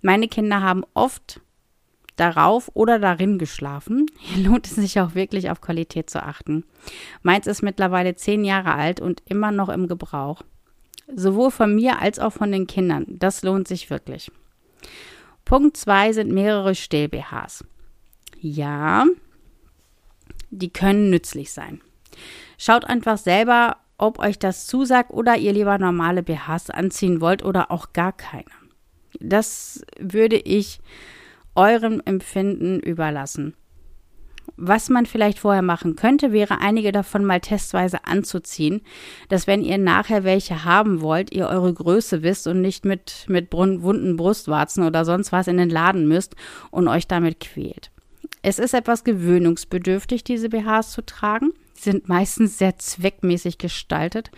Meine 0.00 0.28
Kinder 0.28 0.62
haben 0.62 0.82
oft 0.94 1.42
darauf 2.16 2.70
oder 2.72 2.98
darin 2.98 3.36
geschlafen. 3.38 4.06
Hier 4.18 4.48
lohnt 4.48 4.66
es 4.66 4.76
sich 4.76 4.98
auch 5.00 5.14
wirklich 5.14 5.50
auf 5.50 5.60
Qualität 5.60 6.08
zu 6.08 6.22
achten. 6.22 6.64
Meins 7.20 7.46
ist 7.46 7.60
mittlerweile 7.60 8.14
zehn 8.14 8.46
Jahre 8.46 8.72
alt 8.72 8.98
und 9.02 9.22
immer 9.26 9.52
noch 9.52 9.68
im 9.68 9.88
Gebrauch. 9.88 10.40
Sowohl 11.14 11.50
von 11.50 11.74
mir 11.74 12.00
als 12.00 12.18
auch 12.18 12.32
von 12.32 12.50
den 12.50 12.66
Kindern. 12.66 13.04
Das 13.08 13.42
lohnt 13.42 13.68
sich 13.68 13.90
wirklich. 13.90 14.30
Punkt 15.48 15.78
2 15.78 16.12
sind 16.12 16.30
mehrere 16.30 16.74
Still-BHs. 16.74 17.64
Ja, 18.38 19.06
die 20.50 20.70
können 20.70 21.08
nützlich 21.08 21.54
sein. 21.54 21.80
Schaut 22.58 22.84
einfach 22.84 23.16
selber, 23.16 23.78
ob 23.96 24.18
euch 24.18 24.38
das 24.38 24.66
zusagt 24.66 25.10
oder 25.10 25.38
ihr 25.38 25.54
lieber 25.54 25.78
normale 25.78 26.22
BHs 26.22 26.68
anziehen 26.68 27.22
wollt 27.22 27.42
oder 27.42 27.70
auch 27.70 27.94
gar 27.94 28.12
keine. 28.12 28.44
Das 29.20 29.80
würde 29.98 30.36
ich 30.36 30.80
eurem 31.54 32.02
Empfinden 32.04 32.78
überlassen. 32.80 33.54
Was 34.56 34.88
man 34.88 35.06
vielleicht 35.06 35.38
vorher 35.38 35.62
machen 35.62 35.96
könnte, 35.96 36.32
wäre 36.32 36.60
einige 36.60 36.92
davon 36.92 37.24
mal 37.24 37.40
testweise 37.40 38.04
anzuziehen, 38.04 38.80
dass 39.28 39.46
wenn 39.46 39.62
ihr 39.62 39.78
nachher 39.78 40.24
welche 40.24 40.64
haben 40.64 41.00
wollt, 41.00 41.32
ihr 41.32 41.48
eure 41.48 41.72
Größe 41.72 42.22
wisst 42.22 42.46
und 42.46 42.60
nicht 42.60 42.84
mit, 42.84 43.26
mit 43.28 43.52
wunden 43.52 44.16
Brustwarzen 44.16 44.84
oder 44.84 45.04
sonst 45.04 45.32
was 45.32 45.48
in 45.48 45.58
den 45.58 45.70
Laden 45.70 46.08
müsst 46.08 46.34
und 46.70 46.88
euch 46.88 47.06
damit 47.06 47.40
quält. 47.40 47.90
Es 48.42 48.58
ist 48.58 48.74
etwas 48.74 49.04
gewöhnungsbedürftig, 49.04 50.24
diese 50.24 50.48
BHs 50.48 50.92
zu 50.92 51.04
tragen. 51.04 51.52
Sie 51.74 51.90
sind 51.90 52.08
meistens 52.08 52.58
sehr 52.58 52.78
zweckmäßig 52.78 53.58
gestaltet 53.58 54.30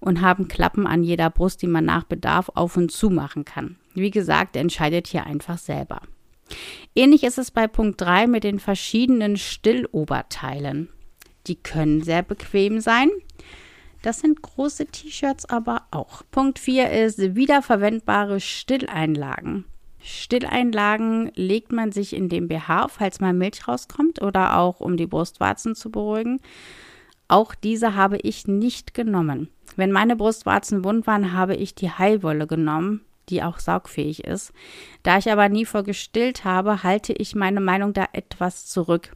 und 0.00 0.22
haben 0.22 0.48
Klappen 0.48 0.86
an 0.86 1.02
jeder 1.02 1.28
Brust, 1.30 1.60
die 1.60 1.66
man 1.66 1.84
nach 1.84 2.04
Bedarf 2.04 2.50
auf 2.54 2.76
und 2.76 2.90
zu 2.90 3.10
machen 3.10 3.44
kann. 3.44 3.76
Wie 3.94 4.10
gesagt, 4.10 4.56
entscheidet 4.56 5.06
hier 5.06 5.26
einfach 5.26 5.58
selber. 5.58 6.00
Ähnlich 6.94 7.24
ist 7.24 7.38
es 7.38 7.50
bei 7.50 7.66
Punkt 7.66 8.00
3 8.00 8.26
mit 8.26 8.44
den 8.44 8.58
verschiedenen 8.58 9.36
Stilloberteilen. 9.36 10.88
Die 11.46 11.56
können 11.56 12.02
sehr 12.02 12.22
bequem 12.22 12.80
sein. 12.80 13.10
Das 14.02 14.20
sind 14.20 14.42
große 14.42 14.86
T-Shirts 14.86 15.46
aber 15.46 15.82
auch. 15.90 16.22
Punkt 16.30 16.58
4 16.58 16.90
ist 16.90 17.34
wiederverwendbare 17.34 18.40
Stilleinlagen. 18.40 19.64
Stilleinlagen 19.98 21.32
legt 21.34 21.72
man 21.72 21.90
sich 21.90 22.14
in 22.14 22.28
den 22.28 22.46
BH, 22.46 22.88
falls 22.88 23.20
mal 23.20 23.32
Milch 23.32 23.66
rauskommt 23.66 24.22
oder 24.22 24.58
auch 24.58 24.80
um 24.80 24.96
die 24.96 25.08
Brustwarzen 25.08 25.74
zu 25.74 25.90
beruhigen. 25.90 26.40
Auch 27.28 27.56
diese 27.56 27.96
habe 27.96 28.18
ich 28.18 28.46
nicht 28.46 28.94
genommen. 28.94 29.48
Wenn 29.74 29.90
meine 29.90 30.14
Brustwarzen 30.14 30.84
wund 30.84 31.08
waren, 31.08 31.32
habe 31.32 31.56
ich 31.56 31.74
die 31.74 31.90
Heilwolle 31.90 32.46
genommen 32.46 33.00
die 33.28 33.42
auch 33.42 33.58
saugfähig 33.58 34.24
ist. 34.24 34.52
Da 35.02 35.18
ich 35.18 35.30
aber 35.30 35.48
nie 35.48 35.64
vor 35.64 35.82
gestillt 35.82 36.44
habe, 36.44 36.82
halte 36.82 37.12
ich 37.12 37.34
meine 37.34 37.60
Meinung 37.60 37.92
da 37.92 38.06
etwas 38.12 38.66
zurück. 38.66 39.12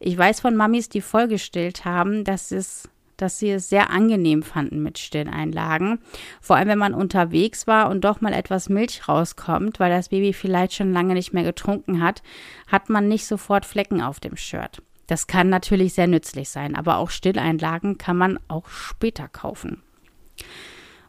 Ich 0.00 0.16
weiß 0.16 0.40
von 0.40 0.56
Mamis, 0.56 0.88
die 0.88 1.00
voll 1.00 1.28
gestillt 1.28 1.84
haben, 1.84 2.24
dass 2.24 2.50
es 2.50 2.88
dass 3.18 3.38
sie 3.38 3.50
es 3.50 3.68
sehr 3.68 3.90
angenehm 3.90 4.42
fanden 4.42 4.82
mit 4.82 4.98
Stilleinlagen. 4.98 6.00
Vor 6.40 6.56
allem, 6.56 6.68
wenn 6.68 6.78
man 6.78 6.92
unterwegs 6.92 7.68
war 7.68 7.88
und 7.88 8.02
doch 8.02 8.20
mal 8.20 8.32
etwas 8.32 8.68
Milch 8.68 9.06
rauskommt, 9.06 9.78
weil 9.78 9.90
das 9.90 10.08
Baby 10.08 10.32
vielleicht 10.32 10.74
schon 10.74 10.92
lange 10.92 11.14
nicht 11.14 11.32
mehr 11.32 11.44
getrunken 11.44 12.02
hat, 12.02 12.22
hat 12.66 12.90
man 12.90 13.06
nicht 13.06 13.26
sofort 13.26 13.64
Flecken 13.64 14.02
auf 14.02 14.18
dem 14.18 14.36
Shirt. 14.36 14.82
Das 15.06 15.28
kann 15.28 15.48
natürlich 15.48 15.94
sehr 15.94 16.08
nützlich 16.08 16.48
sein, 16.48 16.74
aber 16.74 16.96
auch 16.96 17.10
Stilleinlagen 17.10 17.96
kann 17.96 18.16
man 18.16 18.40
auch 18.48 18.68
später 18.68 19.28
kaufen. 19.28 19.82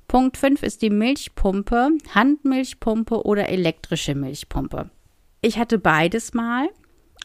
Punkt 0.07 0.37
5 0.37 0.63
ist 0.63 0.81
die 0.81 0.89
Milchpumpe, 0.89 1.89
Handmilchpumpe 2.13 3.25
oder 3.25 3.49
elektrische 3.49 4.15
Milchpumpe. 4.15 4.89
Ich 5.41 5.57
hatte 5.57 5.79
beides 5.79 6.33
mal 6.33 6.69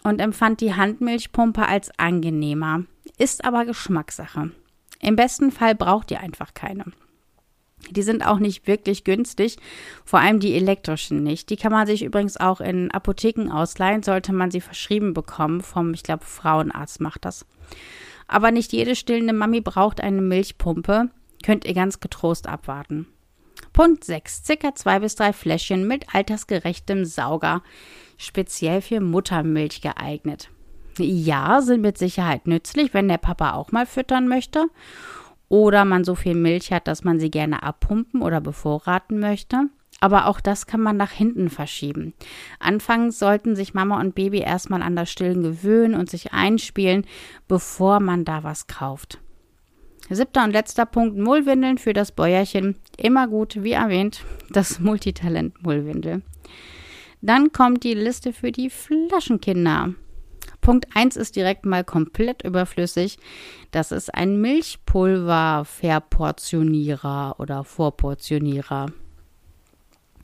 und 0.04 0.20
empfand 0.20 0.60
die 0.60 0.74
Handmilchpumpe 0.74 1.66
als 1.66 1.90
angenehmer, 1.98 2.84
ist 3.18 3.44
aber 3.44 3.64
Geschmackssache. 3.64 4.50
Im 5.00 5.16
besten 5.16 5.50
Fall 5.50 5.74
braucht 5.74 6.10
ihr 6.10 6.20
einfach 6.20 6.54
keine. 6.54 6.84
Die 7.90 8.02
sind 8.02 8.26
auch 8.26 8.38
nicht 8.38 8.66
wirklich 8.66 9.04
günstig, 9.04 9.56
vor 10.04 10.18
allem 10.18 10.40
die 10.40 10.54
elektrischen 10.54 11.22
nicht. 11.22 11.48
Die 11.50 11.56
kann 11.56 11.72
man 11.72 11.86
sich 11.86 12.02
übrigens 12.02 12.36
auch 12.36 12.60
in 12.60 12.90
Apotheken 12.90 13.50
ausleihen, 13.50 14.02
sollte 14.02 14.32
man 14.32 14.50
sie 14.50 14.60
verschrieben 14.60 15.14
bekommen 15.14 15.60
vom, 15.60 15.94
ich 15.94 16.02
glaube, 16.02 16.24
Frauenarzt 16.24 17.00
macht 17.00 17.24
das. 17.24 17.46
Aber 18.26 18.50
nicht 18.50 18.72
jede 18.72 18.94
stillende 18.94 19.32
Mami 19.32 19.60
braucht 19.60 20.00
eine 20.00 20.20
Milchpumpe, 20.20 21.10
könnt 21.42 21.64
ihr 21.64 21.74
ganz 21.74 22.00
getrost 22.00 22.46
abwarten. 22.46 23.06
Punkt 23.72 24.04
6. 24.04 24.44
Circa 24.44 24.74
zwei 24.74 25.00
bis 25.00 25.16
drei 25.16 25.32
Fläschchen 25.32 25.86
mit 25.86 26.14
altersgerechtem 26.14 27.04
Sauger, 27.04 27.62
speziell 28.16 28.80
für 28.80 29.00
Muttermilch 29.00 29.80
geeignet. 29.80 30.50
Ja, 30.98 31.60
sind 31.60 31.80
mit 31.80 31.98
Sicherheit 31.98 32.46
nützlich, 32.46 32.92
wenn 32.92 33.08
der 33.08 33.18
Papa 33.18 33.52
auch 33.52 33.70
mal 33.70 33.86
füttern 33.86 34.26
möchte 34.26 34.66
oder 35.48 35.84
man 35.84 36.04
so 36.04 36.14
viel 36.14 36.34
Milch 36.34 36.72
hat, 36.72 36.88
dass 36.88 37.04
man 37.04 37.20
sie 37.20 37.30
gerne 37.30 37.62
abpumpen 37.62 38.22
oder 38.22 38.40
bevorraten 38.40 39.18
möchte. 39.18 39.68
Aber 40.00 40.26
auch 40.26 40.40
das 40.40 40.66
kann 40.66 40.80
man 40.80 40.96
nach 40.96 41.10
hinten 41.10 41.50
verschieben. 41.50 42.14
Anfangs 42.60 43.18
sollten 43.18 43.56
sich 43.56 43.74
Mama 43.74 44.00
und 44.00 44.14
Baby 44.14 44.38
erstmal 44.38 44.82
an 44.82 44.94
das 44.94 45.10
Stillen 45.10 45.42
gewöhnen 45.42 45.94
und 45.94 46.08
sich 46.08 46.32
einspielen, 46.32 47.04
bevor 47.48 47.98
man 47.98 48.24
da 48.24 48.44
was 48.44 48.68
kauft. 48.68 49.18
Siebter 50.10 50.44
und 50.44 50.52
letzter 50.52 50.86
Punkt: 50.86 51.16
Mullwindeln 51.16 51.78
für 51.78 51.92
das 51.92 52.12
Bäuerchen. 52.12 52.76
Immer 52.96 53.28
gut, 53.28 53.62
wie 53.62 53.72
erwähnt, 53.72 54.24
das 54.50 54.80
Multitalent 54.80 55.62
Mullwindel. 55.62 56.22
Dann 57.20 57.52
kommt 57.52 57.84
die 57.84 57.94
Liste 57.94 58.32
für 58.32 58.52
die 58.52 58.70
Flaschenkinder. 58.70 59.92
Punkt 60.60 60.86
1 60.94 61.16
ist 61.16 61.34
direkt 61.36 61.64
mal 61.64 61.84
komplett 61.84 62.44
überflüssig. 62.44 63.16
Das 63.70 63.92
ist 63.92 64.12
ein 64.14 64.40
Milchpulver-Verportionierer 64.40 67.36
oder 67.38 67.62
Vorportionierer. 67.64 68.86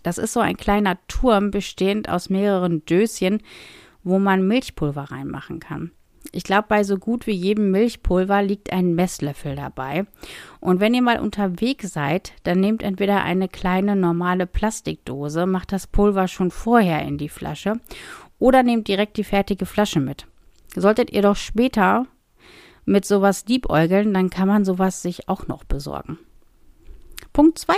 Das 0.03 0.19
ist 0.19 0.35
so 0.35 0.41
ein 0.41 0.57
kleiner 0.57 0.99
Turm 1.09 1.51
bestehend 1.51 2.09
aus 2.09 2.31
mehreren 2.31 2.85
Döschen, 2.85 3.43
wo 4.03 4.19
man 4.19 4.47
Milchpulver 4.47 5.11
reinmachen 5.11 5.61
kann. 5.61 5.93
Ich 6.35 6.43
glaube, 6.43 6.65
bei 6.69 6.83
so 6.83 6.99
gut 6.99 7.29
wie 7.29 7.33
jedem 7.33 7.71
Milchpulver 7.71 8.43
liegt 8.43 8.73
ein 8.73 8.97
Messlöffel 8.97 9.55
dabei. 9.55 10.05
Und 10.59 10.81
wenn 10.81 10.93
ihr 10.93 11.03
mal 11.03 11.21
unterwegs 11.21 11.93
seid, 11.93 12.33
dann 12.43 12.59
nehmt 12.59 12.83
entweder 12.83 13.23
eine 13.23 13.49
kleine 13.49 13.95
normale 13.95 14.47
Plastikdose, 14.49 15.47
macht 15.47 15.71
das 15.71 15.87
Pulver 15.87 16.27
schon 16.27 16.51
vorher 16.51 17.03
in 17.03 17.19
die 17.19 17.29
Flasche 17.29 17.75
oder 18.41 18.65
nehmt 18.65 18.89
direkt 18.89 19.17
die 19.17 19.23
fertige 19.23 19.65
Flasche 19.65 20.01
mit. 20.01 20.27
Solltet 20.75 21.13
ihr 21.13 21.23
doch 21.23 21.37
später 21.37 22.07
mit 22.85 23.05
sowas 23.05 23.45
liebäugeln, 23.47 24.13
dann 24.13 24.29
kann 24.29 24.49
man 24.49 24.65
sowas 24.65 25.03
sich 25.03 25.29
auch 25.29 25.47
noch 25.47 25.63
besorgen. 25.63 26.19
Punkt 27.33 27.59
2. 27.59 27.75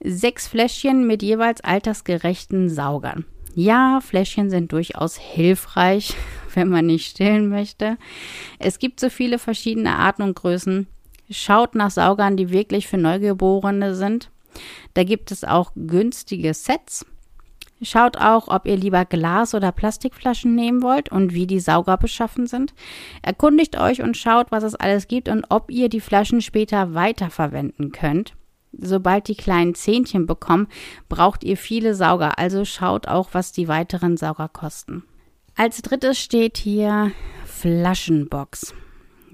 Sechs 0.00 0.48
Fläschchen 0.48 1.06
mit 1.06 1.22
jeweils 1.22 1.60
altersgerechten 1.60 2.70
Saugern. 2.70 3.26
Ja, 3.58 4.02
Fläschchen 4.02 4.50
sind 4.50 4.70
durchaus 4.70 5.16
hilfreich, 5.16 6.14
wenn 6.54 6.68
man 6.68 6.84
nicht 6.84 7.06
stillen 7.06 7.48
möchte. 7.48 7.96
Es 8.58 8.78
gibt 8.78 9.00
so 9.00 9.08
viele 9.08 9.38
verschiedene 9.38 9.96
Arten 9.96 10.20
und 10.20 10.36
Größen. 10.36 10.86
Schaut 11.30 11.74
nach 11.74 11.90
Saugern, 11.90 12.36
die 12.36 12.50
wirklich 12.50 12.86
für 12.86 12.98
Neugeborene 12.98 13.94
sind. 13.94 14.30
Da 14.92 15.04
gibt 15.04 15.32
es 15.32 15.42
auch 15.42 15.72
günstige 15.74 16.52
Sets. 16.52 17.06
Schaut 17.80 18.18
auch, 18.18 18.48
ob 18.48 18.66
ihr 18.66 18.76
lieber 18.76 19.06
Glas- 19.06 19.54
oder 19.54 19.72
Plastikflaschen 19.72 20.54
nehmen 20.54 20.82
wollt 20.82 21.10
und 21.10 21.32
wie 21.32 21.46
die 21.46 21.60
Sauger 21.60 21.96
beschaffen 21.96 22.46
sind. 22.46 22.74
Erkundigt 23.22 23.80
euch 23.80 24.02
und 24.02 24.18
schaut, 24.18 24.48
was 24.50 24.64
es 24.64 24.74
alles 24.74 25.08
gibt 25.08 25.30
und 25.30 25.46
ob 25.48 25.70
ihr 25.70 25.88
die 25.88 26.00
Flaschen 26.00 26.42
später 26.42 26.92
weiterverwenden 26.92 27.90
könnt. 27.90 28.34
Sobald 28.78 29.28
die 29.28 29.36
kleinen 29.36 29.74
Zähnchen 29.74 30.26
bekommen, 30.26 30.68
braucht 31.08 31.44
ihr 31.44 31.56
viele 31.56 31.94
Sauger, 31.94 32.38
also 32.38 32.64
schaut 32.64 33.08
auch, 33.08 33.30
was 33.32 33.52
die 33.52 33.68
weiteren 33.68 34.16
Sauger 34.16 34.48
kosten. 34.48 35.04
Als 35.54 35.80
drittes 35.82 36.18
steht 36.18 36.58
hier 36.58 37.12
Flaschenbox. 37.46 38.74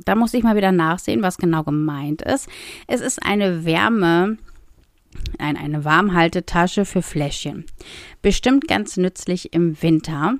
Da 0.04 0.14
muss 0.14 0.34
ich 0.34 0.42
mal 0.42 0.56
wieder 0.56 0.72
nachsehen, 0.72 1.22
was 1.22 1.36
genau 1.36 1.64
gemeint 1.64 2.22
ist. 2.22 2.48
Es 2.86 3.00
ist 3.00 3.22
eine 3.22 3.64
Wärme, 3.64 4.38
ein, 5.38 5.56
eine 5.56 5.84
Warmhaltetasche 5.84 6.84
für 6.84 7.02
Fläschchen. 7.02 7.64
Bestimmt 8.22 8.68
ganz 8.68 8.96
nützlich 8.96 9.52
im 9.52 9.80
Winter. 9.82 10.34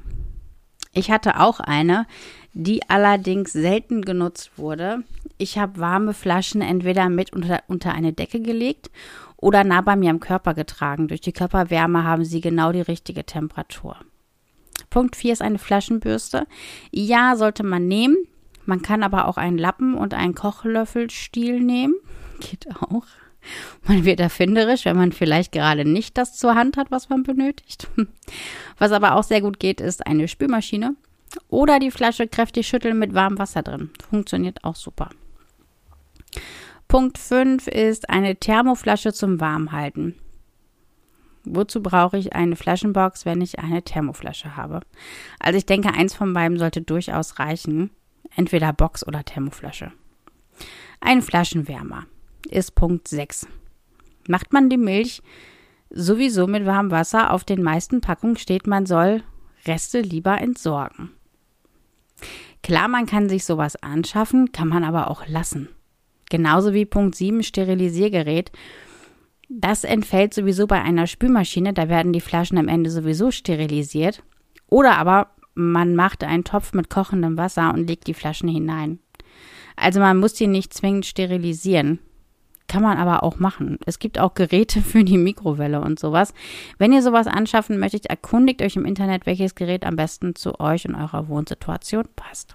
Ich 0.95 1.11
hatte 1.11 1.41
auch 1.41 1.61
eine, 1.61 2.07
die 2.55 2.89
allerdings 2.89 3.53
selten 3.53 4.03
genutzt 4.03 4.53
wurde. 4.57 5.05
Ich 5.39 5.59
habe 5.59 5.79
warme 5.79 6.15
Flaschen 6.15 6.61
entweder 6.61 7.09
mit 7.09 7.33
unter, 7.33 7.63
unter 7.67 7.93
eine 7.93 8.13
Decke 8.13 8.41
gelegt 8.41 8.91
oder 9.37 9.65
nah 9.65 9.81
bei 9.81 9.97
mir 9.97 10.11
am 10.11 10.21
Körper 10.21 10.55
getragen. 10.55 11.09
Durch 11.09 11.21
die 11.21 11.33
Körperwärme 11.33 12.05
haben 12.05 12.25
sie 12.25 12.41
genau 12.41 12.73
die 12.73 12.83
richtige 12.83 13.25
Temperatur. 13.25 13.97
Punkt 14.91 15.17
4 15.17 15.33
ist 15.33 15.43
eine 15.43 15.59
Flaschenbürste. 15.59 16.47
Ja, 16.91 17.37
sollte 17.37 17.63
man 17.63 17.89
nehmen. 17.89 18.17
Man 18.67 18.83
kann 18.83 19.03
aber 19.03 19.27
auch 19.27 19.39
einen 19.39 19.59
Lappen 19.59 19.95
und 19.95 20.15
einen 20.15 20.35
Kochlöffelstiel 20.35 21.61
nehmen. 21.61 21.95
Geht 22.41 22.69
auch. 22.81 23.07
Man 23.89 24.05
wird 24.05 24.21
erfinderisch, 24.21 24.85
wenn 24.85 24.97
man 24.97 25.11
vielleicht 25.11 25.51
gerade 25.51 25.85
nicht 25.85 26.17
das 26.17 26.37
zur 26.37 26.55
Hand 26.55 26.77
hat, 26.77 26.93
was 26.93 27.09
man 27.09 27.25
benötigt. 27.25 27.89
Was 28.79 28.93
aber 28.93 29.17
auch 29.17 29.25
sehr 29.25 29.41
gut 29.41 29.59
geht, 29.59 29.81
ist 29.81 30.07
eine 30.07 30.29
Spülmaschine 30.29 30.95
oder 31.49 31.79
die 31.79 31.91
Flasche 31.91 32.29
kräftig 32.29 32.67
schütteln 32.67 32.99
mit 32.99 33.15
warmem 33.15 33.39
Wasser 33.39 33.63
drin. 33.63 33.91
Funktioniert 34.09 34.65
auch 34.65 34.77
super. 34.77 35.11
Punkt 36.89 37.19
5 37.19 37.69
ist 37.69 38.11
eine 38.11 38.37
Thermoflasche 38.37 39.13
zum 39.13 39.41
Warmhalten. 39.41 40.15
Wozu 41.45 41.83
brauche 41.83 42.19
ich 42.19 42.35
eine 42.35 42.55
Flaschenbox, 42.55 43.25
wenn 43.25 43.41
ich 43.41 43.59
eine 43.59 43.83
Thermoflasche 43.83 44.57
habe? 44.57 44.81
Also 45.41 45.59
ich 45.59 45.67
denke, 45.67 45.93
eins 45.93 46.15
von 46.15 46.33
beiden 46.33 46.59
sollte 46.59 46.83
durchaus 46.83 47.39
reichen. 47.39 47.91
Entweder 48.37 48.73
Box 48.73 49.07
oder 49.07 49.25
Thermoflasche. 49.25 49.93
Ein 51.01 51.23
Flaschenwärmer 51.23 52.07
ist 52.49 52.75
Punkt 52.75 53.09
6. 53.09 53.47
Macht 54.29 54.53
man 54.53 54.71
die 54.71 54.77
Milch 54.77 55.23
sowieso 55.91 56.47
mit 56.47 56.65
warmem 56.65 56.91
Wasser, 56.91 57.33
auf 57.33 57.45
den 57.45 57.63
meisten 57.63 58.01
Packungen 58.01 58.37
steht, 58.37 58.67
man 58.67 58.87
soll 58.87 59.23
Reste 59.67 60.01
lieber 60.01 60.41
entsorgen. 60.41 61.11
Klar, 62.63 62.89
man 62.89 63.07
kann 63.07 63.29
sich 63.29 63.45
sowas 63.45 63.77
anschaffen, 63.83 64.53
kann 64.53 64.69
man 64.69 64.85
aber 64.85 65.11
auch 65.11 65.27
lassen. 65.27 65.69
Genauso 66.31 66.73
wie 66.73 66.87
Punkt 66.87 67.15
7 67.15 67.43
Sterilisiergerät. 67.43 68.53
Das 69.49 69.85
entfällt 69.85 70.33
sowieso 70.33 70.67
bei 70.67 70.81
einer 70.81 71.07
Spülmaschine, 71.07 71.75
da 71.75 71.89
werden 71.89 72.13
die 72.13 72.21
Flaschen 72.21 72.57
am 72.57 72.69
Ende 72.69 72.91
sowieso 72.91 73.31
sterilisiert. 73.31 74.23
Oder 74.69 74.97
aber 74.97 75.33
man 75.55 75.95
macht 75.95 76.25
einen 76.25 76.45
Topf 76.45 76.73
mit 76.73 76.89
kochendem 76.89 77.37
Wasser 77.37 77.75
und 77.75 77.87
legt 77.87 78.07
die 78.07 78.15
Flaschen 78.15 78.49
hinein. 78.49 78.99
Also 79.77 80.01
man 80.01 80.19
muss 80.19 80.35
die 80.35 80.47
nicht 80.47 80.73
zwingend 80.73 81.05
sterilisieren. 81.05 81.99
Kann 82.73 82.83
man 82.83 82.97
aber 82.97 83.23
auch 83.23 83.39
machen. 83.39 83.79
Es 83.85 83.99
gibt 83.99 84.19
auch 84.19 84.33
Geräte 84.33 84.81
für 84.81 85.05
die 85.05 85.19
Mikrowelle 85.19 85.83
und 85.83 86.01
sowas. 86.01 86.33
Wenn 86.79 86.95
ihr 86.95 87.03
sowas 87.03 87.27
anschaffen 87.27 87.79
möchtet, 87.79 88.07
erkundigt 88.07 88.63
euch 88.63 88.77
im 88.77 88.87
Internet, 88.87 89.27
welches 89.27 89.55
Gerät 89.55 89.85
am 89.85 89.97
besten 89.97 90.35
zu 90.35 90.59
euch 90.59 90.89
und 90.89 90.95
eurer 90.95 91.29
Wohnsituation 91.29 92.05
passt. 92.17 92.55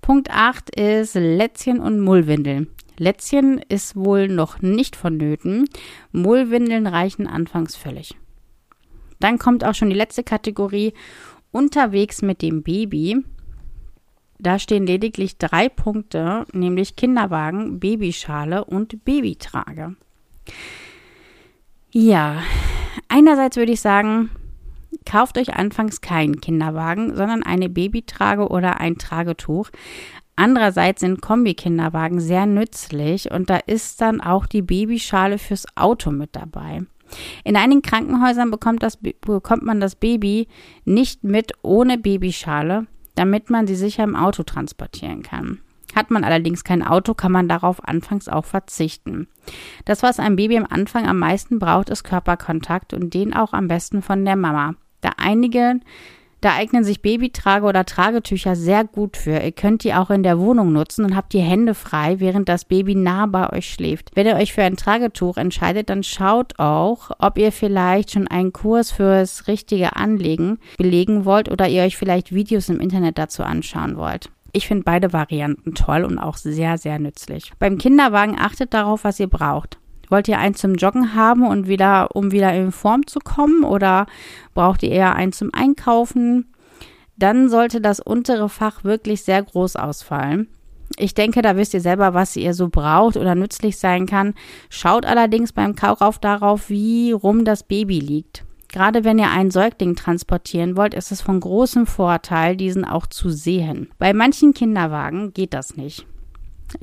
Punkt 0.00 0.30
8 0.30 0.74
ist 0.76 1.14
Lätzchen 1.14 1.78
und 1.78 2.00
Mullwindeln. 2.00 2.68
Lätzchen 2.96 3.60
ist 3.68 3.96
wohl 3.96 4.28
noch 4.28 4.62
nicht 4.62 4.96
vonnöten. 4.96 5.68
Mullwindeln 6.12 6.86
reichen 6.86 7.26
anfangs 7.26 7.76
völlig. 7.76 8.16
Dann 9.20 9.38
kommt 9.38 9.62
auch 9.62 9.74
schon 9.74 9.90
die 9.90 9.96
letzte 9.96 10.24
Kategorie 10.24 10.94
unterwegs 11.50 12.22
mit 12.22 12.40
dem 12.40 12.62
Baby. 12.62 13.22
Da 14.42 14.58
stehen 14.58 14.86
lediglich 14.86 15.38
drei 15.38 15.68
Punkte, 15.68 16.46
nämlich 16.52 16.96
Kinderwagen, 16.96 17.78
Babyschale 17.78 18.64
und 18.64 19.04
Babytrage. 19.04 19.94
Ja, 21.92 22.42
einerseits 23.08 23.56
würde 23.56 23.70
ich 23.70 23.80
sagen, 23.80 24.30
kauft 25.06 25.38
euch 25.38 25.54
anfangs 25.54 26.00
keinen 26.00 26.40
Kinderwagen, 26.40 27.14
sondern 27.14 27.44
eine 27.44 27.68
Babytrage 27.68 28.48
oder 28.48 28.80
ein 28.80 28.98
Tragetuch. 28.98 29.70
Andererseits 30.34 31.02
sind 31.02 31.22
Kombi-Kinderwagen 31.22 32.18
sehr 32.18 32.46
nützlich 32.46 33.30
und 33.30 33.48
da 33.48 33.58
ist 33.58 34.00
dann 34.00 34.20
auch 34.20 34.46
die 34.46 34.62
Babyschale 34.62 35.38
fürs 35.38 35.66
Auto 35.76 36.10
mit 36.10 36.34
dabei. 36.34 36.80
In 37.44 37.56
einigen 37.56 37.82
Krankenhäusern 37.82 38.50
bekommt, 38.50 38.82
das, 38.82 38.96
bekommt 38.96 39.62
man 39.62 39.78
das 39.78 39.94
Baby 39.94 40.48
nicht 40.84 41.22
mit 41.22 41.52
ohne 41.62 41.96
Babyschale, 41.96 42.88
damit 43.14 43.50
man 43.50 43.66
sie 43.66 43.76
sicher 43.76 44.04
im 44.04 44.16
Auto 44.16 44.42
transportieren 44.42 45.22
kann. 45.22 45.60
Hat 45.94 46.10
man 46.10 46.24
allerdings 46.24 46.64
kein 46.64 46.82
Auto, 46.82 47.12
kann 47.12 47.32
man 47.32 47.48
darauf 47.48 47.86
anfangs 47.86 48.28
auch 48.28 48.46
verzichten. 48.46 49.28
Das, 49.84 50.02
was 50.02 50.18
ein 50.18 50.36
Baby 50.36 50.56
am 50.56 50.66
Anfang 50.68 51.06
am 51.06 51.18
meisten 51.18 51.58
braucht, 51.58 51.90
ist 51.90 52.04
Körperkontakt 52.04 52.94
und 52.94 53.12
den 53.12 53.34
auch 53.34 53.52
am 53.52 53.68
besten 53.68 54.00
von 54.00 54.24
der 54.24 54.36
Mama. 54.36 54.74
Da 55.02 55.10
einige 55.18 55.80
Da 56.42 56.54
eignen 56.54 56.82
sich 56.82 57.02
Babytrage 57.02 57.64
oder 57.64 57.86
Tragetücher 57.86 58.56
sehr 58.56 58.82
gut 58.82 59.16
für. 59.16 59.38
Ihr 59.38 59.52
könnt 59.52 59.84
die 59.84 59.94
auch 59.94 60.10
in 60.10 60.24
der 60.24 60.40
Wohnung 60.40 60.72
nutzen 60.72 61.04
und 61.04 61.14
habt 61.14 61.32
die 61.34 61.38
Hände 61.38 61.72
frei, 61.72 62.18
während 62.18 62.48
das 62.48 62.64
Baby 62.64 62.96
nah 62.96 63.26
bei 63.26 63.52
euch 63.52 63.72
schläft. 63.72 64.10
Wenn 64.16 64.26
ihr 64.26 64.34
euch 64.34 64.52
für 64.52 64.64
ein 64.64 64.76
Tragetuch 64.76 65.36
entscheidet, 65.36 65.88
dann 65.88 66.02
schaut 66.02 66.58
auch, 66.58 67.12
ob 67.20 67.38
ihr 67.38 67.52
vielleicht 67.52 68.10
schon 68.10 68.26
einen 68.26 68.52
Kurs 68.52 68.90
fürs 68.90 69.46
richtige 69.46 69.94
Anlegen 69.94 70.58
belegen 70.78 71.24
wollt 71.24 71.48
oder 71.48 71.68
ihr 71.68 71.84
euch 71.84 71.96
vielleicht 71.96 72.34
Videos 72.34 72.68
im 72.68 72.80
Internet 72.80 73.18
dazu 73.18 73.44
anschauen 73.44 73.96
wollt. 73.96 74.28
Ich 74.52 74.66
finde 74.66 74.82
beide 74.82 75.12
Varianten 75.12 75.74
toll 75.74 76.02
und 76.02 76.18
auch 76.18 76.36
sehr, 76.36 76.76
sehr 76.76 76.98
nützlich. 76.98 77.52
Beim 77.60 77.78
Kinderwagen 77.78 78.36
achtet 78.36 78.74
darauf, 78.74 79.04
was 79.04 79.20
ihr 79.20 79.28
braucht. 79.28 79.78
Wollt 80.12 80.28
ihr 80.28 80.38
eins 80.38 80.58
zum 80.58 80.74
Joggen 80.74 81.14
haben 81.14 81.46
und 81.46 81.68
wieder, 81.68 82.14
um 82.14 82.32
wieder 82.32 82.52
in 82.52 82.70
Form 82.70 83.06
zu 83.06 83.18
kommen 83.18 83.64
oder 83.64 84.04
braucht 84.52 84.82
ihr 84.82 84.90
eher 84.90 85.16
eins 85.16 85.38
zum 85.38 85.48
Einkaufen? 85.54 86.52
Dann 87.16 87.48
sollte 87.48 87.80
das 87.80 87.98
untere 87.98 88.50
Fach 88.50 88.84
wirklich 88.84 89.22
sehr 89.22 89.42
groß 89.42 89.76
ausfallen. 89.76 90.48
Ich 90.98 91.14
denke, 91.14 91.40
da 91.40 91.56
wisst 91.56 91.72
ihr 91.72 91.80
selber, 91.80 92.12
was 92.12 92.36
ihr 92.36 92.52
so 92.52 92.68
braucht 92.68 93.16
oder 93.16 93.34
nützlich 93.34 93.78
sein 93.78 94.04
kann. 94.04 94.34
Schaut 94.68 95.06
allerdings 95.06 95.54
beim 95.54 95.76
Kauf 95.76 96.18
darauf, 96.18 96.68
wie 96.68 97.12
rum 97.12 97.46
das 97.46 97.62
Baby 97.62 97.98
liegt. 97.98 98.44
Gerade 98.68 99.04
wenn 99.04 99.18
ihr 99.18 99.30
einen 99.30 99.50
Säugling 99.50 99.96
transportieren 99.96 100.76
wollt, 100.76 100.92
ist 100.92 101.10
es 101.10 101.22
von 101.22 101.40
großem 101.40 101.86
Vorteil, 101.86 102.58
diesen 102.58 102.84
auch 102.84 103.06
zu 103.06 103.30
sehen. 103.30 103.88
Bei 103.98 104.12
manchen 104.12 104.52
Kinderwagen 104.52 105.32
geht 105.32 105.54
das 105.54 105.74
nicht. 105.78 106.06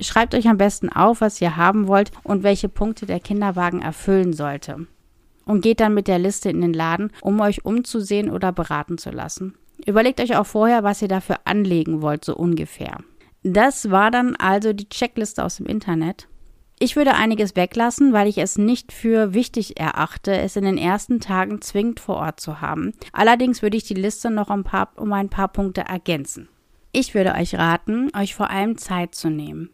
Schreibt 0.00 0.34
euch 0.34 0.48
am 0.48 0.58
besten 0.58 0.88
auf, 0.88 1.20
was 1.20 1.40
ihr 1.40 1.56
haben 1.56 1.88
wollt 1.88 2.10
und 2.22 2.42
welche 2.42 2.68
Punkte 2.68 3.06
der 3.06 3.20
Kinderwagen 3.20 3.82
erfüllen 3.82 4.32
sollte. 4.32 4.86
Und 5.44 5.62
geht 5.62 5.80
dann 5.80 5.94
mit 5.94 6.06
der 6.06 6.18
Liste 6.18 6.50
in 6.50 6.60
den 6.60 6.72
Laden, 6.72 7.10
um 7.22 7.40
euch 7.40 7.64
umzusehen 7.64 8.30
oder 8.30 8.52
beraten 8.52 8.98
zu 8.98 9.10
lassen. 9.10 9.54
Überlegt 9.86 10.20
euch 10.20 10.36
auch 10.36 10.46
vorher, 10.46 10.84
was 10.84 11.02
ihr 11.02 11.08
dafür 11.08 11.40
anlegen 11.44 12.02
wollt, 12.02 12.24
so 12.24 12.36
ungefähr. 12.36 12.98
Das 13.42 13.90
war 13.90 14.10
dann 14.10 14.36
also 14.36 14.72
die 14.72 14.88
Checkliste 14.88 15.42
aus 15.44 15.56
dem 15.56 15.66
Internet. 15.66 16.28
Ich 16.78 16.96
würde 16.96 17.14
einiges 17.14 17.56
weglassen, 17.56 18.12
weil 18.14 18.26
ich 18.26 18.38
es 18.38 18.56
nicht 18.56 18.92
für 18.92 19.34
wichtig 19.34 19.78
erachte, 19.78 20.32
es 20.32 20.56
in 20.56 20.64
den 20.64 20.78
ersten 20.78 21.20
Tagen 21.20 21.60
zwingend 21.60 22.00
vor 22.00 22.16
Ort 22.16 22.40
zu 22.40 22.62
haben. 22.62 22.92
Allerdings 23.12 23.60
würde 23.60 23.76
ich 23.76 23.84
die 23.84 23.94
Liste 23.94 24.30
noch 24.30 24.48
ein 24.48 24.64
paar, 24.64 24.92
um 24.96 25.12
ein 25.12 25.28
paar 25.28 25.48
Punkte 25.48 25.82
ergänzen. 25.82 26.48
Ich 26.92 27.14
würde 27.14 27.34
euch 27.34 27.54
raten, 27.56 28.10
euch 28.16 28.34
vor 28.34 28.50
allem 28.50 28.78
Zeit 28.78 29.14
zu 29.14 29.28
nehmen. 29.28 29.70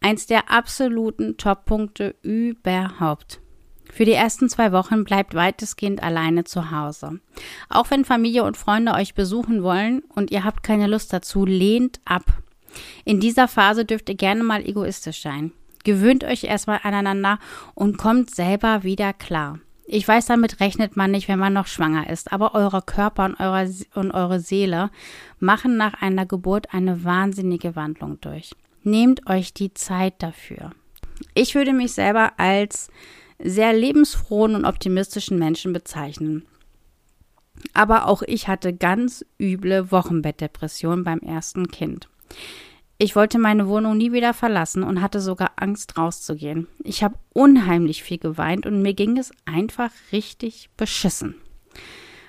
Eins 0.00 0.26
der 0.26 0.50
absoluten 0.50 1.36
Top-Punkte 1.36 2.14
überhaupt. 2.22 3.40
Für 3.92 4.04
die 4.04 4.12
ersten 4.12 4.48
zwei 4.48 4.72
Wochen 4.72 5.04
bleibt 5.04 5.34
weitestgehend 5.34 6.02
alleine 6.02 6.44
zu 6.44 6.70
Hause. 6.70 7.20
Auch 7.68 7.90
wenn 7.90 8.04
Familie 8.04 8.44
und 8.44 8.56
Freunde 8.56 8.92
euch 8.92 9.14
besuchen 9.14 9.62
wollen 9.62 10.02
und 10.14 10.30
ihr 10.30 10.44
habt 10.44 10.62
keine 10.62 10.86
Lust 10.86 11.12
dazu, 11.12 11.46
lehnt 11.46 12.00
ab. 12.04 12.24
In 13.04 13.20
dieser 13.20 13.48
Phase 13.48 13.84
dürft 13.84 14.08
ihr 14.08 14.16
gerne 14.16 14.42
mal 14.42 14.66
egoistisch 14.66 15.22
sein. 15.22 15.52
Gewöhnt 15.84 16.24
euch 16.24 16.44
erstmal 16.44 16.80
aneinander 16.82 17.38
und 17.74 17.96
kommt 17.96 18.34
selber 18.34 18.82
wieder 18.82 19.12
klar. 19.12 19.60
Ich 19.86 20.06
weiß, 20.06 20.26
damit 20.26 20.58
rechnet 20.58 20.96
man 20.96 21.12
nicht, 21.12 21.28
wenn 21.28 21.38
man 21.38 21.52
noch 21.52 21.68
schwanger 21.68 22.10
ist, 22.10 22.32
aber 22.32 22.54
euer 22.56 22.82
Körper 22.82 23.24
und, 23.24 23.38
eure, 23.38 23.70
und 23.94 24.10
eure 24.10 24.40
Seele 24.40 24.90
machen 25.38 25.76
nach 25.76 25.94
einer 26.02 26.26
Geburt 26.26 26.74
eine 26.74 27.04
wahnsinnige 27.04 27.76
Wandlung 27.76 28.20
durch. 28.20 28.50
Nehmt 28.86 29.28
euch 29.28 29.52
die 29.52 29.74
Zeit 29.74 30.22
dafür. 30.22 30.70
Ich 31.34 31.56
würde 31.56 31.72
mich 31.72 31.90
selber 31.92 32.34
als 32.38 32.88
sehr 33.42 33.72
lebensfrohen 33.72 34.54
und 34.54 34.64
optimistischen 34.64 35.40
Menschen 35.40 35.72
bezeichnen. 35.72 36.44
Aber 37.72 38.06
auch 38.06 38.22
ich 38.22 38.46
hatte 38.46 38.72
ganz 38.72 39.24
üble 39.40 39.90
Wochenbettdepression 39.90 41.02
beim 41.02 41.18
ersten 41.18 41.66
Kind. 41.66 42.08
Ich 42.96 43.16
wollte 43.16 43.40
meine 43.40 43.66
Wohnung 43.66 43.96
nie 43.96 44.12
wieder 44.12 44.32
verlassen 44.32 44.84
und 44.84 45.02
hatte 45.02 45.20
sogar 45.20 45.54
Angst 45.56 45.98
rauszugehen. 45.98 46.68
Ich 46.84 47.02
habe 47.02 47.18
unheimlich 47.32 48.04
viel 48.04 48.18
geweint 48.18 48.66
und 48.66 48.82
mir 48.82 48.94
ging 48.94 49.18
es 49.18 49.32
einfach 49.46 49.90
richtig 50.12 50.70
beschissen. 50.76 51.34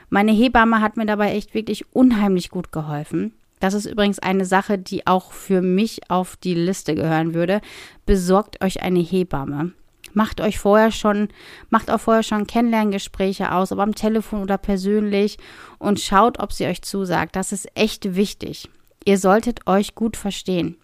Meine 0.09 0.31
Hebamme 0.31 0.81
hat 0.81 0.97
mir 0.97 1.05
dabei 1.05 1.33
echt 1.33 1.53
wirklich 1.53 1.93
unheimlich 1.93 2.49
gut 2.49 2.71
geholfen. 2.71 3.33
Das 3.59 3.73
ist 3.73 3.85
übrigens 3.85 4.19
eine 4.19 4.45
Sache, 4.45 4.77
die 4.77 5.07
auch 5.07 5.31
für 5.31 5.61
mich 5.61 6.09
auf 6.09 6.37
die 6.37 6.53
Liste 6.53 6.95
gehören 6.95 7.33
würde. 7.33 7.61
Besorgt 8.05 8.63
euch 8.63 8.81
eine 8.81 8.99
Hebamme. 8.99 9.73
Macht 10.13 10.41
euch 10.41 10.57
vorher 10.57 10.91
schon, 10.91 11.29
macht 11.69 11.91
auch 11.91 11.99
vorher 11.99 12.23
schon 12.23 12.47
Kennenlerngespräche 12.47 13.51
aus, 13.51 13.71
ob 13.71 13.79
am 13.79 13.93
Telefon 13.93 14.41
oder 14.41 14.57
persönlich 14.57 15.37
und 15.79 15.99
schaut, 15.99 16.39
ob 16.39 16.53
sie 16.53 16.65
euch 16.65 16.81
zusagt. 16.81 17.35
Das 17.35 17.51
ist 17.51 17.67
echt 17.75 18.15
wichtig. 18.15 18.69
Ihr 19.05 19.17
solltet 19.17 19.67
euch 19.67 19.95
gut 19.95 20.17
verstehen. 20.17 20.77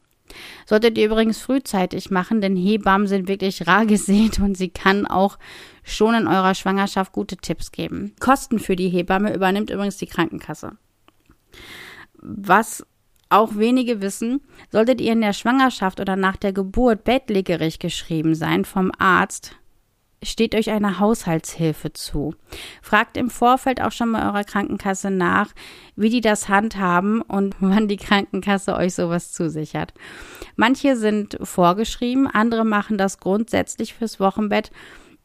Solltet 0.66 0.98
ihr 0.98 1.06
übrigens 1.06 1.40
frühzeitig 1.40 2.10
machen, 2.10 2.42
denn 2.42 2.56
Hebammen 2.56 3.08
sind 3.08 3.28
wirklich 3.28 3.68
rar 3.68 3.86
gesät 3.88 4.40
und 4.40 4.56
sie 4.56 4.70
kann 4.70 5.06
auch 5.06 5.38
schon 5.84 6.16
in 6.16 6.28
eurer 6.28 6.56
Schwangerschaft 6.56 7.12
gute 7.12 7.38
Tipps 7.38 7.72
geben. 7.72 8.14
Kosten 8.20 8.60
für 8.60 8.76
die 8.76 8.90
Hebamme 8.90 9.34
übernimmt 9.34 9.70
übrigens 9.70 9.98
die 9.98 10.08
Krankenkasse 10.08 10.78
was 12.24 12.86
auch 13.30 13.56
wenige 13.56 14.02
wissen, 14.02 14.42
solltet 14.72 15.02
ihr 15.02 15.14
in 15.14 15.22
der 15.22 15.34
Schwangerschaft 15.34 16.00
oder 16.00 16.16
nach 16.16 16.38
der 16.38 16.54
Geburt 16.54 17.04
bettlägerig 17.04 17.80
geschrieben 17.80 18.36
sein 18.36 18.64
vom 18.64 18.92
Arzt, 18.98 19.56
steht 20.22 20.56
euch 20.56 20.70
eine 20.70 21.00
Haushaltshilfe 21.00 21.94
zu. 21.94 22.36
Fragt 22.82 23.18
im 23.18 23.30
Vorfeld 23.30 23.82
auch 23.82 23.92
schon 23.92 24.10
mal 24.10 24.28
eurer 24.28 24.44
Krankenkasse 24.44 25.12
nach, 25.12 25.52
wie 25.96 26.10
die 26.10 26.22
das 26.22 26.48
handhaben 26.48 27.22
und 27.22 27.56
wann 27.60 27.88
die 27.88 27.98
Krankenkasse 27.98 28.76
euch 28.76 28.94
sowas 28.94 29.32
zusichert. 29.32 29.94
Manche 30.56 30.96
sind 30.96 31.38
vorgeschrieben, 31.42 32.28
andere 32.28 32.66
machen 32.66 32.98
das 32.98 33.20
grundsätzlich 33.20 33.94
fürs 33.94 34.20
Wochenbett. 34.20 34.72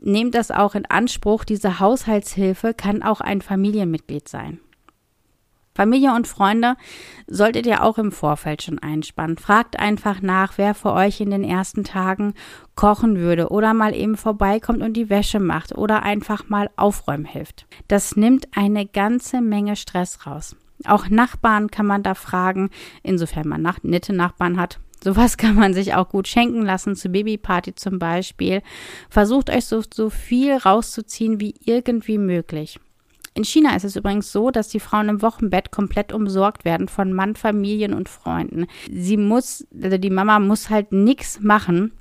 Nehmt 0.01 0.35
das 0.35 0.51
auch 0.51 0.75
in 0.75 0.87
Anspruch. 0.87 1.45
Diese 1.45 1.81
Haushaltshilfe 1.81 2.73
kann 2.73 3.03
auch 3.03 3.21
ein 3.21 3.43
Familienmitglied 3.43 4.29
sein. 4.29 4.61
Familie 5.79 6.13
und 6.13 6.27
Freunde 6.27 6.75
solltet 7.29 7.65
ihr 7.65 7.85
auch 7.85 7.99
im 7.99 8.11
Vorfeld 8.11 8.63
schon 8.63 8.81
einspannen. 8.81 9.37
Fragt 9.37 9.79
einfach 9.79 10.21
nach, 10.21 10.55
wer 10.59 10.75
für 10.75 10.93
euch 10.93 11.21
in 11.21 11.31
den 11.31 11.45
ersten 11.45 11.85
Tagen 11.85 12.35
kochen 12.75 13.17
würde 13.17 13.51
oder 13.51 13.75
mal 13.75 13.95
eben 13.95 14.17
vorbeikommt 14.17 14.83
und 14.83 14.95
die 14.95 15.09
Wäsche 15.09 15.39
macht 15.39 15.79
oder 15.79 16.03
einfach 16.03 16.49
mal 16.49 16.69
aufräumen 16.75 17.27
hilft. 17.27 17.69
Das 17.87 18.17
nimmt 18.17 18.49
eine 18.57 18.87
ganze 18.87 19.41
Menge 19.41 19.77
Stress 19.77 20.27
raus. 20.27 20.57
Auch 20.85 21.09
Nachbarn 21.09 21.71
kann 21.71 21.87
man 21.87 22.03
da 22.03 22.15
fragen, 22.15 22.71
insofern 23.05 23.47
man 23.47 23.63
nach, 23.63 23.81
nette 23.85 24.13
Nachbarn 24.13 24.59
hat. 24.59 24.81
Sowas 25.01 25.37
kann 25.37 25.55
man 25.55 25.75
sich 25.75 25.95
auch 25.95 26.09
gut 26.09 26.27
schenken 26.27 26.63
lassen, 26.63 26.97
zur 26.97 27.13
Babyparty 27.13 27.77
zum 27.77 28.01
Beispiel. 28.01 28.63
Versucht 29.11 29.49
euch 29.49 29.67
so, 29.67 29.81
so 29.95 30.11
viel 30.11 30.57
rauszuziehen 30.57 31.39
wie 31.39 31.55
irgendwie 31.65 32.19
möglich. 32.19 32.81
In 33.39 33.45
China 33.45 33.77
ist 33.77 33.85
es 33.85 33.95
übrigens 33.95 34.33
so, 34.33 34.51
dass 34.51 34.67
die 34.67 34.81
Frauen 34.81 35.09
im 35.09 35.23
Wochenbett 35.23 35.71
komplett 35.71 36.13
umsorgt 36.13 36.65
werden 36.65 36.89
von 36.89 37.13
Mann, 37.13 37.37
Familien 37.37 37.95
und 37.95 38.09
Freunden. 38.09 38.67
Sie 38.91 39.17
muss, 39.17 39.65
also 39.81 39.97
die 39.97 40.11
Mama 40.11 40.41
muss 40.41 40.71
halt 40.71 40.91
nichts 40.91 41.39
machen 41.39 41.93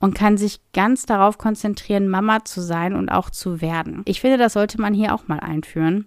und 0.00 0.14
kann 0.14 0.38
sich 0.38 0.60
ganz 0.72 1.04
darauf 1.04 1.36
konzentrieren, 1.36 2.08
Mama 2.08 2.46
zu 2.46 2.62
sein 2.62 2.94
und 2.94 3.10
auch 3.10 3.28
zu 3.28 3.60
werden. 3.60 4.04
Ich 4.06 4.22
finde, 4.22 4.38
das 4.38 4.54
sollte 4.54 4.80
man 4.80 4.94
hier 4.94 5.14
auch 5.14 5.28
mal 5.28 5.38
einführen. 5.38 6.06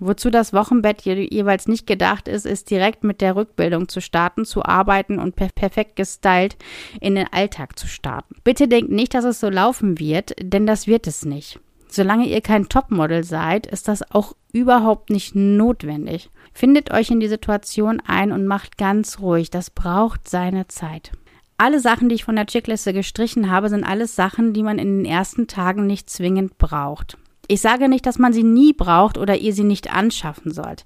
Wozu 0.00 0.28
das 0.28 0.52
Wochenbett 0.52 1.00
jeweils 1.00 1.66
nicht 1.66 1.86
gedacht 1.86 2.28
ist, 2.28 2.44
ist 2.44 2.70
direkt 2.70 3.04
mit 3.04 3.22
der 3.22 3.36
Rückbildung 3.36 3.88
zu 3.88 4.02
starten, 4.02 4.44
zu 4.44 4.62
arbeiten 4.62 5.18
und 5.18 5.34
per 5.34 5.48
perfekt 5.48 5.96
gestylt 5.96 6.58
in 7.00 7.14
den 7.14 7.32
Alltag 7.32 7.78
zu 7.78 7.86
starten. 7.86 8.34
Bitte 8.44 8.68
denkt 8.68 8.90
nicht, 8.90 9.14
dass 9.14 9.24
es 9.24 9.40
so 9.40 9.48
laufen 9.48 9.98
wird, 9.98 10.34
denn 10.42 10.66
das 10.66 10.86
wird 10.86 11.06
es 11.06 11.24
nicht. 11.24 11.58
Solange 11.88 12.26
ihr 12.26 12.40
kein 12.40 12.68
Topmodel 12.68 13.24
seid, 13.24 13.66
ist 13.66 13.88
das 13.88 14.10
auch 14.10 14.34
überhaupt 14.52 15.10
nicht 15.10 15.34
notwendig. 15.34 16.30
Findet 16.52 16.90
euch 16.90 17.10
in 17.10 17.20
die 17.20 17.28
Situation 17.28 18.02
ein 18.06 18.32
und 18.32 18.46
macht 18.46 18.78
ganz 18.78 19.20
ruhig. 19.20 19.50
Das 19.50 19.70
braucht 19.70 20.28
seine 20.28 20.68
Zeit. 20.68 21.12
Alle 21.58 21.80
Sachen, 21.80 22.08
die 22.08 22.16
ich 22.16 22.24
von 22.24 22.36
der 22.36 22.46
Checkliste 22.46 22.92
gestrichen 22.92 23.50
habe, 23.50 23.68
sind 23.68 23.84
alles 23.84 24.14
Sachen, 24.14 24.52
die 24.52 24.62
man 24.62 24.78
in 24.78 24.98
den 24.98 25.04
ersten 25.04 25.46
Tagen 25.46 25.86
nicht 25.86 26.10
zwingend 26.10 26.58
braucht. 26.58 27.16
Ich 27.48 27.60
sage 27.60 27.88
nicht, 27.88 28.04
dass 28.06 28.18
man 28.18 28.32
sie 28.32 28.42
nie 28.42 28.72
braucht 28.72 29.18
oder 29.18 29.36
ihr 29.36 29.52
sie 29.52 29.64
nicht 29.64 29.92
anschaffen 29.92 30.52
sollt. 30.52 30.84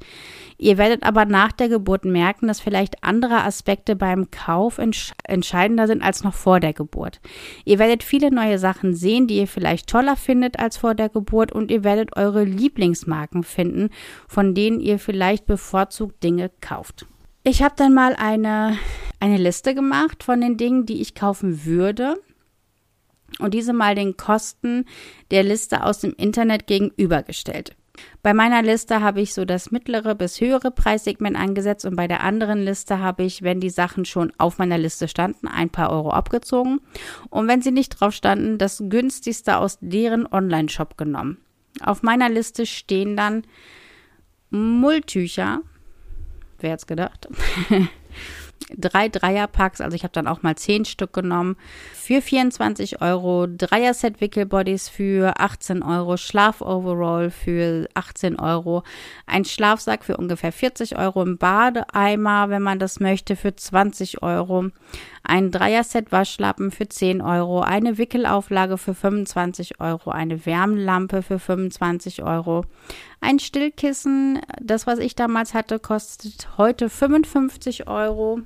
Ihr 0.62 0.76
werdet 0.76 1.04
aber 1.04 1.24
nach 1.24 1.52
der 1.52 1.70
Geburt 1.70 2.04
merken, 2.04 2.46
dass 2.46 2.61
vielleicht 2.61 3.02
andere 3.02 3.44
Aspekte 3.44 3.96
beim 3.96 4.30
Kauf 4.30 4.76
entsch 4.76 5.12
entscheidender 5.24 5.86
sind 5.86 6.02
als 6.02 6.22
noch 6.22 6.34
vor 6.34 6.61
der 6.61 6.74
Geburt. 6.74 7.22
Ihr 7.64 7.78
werdet 7.78 8.02
viele 8.02 8.30
neue 8.30 8.58
Sachen 8.58 8.94
sehen, 8.94 9.26
die 9.26 9.38
ihr 9.38 9.46
vielleicht 9.46 9.88
toller 9.88 10.16
findet 10.16 10.58
als 10.58 10.76
vor 10.76 10.94
der 10.94 11.08
Geburt 11.08 11.50
und 11.50 11.70
ihr 11.70 11.82
werdet 11.82 12.14
eure 12.14 12.44
Lieblingsmarken 12.44 13.42
finden, 13.42 13.88
von 14.28 14.54
denen 14.54 14.80
ihr 14.80 14.98
vielleicht 14.98 15.46
bevorzugt 15.46 16.22
Dinge 16.22 16.50
kauft. 16.61 17.06
Ich 17.42 17.62
habe 17.62 17.74
dann 17.78 17.94
mal 17.94 18.14
eine, 18.14 18.76
eine 19.18 19.38
Liste 19.38 19.74
gemacht 19.74 20.22
von 20.22 20.42
den 20.42 20.58
Dingen, 20.58 20.84
die 20.84 21.00
ich 21.00 21.14
kaufen 21.14 21.64
würde 21.64 22.20
und 23.38 23.54
diese 23.54 23.72
mal 23.72 23.94
den 23.94 24.18
Kosten 24.18 24.84
der 25.30 25.42
Liste 25.42 25.84
aus 25.84 26.00
dem 26.00 26.12
Internet 26.18 26.66
gegenübergestellt. 26.66 27.74
Bei 28.22 28.34
meiner 28.34 28.62
Liste 28.62 29.01
habe 29.01 29.20
ich 29.20 29.32
so 29.32 29.44
das 29.44 29.70
mittlere 29.70 30.14
bis 30.14 30.40
höhere 30.40 30.70
Preissegment 30.70 31.36
angesetzt 31.36 31.84
und 31.84 31.96
bei 31.96 32.07
der 32.07 32.22
anderen 32.22 32.62
Liste 32.62 32.98
habe 32.98 33.22
ich, 33.22 33.42
wenn 33.42 33.61
die 33.61 33.70
Sachen 33.70 34.05
schon 34.05 34.32
auf 34.38 34.59
meiner 34.59 34.78
Liste 34.78 35.09
standen, 35.09 35.48
ein 35.48 35.70
paar 35.70 35.90
Euro 35.90 36.11
abgezogen 36.11 36.80
und 37.30 37.48
wenn 37.48 37.62
sie 37.62 37.70
nicht 37.70 38.01
drauf 38.01 38.12
standen, 38.12 38.59
das 38.59 38.82
günstigste 38.88 39.57
aus 39.57 39.78
deren 39.80 40.26
Online-Shop 40.30 40.96
genommen. 40.96 41.38
Auf 41.82 42.03
meiner 42.03 42.28
Liste 42.28 42.66
stehen 42.66 43.16
dann 43.16 43.44
Mulltücher. 44.51 45.62
Wer 46.59 46.74
es 46.74 46.86
gedacht? 46.86 47.28
drei 48.76 49.08
Dreierpacks, 49.08 49.80
also 49.80 49.94
ich 49.94 50.02
habe 50.02 50.12
dann 50.12 50.26
auch 50.26 50.42
mal 50.42 50.56
zehn 50.56 50.84
Stück 50.84 51.12
genommen, 51.12 51.56
für 51.94 52.22
24 52.22 53.00
Euro, 53.02 53.46
Dreier-Set 53.46 54.20
Wickelbodies 54.20 54.88
für 54.88 55.38
18 55.38 55.82
Euro, 55.82 56.16
Schlafoverall 56.16 57.30
für 57.30 57.88
18 57.94 58.38
Euro, 58.38 58.82
ein 59.26 59.44
Schlafsack 59.44 60.04
für 60.04 60.16
ungefähr 60.16 60.52
40 60.52 60.98
Euro, 60.98 61.22
ein 61.22 61.38
Badeeimer, 61.38 62.48
wenn 62.50 62.62
man 62.62 62.78
das 62.78 63.00
möchte, 63.00 63.36
für 63.36 63.54
20 63.54 64.22
Euro, 64.22 64.68
ein 65.22 65.50
Dreier-Set 65.50 66.12
Waschlappen 66.12 66.70
für 66.70 66.88
10 66.88 67.20
Euro, 67.20 67.61
eine 67.61 67.98
Wickelauflage 67.98 68.78
für 68.78 68.94
25 68.94 69.80
Euro, 69.80 70.11
eine 70.11 70.46
Wärmlampe 70.46 71.22
für 71.22 71.38
25 71.38 72.22
Euro, 72.22 72.64
ein 73.20 73.38
Stillkissen, 73.38 74.40
das 74.61 74.86
was 74.86 74.98
ich 74.98 75.14
damals 75.14 75.54
hatte, 75.54 75.78
kostet 75.78 76.56
heute 76.56 76.88
55 76.88 77.86
Euro 77.86 78.40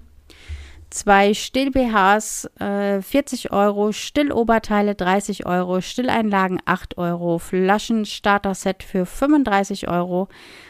zwei 0.90 1.34
Still-BHs 1.34 2.50
äh, 2.60 3.02
40 3.02 3.52
Euro, 3.52 3.92
Stilloberteile 3.92 4.94
30 4.94 5.46
Euro, 5.46 5.80
Stilleinlagen 5.80 6.60
8 6.64 6.98
Euro, 6.98 7.38
Flaschenstarter-Set 7.38 8.82
für 8.82 9.06
35 9.06 9.88
Euro, 9.88 10.28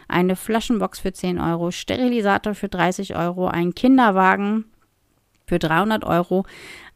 eine 0.08 0.36
Flaschenbox 0.36 1.00
für 1.00 1.12
10 1.12 1.40
Euro, 1.40 1.70
Sterilisator 1.70 2.54
für 2.54 2.68
30 2.68 3.16
Euro, 3.16 3.46
ein 3.48 3.74
Kinderwagen 3.74 4.64
für 5.46 5.58
300 5.58 6.04
Euro, 6.04 6.44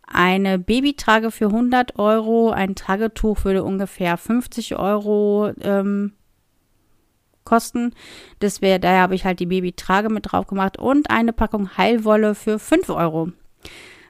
eine 0.07 0.59
Babytrage 0.59 1.31
für 1.31 1.47
100 1.47 1.99
Euro, 1.99 2.51
ein 2.51 2.75
Tragetuch 2.75 3.45
würde 3.45 3.63
ungefähr 3.63 4.17
50 4.17 4.77
Euro 4.77 5.53
ähm, 5.61 6.13
kosten. 7.49 7.95
Das 8.41 8.61
wäre, 8.61 8.79
daher 8.79 9.03
habe 9.03 9.15
ich 9.15 9.25
halt 9.25 9.41
die 9.41 9.47
Babytrage 9.47 10.11
mit 10.11 10.31
drauf 10.31 10.47
gemacht 10.47 10.79
und 10.79 11.11
eine 11.11 11.33
Packung 11.33 11.77
Heilwolle 11.77 12.35
für 12.35 12.59
5 12.59 12.91
Euro. 12.91 13.33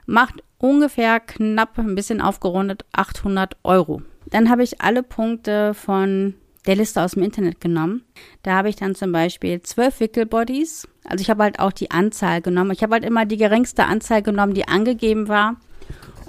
Macht 0.05 0.43
ungefähr 0.57 1.19
knapp, 1.19 1.77
ein 1.79 1.95
bisschen 1.95 2.21
aufgerundet, 2.21 2.85
800 2.91 3.57
Euro. 3.63 4.01
Dann 4.29 4.49
habe 4.49 4.63
ich 4.63 4.81
alle 4.81 5.03
Punkte 5.03 5.73
von 5.73 6.35
der 6.65 6.75
Liste 6.75 7.01
aus 7.01 7.11
dem 7.11 7.23
Internet 7.23 7.61
genommen. 7.61 8.03
Da 8.43 8.55
habe 8.55 8.69
ich 8.69 8.75
dann 8.75 8.93
zum 8.93 9.11
Beispiel 9.11 9.61
zwölf 9.61 9.99
Wickelbodies. 9.99 10.87
Also 11.05 11.21
ich 11.21 11.29
habe 11.29 11.43
halt 11.43 11.59
auch 11.59 11.71
die 11.71 11.91
Anzahl 11.91 12.41
genommen. 12.41 12.71
Ich 12.71 12.83
habe 12.83 12.93
halt 12.93 13.05
immer 13.05 13.25
die 13.25 13.37
geringste 13.37 13.85
Anzahl 13.85 14.21
genommen, 14.21 14.53
die 14.53 14.67
angegeben 14.67 15.27
war 15.27 15.55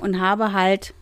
und 0.01 0.21
habe 0.21 0.53
halt 0.53 0.95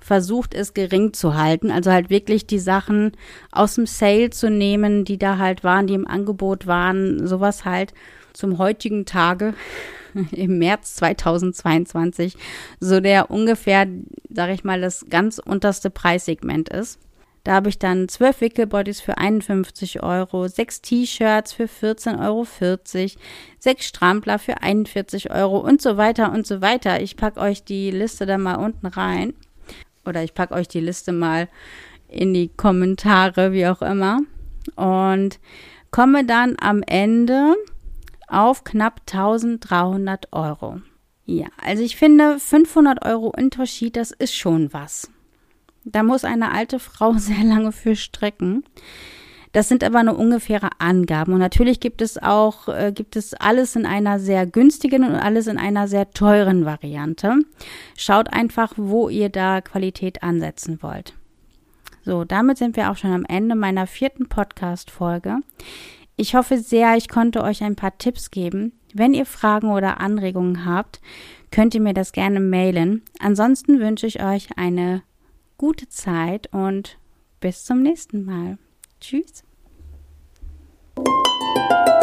versucht, 0.00 0.54
es 0.54 0.74
gering 0.74 1.12
zu 1.12 1.34
halten. 1.34 1.70
Also 1.70 1.92
halt 1.92 2.10
wirklich 2.10 2.46
die 2.46 2.58
Sachen 2.58 3.12
aus 3.52 3.74
dem 3.74 3.86
Sale 3.86 4.30
zu 4.30 4.50
nehmen, 4.50 5.04
die 5.04 5.18
da 5.18 5.38
halt 5.38 5.64
waren, 5.64 5.86
die 5.86 5.94
im 5.94 6.06
Angebot 6.06 6.66
waren. 6.66 7.26
Sowas 7.26 7.64
halt 7.64 7.92
zum 8.32 8.58
heutigen 8.58 9.04
Tage 9.04 9.54
im 10.32 10.58
März 10.58 10.96
2022 10.96 12.36
so 12.80 13.00
der 13.00 13.30
ungefähr, 13.30 13.86
sage 14.30 14.52
ich 14.52 14.64
mal, 14.64 14.80
das 14.80 15.06
ganz 15.08 15.38
unterste 15.38 15.90
Preissegment 15.90 16.68
ist. 16.68 16.98
Da 17.44 17.54
habe 17.54 17.70
ich 17.70 17.78
dann 17.78 18.08
zwölf 18.08 18.40
Wickelbodies 18.40 19.00
für 19.00 19.16
51 19.16 20.02
Euro, 20.02 20.48
sechs 20.48 20.82
T-Shirts 20.82 21.54
für 21.54 21.64
14,40 21.64 22.20
Euro, 22.22 22.46
sechs 23.58 23.86
Strampler 23.86 24.38
für 24.38 24.60
41 24.60 25.30
Euro 25.30 25.58
und 25.58 25.80
so 25.80 25.96
weiter 25.96 26.32
und 26.32 26.46
so 26.46 26.60
weiter. 26.60 27.00
Ich 27.00 27.16
packe 27.16 27.40
euch 27.40 27.64
die 27.64 27.90
Liste 27.90 28.26
da 28.26 28.36
mal 28.36 28.56
unten 28.56 28.86
rein 28.86 29.32
oder 30.08 30.24
ich 30.24 30.34
packe 30.34 30.54
euch 30.54 30.68
die 30.68 30.80
Liste 30.80 31.12
mal 31.12 31.48
in 32.08 32.34
die 32.34 32.48
Kommentare, 32.48 33.52
wie 33.52 33.66
auch 33.66 33.82
immer. 33.82 34.20
Und 34.76 35.38
komme 35.90 36.24
dann 36.24 36.56
am 36.60 36.82
Ende 36.82 37.54
auf 38.26 38.64
knapp 38.64 39.02
1300 39.10 40.32
Euro. 40.32 40.80
Ja, 41.24 41.46
also 41.62 41.82
ich 41.82 41.96
finde 41.96 42.38
500 42.38 43.04
Euro 43.04 43.32
Unterschied, 43.36 43.96
das 43.96 44.12
ist 44.12 44.34
schon 44.34 44.72
was. 44.72 45.10
Da 45.84 46.02
muss 46.02 46.24
eine 46.24 46.52
alte 46.52 46.78
Frau 46.78 47.12
sehr 47.16 47.44
lange 47.44 47.72
für 47.72 47.96
strecken. 47.96 48.64
Das 49.58 49.68
sind 49.68 49.82
aber 49.82 50.04
nur 50.04 50.16
ungefähre 50.16 50.68
Angaben. 50.78 51.32
Und 51.32 51.40
natürlich 51.40 51.80
gibt 51.80 52.00
es 52.00 52.16
auch, 52.16 52.68
äh, 52.68 52.92
gibt 52.94 53.16
es 53.16 53.34
alles 53.34 53.74
in 53.74 53.86
einer 53.86 54.20
sehr 54.20 54.46
günstigen 54.46 55.02
und 55.02 55.16
alles 55.16 55.48
in 55.48 55.58
einer 55.58 55.88
sehr 55.88 56.12
teuren 56.12 56.64
Variante. 56.64 57.40
Schaut 57.96 58.32
einfach, 58.32 58.74
wo 58.76 59.08
ihr 59.08 59.30
da 59.30 59.60
Qualität 59.60 60.22
ansetzen 60.22 60.80
wollt. 60.80 61.14
So, 62.04 62.22
damit 62.22 62.58
sind 62.58 62.76
wir 62.76 62.88
auch 62.88 62.96
schon 62.96 63.10
am 63.10 63.24
Ende 63.24 63.56
meiner 63.56 63.88
vierten 63.88 64.28
Podcast-Folge. 64.28 65.38
Ich 66.16 66.36
hoffe 66.36 66.58
sehr, 66.58 66.96
ich 66.96 67.08
konnte 67.08 67.42
euch 67.42 67.64
ein 67.64 67.74
paar 67.74 67.98
Tipps 67.98 68.30
geben. 68.30 68.74
Wenn 68.94 69.12
ihr 69.12 69.26
Fragen 69.26 69.72
oder 69.72 69.98
Anregungen 70.00 70.66
habt, 70.66 71.00
könnt 71.50 71.74
ihr 71.74 71.80
mir 71.80 71.94
das 71.94 72.12
gerne 72.12 72.38
mailen. 72.38 73.02
Ansonsten 73.18 73.80
wünsche 73.80 74.06
ich 74.06 74.22
euch 74.22 74.50
eine 74.56 75.02
gute 75.56 75.88
Zeit 75.88 76.46
und 76.52 76.96
bis 77.40 77.64
zum 77.64 77.82
nächsten 77.82 78.24
Mal. 78.24 78.56
Tschüss. 79.00 79.42
Música 80.98 81.97